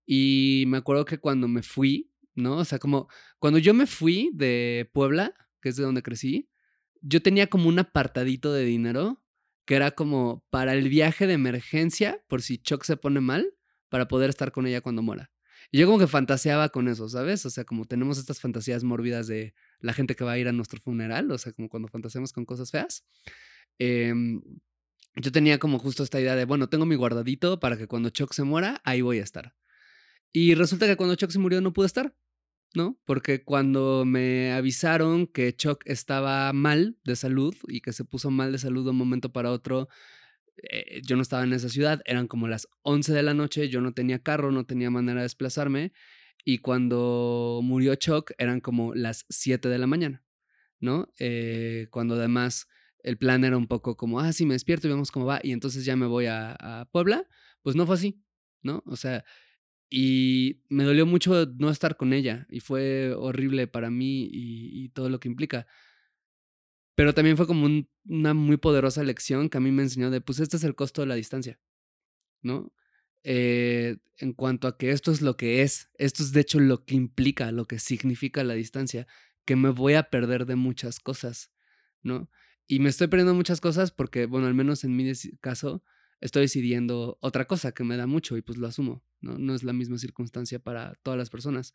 Y 0.07 0.64
me 0.66 0.78
acuerdo 0.78 1.05
que 1.05 1.18
cuando 1.18 1.48
me 1.48 1.62
fui, 1.62 2.11
¿no? 2.34 2.59
O 2.59 2.64
sea, 2.64 2.78
como 2.78 3.09
cuando 3.38 3.59
yo 3.59 3.74
me 3.74 3.86
fui 3.86 4.30
de 4.34 4.90
Puebla, 4.92 5.34
que 5.61 5.68
es 5.68 5.76
de 5.76 5.84
donde 5.84 6.03
crecí, 6.03 6.48
yo 7.03 7.22
tenía 7.22 7.46
como 7.48 7.68
un 7.68 7.78
apartadito 7.78 8.53
de 8.53 8.64
dinero 8.64 9.22
que 9.64 9.76
era 9.76 9.92
como 9.92 10.44
para 10.51 10.74
el 10.74 10.88
viaje 10.88 11.26
de 11.26 11.34
emergencia, 11.34 12.22
por 12.28 12.42
si 12.42 12.59
Choc 12.59 12.82
se 12.84 12.96
pone 12.96 13.20
mal, 13.20 13.55
para 13.88 14.09
poder 14.09 14.30
estar 14.30 14.53
con 14.53 14.66
ella 14.66 14.80
cuando 14.80 15.03
muera. 15.03 15.30
Y 15.70 15.78
yo 15.78 15.86
como 15.86 15.98
que 15.98 16.07
fantaseaba 16.07 16.70
con 16.70 16.88
eso, 16.88 17.09
¿sabes? 17.09 17.46
O 17.46 17.51
sea, 17.51 17.64
como 17.64 17.84
tenemos 17.84 18.18
estas 18.18 18.40
fantasías 18.40 18.82
mórbidas 18.82 19.26
de 19.28 19.55
la 19.80 19.92
gente 19.92 20.14
que 20.16 20.24
va 20.24 20.32
a 20.32 20.38
ir 20.38 20.48
a 20.48 20.52
nuestro 20.52 20.80
funeral, 20.80 21.30
o 21.30 21.38
sea, 21.38 21.52
como 21.52 21.68
cuando 21.68 21.88
fantaseamos 21.88 22.32
con 22.32 22.44
cosas 22.44 22.70
feas. 22.70 23.04
em, 23.78 24.42
yo 25.16 25.32
tenía 25.32 25.58
como 25.58 25.78
justo 25.78 26.02
esta 26.02 26.20
idea 26.20 26.36
de, 26.36 26.44
bueno, 26.44 26.68
tengo 26.68 26.86
mi 26.86 26.94
guardadito 26.94 27.60
para 27.60 27.76
que 27.76 27.86
cuando 27.88 28.10
Choc 28.10 28.32
se 28.32 28.44
muera, 28.44 28.80
ahí 28.84 29.00
voy 29.00 29.18
a 29.18 29.24
estar. 29.24 29.54
Y 30.32 30.54
resulta 30.54 30.86
que 30.86 30.96
cuando 30.96 31.16
Choc 31.16 31.30
se 31.30 31.38
murió 31.38 31.60
no 31.60 31.72
pude 31.72 31.86
estar, 31.86 32.14
¿no? 32.74 32.98
Porque 33.04 33.42
cuando 33.44 34.04
me 34.06 34.52
avisaron 34.52 35.26
que 35.26 35.54
Choc 35.56 35.82
estaba 35.86 36.52
mal 36.52 36.96
de 37.04 37.16
salud 37.16 37.54
y 37.68 37.80
que 37.80 37.92
se 37.92 38.04
puso 38.04 38.30
mal 38.30 38.52
de 38.52 38.58
salud 38.58 38.84
de 38.84 38.90
un 38.90 38.96
momento 38.96 39.32
para 39.32 39.50
otro, 39.50 39.88
eh, 40.70 41.00
yo 41.04 41.16
no 41.16 41.22
estaba 41.22 41.42
en 41.44 41.52
esa 41.52 41.68
ciudad, 41.68 42.02
eran 42.04 42.28
como 42.28 42.48
las 42.48 42.68
11 42.82 43.12
de 43.12 43.22
la 43.22 43.34
noche, 43.34 43.68
yo 43.68 43.80
no 43.80 43.92
tenía 43.92 44.22
carro, 44.22 44.52
no 44.52 44.64
tenía 44.64 44.90
manera 44.90 45.20
de 45.20 45.24
desplazarme, 45.24 45.92
y 46.45 46.59
cuando 46.59 47.61
murió 47.62 47.95
Choc 47.97 48.32
eran 48.38 48.61
como 48.61 48.95
las 48.95 49.26
7 49.28 49.68
de 49.68 49.78
la 49.78 49.86
mañana. 49.86 50.22
¿no? 50.80 51.09
Eh, 51.18 51.88
cuando 51.91 52.14
además 52.16 52.68
el 53.03 53.18
plan 53.18 53.45
era 53.45 53.57
un 53.57 53.66
poco 53.68 53.97
como, 53.97 54.20
ah, 54.20 54.32
sí, 54.32 54.47
me 54.47 54.55
despierto 54.55 54.86
y 54.86 54.91
vemos 54.91 55.11
cómo 55.12 55.26
va, 55.26 55.41
y 55.43 55.53
entonces 55.53 55.84
ya 55.84 55.97
me 55.97 56.07
voy 56.07 56.26
a, 56.26 56.53
a 56.59 56.84
Puebla, 56.91 57.26
pues 57.62 57.76
no 57.76 57.86
fue 57.86 57.97
así, 57.97 58.22
¿no? 58.62 58.82
O 58.86 58.97
sea, 58.97 59.24
y 59.91 60.62
me 60.68 60.84
dolió 60.84 61.07
mucho 61.07 61.47
no 61.59 61.70
estar 61.70 61.97
con 61.97 62.12
ella 62.12 62.47
y 62.51 62.61
fue 62.61 63.12
horrible 63.14 63.66
para 63.68 63.91
mí 63.91 64.24
y, 64.32 64.84
y 64.84 64.88
todo 64.91 65.09
lo 65.11 65.20
que 65.20 65.28
implica. 65.28 65.66
Pero 66.97 67.14
también 67.14 67.36
fue 67.36 67.47
como 67.47 67.66
un- 67.66 67.88
una 68.05 68.34
muy 68.34 68.57
poderosa 68.57 69.03
lección 69.05 69.49
que 69.49 69.59
a 69.59 69.61
mí 69.61 69.70
me 69.70 69.82
enseñó 69.82 70.11
de, 70.11 70.20
pues 70.20 70.41
este 70.41 70.57
es 70.57 70.64
el 70.64 70.74
costo 70.74 71.01
de 71.03 71.07
la 71.09 71.14
distancia, 71.14 71.59
¿no? 72.43 72.72
Eh, 73.22 73.98
en 74.16 74.32
cuanto 74.32 74.68
a 74.68 74.76
que 74.76 74.90
esto 74.90 75.12
es 75.12 75.22
lo 75.22 75.36
que 75.36 75.62
es, 75.62 75.90
esto 75.94 76.22
es 76.22 76.32
de 76.32 76.40
hecho 76.40 76.60
lo 76.60 76.84
que 76.84 76.94
implica, 76.94 77.52
lo 77.52 77.66
que 77.66 77.78
significa 77.78 78.44
la 78.44 78.54
distancia, 78.54 79.06
que 79.44 79.56
me 79.56 79.70
voy 79.70 79.94
a 79.94 80.04
perder 80.04 80.46
de 80.46 80.56
muchas 80.56 81.00
cosas, 81.00 81.50
¿no? 82.02 82.30
Y 82.66 82.78
me 82.78 82.88
estoy 82.88 83.08
perdiendo 83.08 83.34
muchas 83.34 83.60
cosas 83.60 83.90
porque, 83.90 84.26
bueno, 84.26 84.46
al 84.46 84.54
menos 84.54 84.84
en 84.84 84.94
mi 84.94 85.10
caso, 85.40 85.82
estoy 86.20 86.42
decidiendo 86.42 87.18
otra 87.20 87.46
cosa 87.46 87.72
que 87.72 87.82
me 87.82 87.96
da 87.96 88.06
mucho 88.06 88.36
y 88.36 88.42
pues 88.42 88.58
lo 88.58 88.66
asumo, 88.66 89.04
¿no? 89.20 89.38
No 89.38 89.54
es 89.54 89.64
la 89.64 89.72
misma 89.72 89.98
circunstancia 89.98 90.58
para 90.58 90.94
todas 91.02 91.18
las 91.18 91.30
personas. 91.30 91.72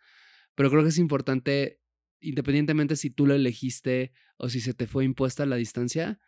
Pero 0.56 0.70
creo 0.70 0.84
que 0.84 0.90
es 0.90 0.98
importante, 0.98 1.82
independientemente 2.22 2.96
si 2.96 3.10
tú 3.10 3.26
lo 3.26 3.34
elegiste 3.34 4.14
o 4.38 4.50
si 4.50 4.62
se 4.62 4.74
te 4.74 4.88
fue 4.88 5.04
impuesta 5.04 5.46
la 5.46 5.56
distancia, 5.58 6.20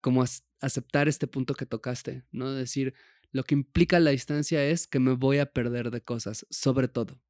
como 0.00 0.24
aceptar 0.60 1.08
este 1.08 1.26
punto 1.26 1.54
que 1.54 1.66
tocaste, 1.66 2.24
¿no? 2.30 2.52
Decir, 2.52 2.94
lo 3.36 3.44
que 3.44 3.54
implica 3.54 4.00
la 4.00 4.10
distancia 4.10 4.64
es 4.64 4.86
que 4.86 4.98
me 4.98 5.12
voy 5.12 5.38
a 5.38 5.46
perder 5.52 5.90
de 5.90 6.00
cosas, 6.00 6.46
sobre 6.50 6.88
todo. 6.88 7.20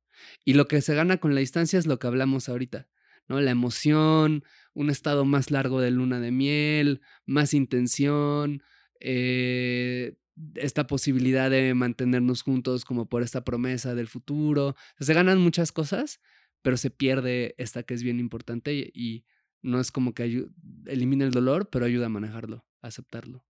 Y 0.44 0.54
lo 0.54 0.68
que 0.68 0.80
se 0.80 0.94
gana 0.94 1.18
con 1.18 1.34
la 1.34 1.40
distancia 1.40 1.78
es 1.78 1.86
lo 1.86 1.98
que 1.98 2.06
hablamos 2.06 2.48
ahorita, 2.48 2.88
¿no? 3.28 3.40
La 3.40 3.50
emoción, 3.50 4.44
un 4.72 4.88
estado 4.88 5.24
más 5.24 5.50
largo 5.50 5.80
de 5.80 5.90
luna 5.90 6.20
de 6.20 6.30
miel, 6.30 7.00
más 7.26 7.54
intención, 7.54 8.62
eh, 9.00 10.16
esta 10.54 10.86
posibilidad 10.86 11.50
de 11.50 11.74
mantenernos 11.74 12.42
juntos 12.42 12.84
como 12.84 13.08
por 13.08 13.22
esta 13.22 13.44
promesa 13.44 13.94
del 13.94 14.06
futuro. 14.06 14.76
Se 15.00 15.12
ganan 15.12 15.38
muchas 15.38 15.72
cosas, 15.72 16.20
pero 16.62 16.76
se 16.76 16.90
pierde 16.90 17.54
esta 17.58 17.82
que 17.82 17.94
es 17.94 18.02
bien 18.02 18.20
importante 18.20 18.74
y, 18.74 18.90
y 18.94 19.24
no 19.60 19.80
es 19.80 19.90
como 19.90 20.14
que 20.14 20.46
elimina 20.86 21.24
el 21.24 21.32
dolor, 21.32 21.68
pero 21.68 21.84
ayuda 21.84 22.06
a 22.06 22.10
manejarlo, 22.10 22.64
a 22.80 22.88
aceptarlo. 22.88 23.44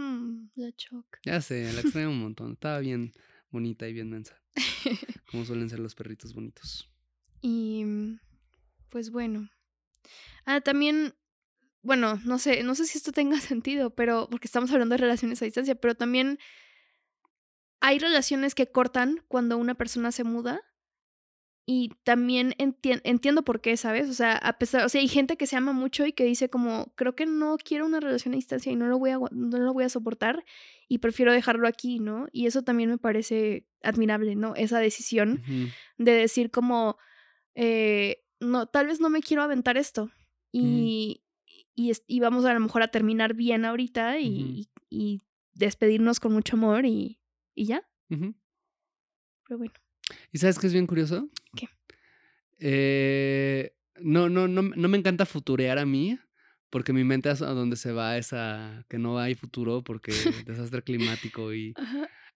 Mm, 0.00 0.50
la 0.56 0.72
choc. 0.72 1.18
Ya 1.24 1.40
sé, 1.42 1.70
la 1.74 1.80
extraño 1.82 2.10
un 2.10 2.20
montón. 2.22 2.52
Estaba 2.52 2.78
bien 2.78 3.12
bonita 3.50 3.86
y 3.86 3.92
bien 3.92 4.08
mensa. 4.08 4.40
Como 5.30 5.44
suelen 5.44 5.68
ser 5.68 5.78
los 5.78 5.94
perritos 5.94 6.34
bonitos. 6.34 6.90
Y 7.42 7.84
mm, 7.84 8.20
pues 8.88 9.10
bueno. 9.10 9.50
Ah, 10.46 10.62
también, 10.62 11.14
bueno, 11.82 12.18
no 12.24 12.38
sé, 12.38 12.62
no 12.62 12.74
sé 12.74 12.86
si 12.86 12.96
esto 12.96 13.12
tenga 13.12 13.38
sentido, 13.40 13.94
pero 13.94 14.28
porque 14.30 14.46
estamos 14.46 14.70
hablando 14.70 14.94
de 14.94 15.02
relaciones 15.02 15.42
a 15.42 15.44
distancia, 15.44 15.74
pero 15.74 15.94
también 15.94 16.38
hay 17.80 17.98
relaciones 17.98 18.54
que 18.54 18.70
cortan 18.70 19.22
cuando 19.28 19.58
una 19.58 19.74
persona 19.74 20.12
se 20.12 20.24
muda. 20.24 20.62
Y 21.66 21.90
también 22.02 22.52
entien- 22.58 23.00
entiendo 23.04 23.42
por 23.44 23.60
qué, 23.60 23.76
¿sabes? 23.76 24.08
O 24.08 24.12
sea, 24.14 24.36
a 24.36 24.58
pesar, 24.58 24.84
o 24.84 24.88
sea, 24.88 25.00
hay 25.00 25.06
gente 25.08 25.36
que 25.36 25.46
se 25.46 25.56
ama 25.56 25.72
mucho 25.72 26.04
y 26.04 26.12
que 26.12 26.24
dice 26.24 26.48
como, 26.50 26.92
creo 26.96 27.14
que 27.14 27.26
no 27.26 27.56
quiero 27.62 27.86
una 27.86 28.00
relación 28.00 28.34
a 28.34 28.36
distancia 28.38 28.72
y 28.72 28.76
no 28.76 28.88
lo 28.88 28.98
voy 28.98 29.10
a, 29.10 29.18
no 29.30 29.58
lo 29.58 29.72
voy 29.72 29.84
a 29.84 29.88
soportar 29.88 30.44
y 30.88 30.98
prefiero 30.98 31.32
dejarlo 31.32 31.68
aquí, 31.68 32.00
¿no? 32.00 32.26
Y 32.32 32.46
eso 32.46 32.62
también 32.62 32.90
me 32.90 32.98
parece 32.98 33.66
admirable, 33.82 34.34
¿no? 34.34 34.54
Esa 34.56 34.80
decisión 34.80 35.42
de 35.98 36.12
decir 36.12 36.50
como, 36.50 36.96
eh, 37.54 38.24
no, 38.40 38.66
tal 38.66 38.86
vez 38.88 39.00
no 39.00 39.10
me 39.10 39.20
quiero 39.20 39.42
aventar 39.42 39.76
esto 39.76 40.10
y, 40.50 41.22
y, 41.76 41.90
es- 41.90 42.02
y 42.08 42.18
vamos 42.20 42.44
a 42.46 42.54
lo 42.54 42.60
mejor 42.60 42.82
a 42.82 42.88
terminar 42.90 43.34
bien 43.34 43.64
ahorita 43.64 44.18
y, 44.18 44.26
y- 44.56 44.68
y 44.90 45.20
despedirnos 45.54 46.18
con 46.20 46.32
mucho 46.32 46.56
amor 46.56 46.84
y, 46.86 47.20
y 47.54 47.66
ya, 47.66 47.86
pero 49.46 49.58
bueno. 49.58 49.74
¿Y 50.32 50.38
sabes 50.38 50.58
qué 50.58 50.66
es 50.66 50.72
bien 50.72 50.86
curioso? 50.86 51.28
¿Qué? 51.54 51.68
Eh, 52.58 53.72
no, 54.00 54.28
no, 54.28 54.48
no, 54.48 54.62
no 54.62 54.88
me 54.88 54.98
encanta 54.98 55.26
futurear 55.26 55.78
a 55.78 55.86
mí, 55.86 56.18
porque 56.70 56.92
mi 56.92 57.04
mente 57.04 57.30
es 57.30 57.42
a 57.42 57.50
donde 57.50 57.76
se 57.76 57.92
va 57.92 58.16
es 58.16 58.32
a 58.32 58.84
que 58.88 58.98
no 58.98 59.18
hay 59.18 59.34
futuro, 59.34 59.82
porque 59.82 60.12
desastre 60.46 60.82
climático 60.82 61.52
y 61.54 61.74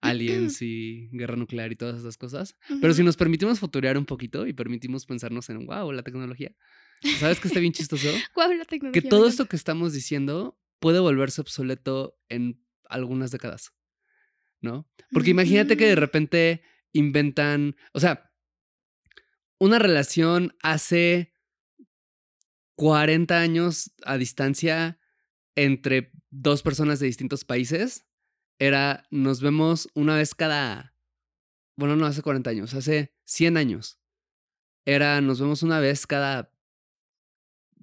aliens 0.01 0.61
y 0.61 1.09
guerra 1.11 1.35
nuclear 1.35 1.71
y 1.71 1.75
todas 1.75 1.99
esas 1.99 2.17
cosas. 2.17 2.55
Pero 2.81 2.93
si 2.93 3.03
nos 3.03 3.17
permitimos 3.17 3.59
futurear 3.59 3.97
un 3.97 4.05
poquito 4.05 4.45
y 4.45 4.53
permitimos 4.53 5.05
pensarnos 5.05 5.49
en, 5.49 5.65
wow, 5.65 5.91
la 5.91 6.03
tecnología. 6.03 6.53
¿Sabes 7.01 7.39
qué 7.39 7.47
está 7.47 7.59
bien 7.59 7.73
chistoso? 7.73 8.13
La 8.35 8.65
que 8.65 8.65
tecnología 8.65 9.09
todo 9.09 9.27
esto 9.27 9.47
que 9.47 9.55
estamos 9.55 9.93
diciendo 9.93 10.59
puede 10.79 10.99
volverse 10.99 11.41
obsoleto 11.41 12.17
en 12.29 12.61
algunas 12.89 13.31
décadas, 13.31 13.73
¿no? 14.61 14.87
Porque 15.11 15.31
imagínate 15.31 15.77
que 15.77 15.85
de 15.85 15.93
Ujú. 15.93 16.01
repente 16.01 16.61
inventan, 16.95 17.75
o 17.93 17.99
sea, 17.99 18.31
una 19.59 19.79
relación 19.79 20.55
hace 20.61 21.33
40 22.75 23.37
años 23.39 23.91
a 24.05 24.17
distancia 24.17 24.99
entre 25.55 26.11
dos 26.29 26.63
personas 26.63 26.99
de 26.99 27.07
distintos 27.07 27.45
países 27.45 28.05
era 28.59 29.05
nos 29.11 29.41
vemos 29.41 29.89
una 29.93 30.15
vez 30.15 30.35
cada, 30.35 30.95
bueno, 31.75 31.95
no 31.95 32.05
hace 32.05 32.21
40 32.21 32.49
años, 32.49 32.73
hace 32.73 33.13
100 33.25 33.57
años. 33.57 33.99
Era 34.85 35.19
nos 35.21 35.39
vemos 35.41 35.63
una 35.63 35.79
vez 35.79 36.05
cada, 36.07 36.51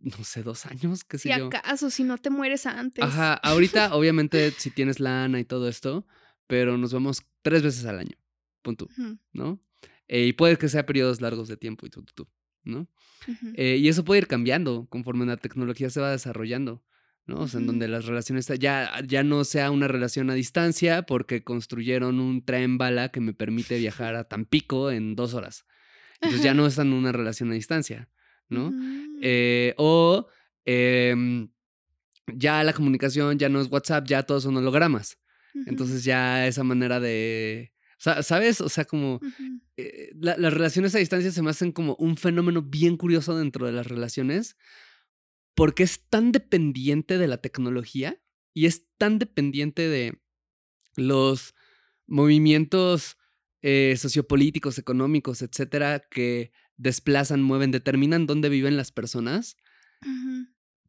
no 0.01 0.25
sé, 0.25 0.43
dos 0.43 0.67
años, 0.67 1.05
qué 1.05 1.19
sé 1.19 1.31
Si 1.31 1.39
yo. 1.39 1.47
acaso, 1.49 1.91
si 1.91 2.05
no 2.05 2.17
te 2.19 2.31
mueres 2.31 2.65
antes. 2.67 3.05
Ajá, 3.05 3.35
ahorita 3.35 3.95
obviamente 3.95 4.51
si 4.53 4.71
tienes 4.71 5.01
lana 5.01 5.41
y 5.41 5.45
todo 5.45 5.69
esto, 5.69 6.07
pero 6.47 6.79
nos 6.79 6.93
vemos 6.93 7.23
tres 7.43 7.63
veces 7.63 7.85
al 7.87 7.99
año, 7.99 8.17
punto, 8.63 8.89
¿no? 9.33 9.61
Eh, 10.09 10.27
y 10.27 10.33
puede 10.33 10.57
que 10.57 10.69
sea 10.69 10.87
periodos 10.87 11.21
largos 11.21 11.49
de 11.49 11.57
tiempo 11.57 11.87
y 11.87 11.91
tú, 11.91 12.03
tú, 12.03 12.13
tú, 12.15 12.29
¿no? 12.65 12.89
Eh, 13.55 13.77
y 13.81 13.89
eso 13.89 14.05
puede 14.05 14.23
ir 14.23 14.27
cambiando 14.27 14.87
conforme 14.89 15.27
la 15.27 15.37
tecnología 15.37 15.91
se 15.91 16.01
va 16.01 16.11
desarrollando, 16.11 16.85
¿no? 17.27 17.41
O 17.41 17.49
sea, 17.49 17.61
en 17.61 17.67
donde 17.67 17.89
las 17.89 18.07
relaciones 18.07 18.47
ya, 18.59 19.01
ya 19.07 19.23
no 19.23 19.45
sea 19.45 19.71
una 19.71 19.89
relación 19.89 20.31
a 20.31 20.35
distancia 20.35 21.03
porque 21.03 21.45
construyeron 21.45 22.21
un 22.21 22.45
tren 22.45 22.79
bala 22.79 23.11
que 23.11 23.21
me 23.21 23.33
permite 23.33 23.79
viajar 23.79 24.17
a 24.17 24.25
Tampico 24.25 24.91
en 24.91 25.15
dos 25.15 25.35
horas. 25.35 25.65
Entonces 26.21 26.43
ya 26.43 26.55
no 26.55 26.67
están 26.67 26.89
en 26.89 26.95
una 26.95 27.13
relación 27.13 27.51
a 27.51 27.55
distancia, 27.55 28.09
¿no? 28.49 28.69
Ujú. 28.69 29.19
Eh, 29.23 29.75
o 29.77 30.27
em, 30.65 31.49
ya 32.27 32.63
la 32.65 32.73
comunicación 32.73 33.39
ya 33.39 33.49
no 33.49 33.61
es 33.61 33.71
WhatsApp, 33.71 34.07
ya 34.07 34.23
todos 34.25 34.43
son 34.43 34.57
hologramas. 34.57 35.19
Entonces 35.67 36.03
ya 36.05 36.47
esa 36.47 36.65
manera 36.65 36.99
de... 36.99 37.72
sa- 38.03 38.23
¿Sabes? 38.23 38.61
O 38.61 38.69
sea, 38.69 38.85
como 38.85 39.21
eh, 39.77 40.11
la- 40.21 40.37
las 40.37 40.53
relaciones 40.53 40.95
a 40.95 40.99
distancia 40.99 41.31
se 41.31 41.43
me 41.43 41.51
hacen 41.51 41.71
como 41.73 41.95
un 42.01 42.17
fenómeno 42.17 42.61
bien 42.63 42.97
curioso 42.97 43.37
dentro 43.39 43.67
de 43.67 43.73
las 43.73 43.87
relaciones 43.87 44.57
porque 45.55 45.83
es 45.85 46.01
tan 46.09 46.33
dependiente 46.33 47.19
de 47.19 47.29
la 47.29 47.37
tecnología 47.39 48.19
y 48.55 48.67
es 48.67 48.87
tan 48.99 49.19
dependiente 49.19 49.89
de 49.89 50.21
los 50.97 51.55
movimientos 52.07 53.17
eh, 53.63 53.95
sociopolíticos, 53.97 54.79
económicos, 54.79 55.41
etcétera, 55.43 56.01
que 56.11 56.53
desplazan, 56.77 57.43
mueven, 57.43 57.71
determinan 57.71 58.27
dónde 58.27 58.49
viven 58.49 58.77
las 58.77 58.91
personas, 58.93 59.57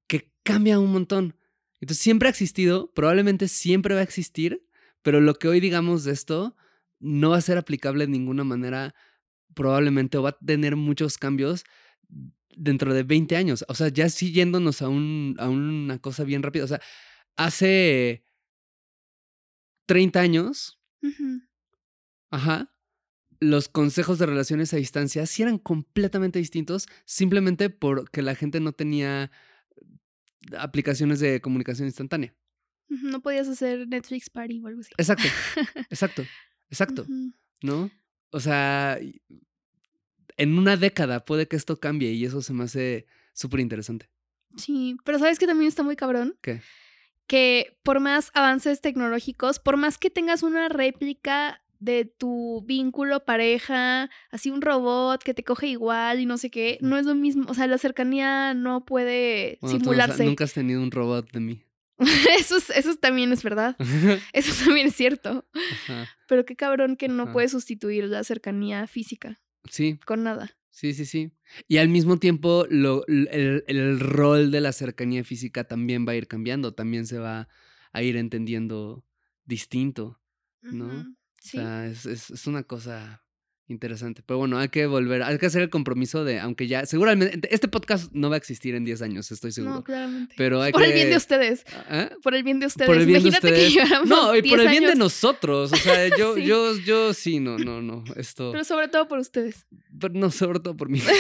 que 0.08 0.34
cambia 0.44 0.80
un 0.80 0.92
montón. 0.92 1.38
Entonces 1.80 2.02
siempre 2.04 2.28
ha 2.28 2.32
existido, 2.32 2.92
probablemente 2.94 3.48
siempre 3.48 3.94
va 3.94 4.00
a 4.02 4.04
existir, 4.04 4.66
pero 5.04 5.22
lo 5.22 5.36
que 5.36 5.48
hoy 5.50 5.60
digamos 5.60 6.04
de 6.04 6.14
esto 6.14 6.56
no 7.04 7.32
va 7.32 7.38
a 7.38 7.42
ser 7.42 7.58
aplicable 7.58 8.06
de 8.06 8.12
ninguna 8.12 8.44
manera, 8.44 8.96
probablemente, 9.54 10.18
o 10.18 10.24
va 10.24 10.30
a 10.30 10.38
tener 10.46 10.76
muchos 10.76 11.18
cambios 11.18 11.66
dentro 12.56 12.94
de 12.94 13.04
20 13.04 13.36
años. 13.36 13.66
O 13.68 13.76
sea, 13.76 13.90
ya 13.90 14.10
sí 14.10 14.32
yéndonos 14.32 14.82
a, 14.82 14.90
un, 14.90 15.36
a 15.40 15.50
una 15.50 16.00
cosa 16.00 16.24
bien 16.24 16.44
rápida. 16.44 16.64
O 16.64 16.68
sea, 16.68 16.82
hace 17.36 18.24
30 19.86 20.22
años, 20.22 20.80
ajá, 22.32 22.74
los 23.40 23.68
consejos 23.68 24.20
de 24.20 24.26
relaciones 24.26 24.74
a 24.74 24.78
distancia 24.78 25.26
sí 25.26 25.44
eran 25.44 25.58
completamente 25.58 26.40
distintos, 26.40 26.88
simplemente 27.06 27.70
porque 27.70 28.22
la 28.22 28.36
gente 28.36 28.60
no 28.60 28.72
tenía 28.72 29.32
aplicaciones 30.58 31.20
de 31.20 31.42
comunicación 31.42 31.88
instantánea. 31.88 32.34
No 32.90 33.22
podías 33.22 33.48
hacer 33.48 33.88
Netflix 33.88 34.30
Party 34.30 34.62
o 34.62 34.68
algo 34.68 34.82
así. 34.82 34.92
Exacto, 34.98 35.24
exacto, 35.90 36.24
exacto. 36.74 37.06
¿no? 37.62 37.90
O 38.32 38.40
sea, 38.40 39.00
en 40.38 40.58
una 40.58 40.76
década 40.76 41.24
puede 41.24 41.48
que 41.48 41.56
esto 41.56 41.80
cambie 41.80 42.12
y 42.14 42.26
eso 42.26 42.42
se 42.42 42.54
me 42.54 42.64
hace 42.64 43.06
súper 43.34 43.60
interesante. 43.60 44.10
Sí, 44.58 44.98
pero 45.06 45.20
¿sabes 45.20 45.40
que 45.40 45.48
también 45.48 45.68
está 45.70 45.84
muy 45.84 45.96
cabrón? 45.96 46.36
¿Qué? 46.42 46.62
Que 47.28 47.78
por 47.84 48.00
más 48.00 48.32
avances 48.34 48.82
tecnológicos, 48.82 49.60
por 49.60 49.78
más 49.78 49.98
que 49.98 50.10
tengas 50.10 50.44
una 50.44 50.68
réplica 50.68 51.60
de 51.80 52.06
tu 52.06 52.64
vínculo, 52.66 53.26
pareja, 53.26 54.10
así 54.32 54.50
un 54.50 54.62
robot 54.62 55.22
que 55.24 55.34
te 55.34 55.44
coge 55.44 55.68
igual 55.68 56.20
y 56.20 56.26
no 56.26 56.38
sé 56.38 56.50
qué, 56.50 56.78
no 56.82 56.98
es 56.98 57.06
lo 57.06 57.14
mismo. 57.16 57.46
O 57.50 57.54
sea, 57.54 57.68
la 57.68 57.78
cercanía 57.78 58.54
no 58.54 58.86
puede 58.86 59.58
Bueno, 59.62 59.78
tú 59.78 59.84
simularse. 59.84 60.26
nunca 60.26 60.44
has 60.46 60.54
tenido 60.54 60.82
un 60.82 60.92
robot 60.92 61.32
de 61.32 61.40
mí. 61.40 61.62
eso, 62.40 62.58
es- 62.58 62.70
eso 62.72 62.96
también 62.96 63.32
es 63.32 63.44
verdad. 63.44 63.76
Eso 64.34 64.66
también 64.66 64.88
es 64.88 64.96
cierto. 64.96 65.46
Ajá. 65.54 66.10
Pero 66.28 66.46
qué 66.46 66.56
cabrón 66.56 66.96
que 66.96 67.08
no 67.08 67.24
Ajá. 67.24 67.34
puede 67.34 67.50
sustituir 67.50 68.06
la 68.06 68.24
cercanía 68.24 68.88
física 68.88 69.40
Sí, 69.70 70.00
con 70.06 70.24
nada. 70.24 70.52
sí, 70.72 70.94
sí, 70.94 71.06
sí. 71.06 71.32
Y 71.68 71.78
al 71.78 71.90
mismo 71.90 72.18
tiempo, 72.18 72.66
lo, 72.70 73.06
el, 73.08 73.64
el 73.68 74.00
rol 74.00 74.52
de 74.52 74.62
la 74.62 74.72
cercanía 74.74 75.24
física 75.24 75.64
también 75.66 76.06
va 76.08 76.12
a 76.14 76.16
ir 76.16 76.28
cambiando, 76.28 76.74
también 76.74 77.06
se 77.08 77.18
va 77.20 77.48
a 77.92 78.02
ir 78.04 78.18
entendiendo 78.18 79.06
distinto. 79.46 80.20
¿no? 80.62 81.16
Sí. 81.40 81.58
O 81.58 81.62
sea, 81.62 81.86
es, 81.88 82.06
es- 82.06 82.30
es 82.32 82.48
una 82.48 82.64
cosa 82.64 83.23
interesante. 83.68 84.22
Pero 84.26 84.38
bueno, 84.40 84.58
hay 84.60 84.70
que 84.70 84.86
volver, 84.86 85.24
hay 85.24 85.38
que 85.38 85.46
hacer 85.46 85.62
el 85.62 85.70
compromiso 85.70 86.24
de, 86.24 86.40
aunque 86.40 86.68
ya, 86.68 86.86
seguramente, 86.86 87.48
este 87.54 87.68
podcast 87.68 88.12
no 88.14 88.30
va 88.30 88.36
a 88.36 88.38
existir 88.38 88.76
en 88.76 88.84
10 88.86 89.02
años, 89.02 89.32
estoy 89.32 89.52
seguro. 89.52 89.76
no, 89.76 89.84
claramente. 89.84 90.36
Pero 90.38 90.62
hay 90.62 90.72
Por 90.72 90.82
que... 90.82 90.88
el 90.90 90.94
bien 90.94 91.10
de 91.10 91.18
ustedes. 91.18 91.64
¿Ah? 91.90 92.10
Por 92.22 92.36
el 92.36 92.44
bien 92.44 92.60
de 92.60 92.66
ustedes. 92.68 92.88
Por 92.88 92.98
el 92.98 93.06
bien 93.06 93.24
de 93.24 93.30
Imagínate 93.30 93.48
ustedes. 93.54 93.74
que 93.74 93.80
lleváramos 93.80 94.10
No, 94.10 94.36
y 94.36 94.42
por 94.42 94.60
10 94.60 94.62
el 94.62 94.70
bien 94.70 94.86
de 94.86 94.96
nosotros. 94.96 95.72
O 95.72 95.76
sea, 95.76 96.08
yo, 96.18 96.36
Sí. 96.36 96.46
yo, 96.46 96.78
yo 96.80 97.14
sí, 97.14 97.40
no, 97.40 97.58
no, 97.58 97.82
no. 97.82 98.04
Esto. 98.16 98.52
Pero 98.52 98.64
sobre 98.64 98.88
todo 98.90 99.08
por 99.08 99.20
ustedes. 99.20 99.66
Pero 100.00 100.14
no, 100.14 100.30
sobre 100.32 100.60
todo 100.60 100.76
por 100.78 100.90
mí. 100.90 101.02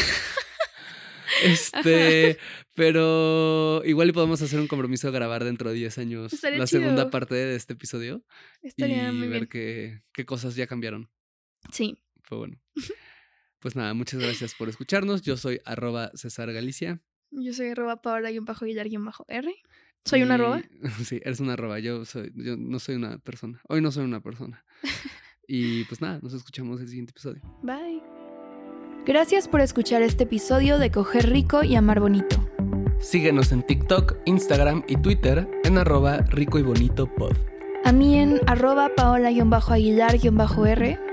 Este, 1.44 2.38
pero 2.76 3.82
igual 3.86 4.10
y 4.10 4.12
podemos 4.12 4.42
hacer 4.44 4.60
un 4.60 4.68
compromiso 4.68 5.08
de 5.08 5.14
grabar 5.14 5.44
dentro 5.44 5.70
de 5.72 5.76
10 5.76 5.98
años 5.98 6.32
Estaría 6.34 6.60
la 6.60 6.68
segunda 6.68 7.10
parte 7.10 7.34
de 7.34 7.56
este 7.56 7.74
episodio 7.74 8.24
Estaría 8.62 9.10
y 9.10 9.14
muy 9.14 9.28
ver 9.30 9.40
bien. 9.40 9.48
qué, 9.48 10.02
qué 10.14 10.26
cosas 10.26 10.56
ya 10.56 10.68
cambiaron. 10.68 11.10
Sí. 11.72 11.98
Fue 12.24 12.38
bueno. 12.38 12.60
Pues 13.60 13.76
nada, 13.76 13.94
muchas 13.94 14.20
gracias 14.20 14.56
por 14.56 14.70
escucharnos. 14.70 15.22
Yo 15.22 15.38
soy 15.38 15.62
arroba 15.66 16.12
César 16.16 16.52
Galicia. 16.52 17.02
Yo 17.32 17.54
soy 17.54 17.70
arroba 17.70 18.02
paola 18.02 18.32
y 18.32 18.38
un 18.38 18.46
bajo 18.46 18.66
Guillar 18.66 18.88
y 18.88 18.98
un 18.98 19.06
bajo 19.06 19.26
R. 19.28 19.54
¿Soy 20.06 20.24
una 20.24 20.36
arroba? 20.36 20.62
Sí, 21.06 21.22
eres 21.24 21.40
una 21.40 21.54
arroba. 21.54 21.80
Yo, 21.80 22.06
soy, 22.06 22.32
yo 22.36 22.58
no 22.58 22.80
soy 22.80 22.96
una 22.96 23.18
persona. 23.20 23.62
Hoy 23.70 23.82
no 23.82 23.92
soy 23.92 24.06
una 24.06 24.22
persona. 24.22 24.66
Y 25.46 25.84
pues 25.86 26.00
nada, 26.00 26.20
nos 26.22 26.34
escuchamos 26.34 26.80
el 26.80 26.88
siguiente 26.88 27.12
episodio. 27.12 27.42
Bye. 27.64 28.02
Gracias 29.06 29.50
por 29.50 29.60
escuchar 29.60 30.02
este 30.02 30.24
episodio 30.24 30.80
de 30.80 30.90
Coger 30.90 31.30
Rico 31.30 31.66
y 31.66 31.76
Amar 31.76 32.00
Bonito. 32.00 32.50
Síguenos 33.02 33.52
en 33.52 33.68
TikTok, 33.68 34.20
Instagram 34.26 34.86
y 34.88 34.96
Twitter 34.96 35.46
en 35.66 35.78
arroba 35.78 36.20
rico 36.20 36.60
y 36.60 36.62
bonito 36.62 37.14
pod. 37.14 37.36
A 37.84 37.92
mí 37.92 38.18
en 38.18 38.40
arroba 38.48 38.96
paola-aguilar-r. 38.96 41.13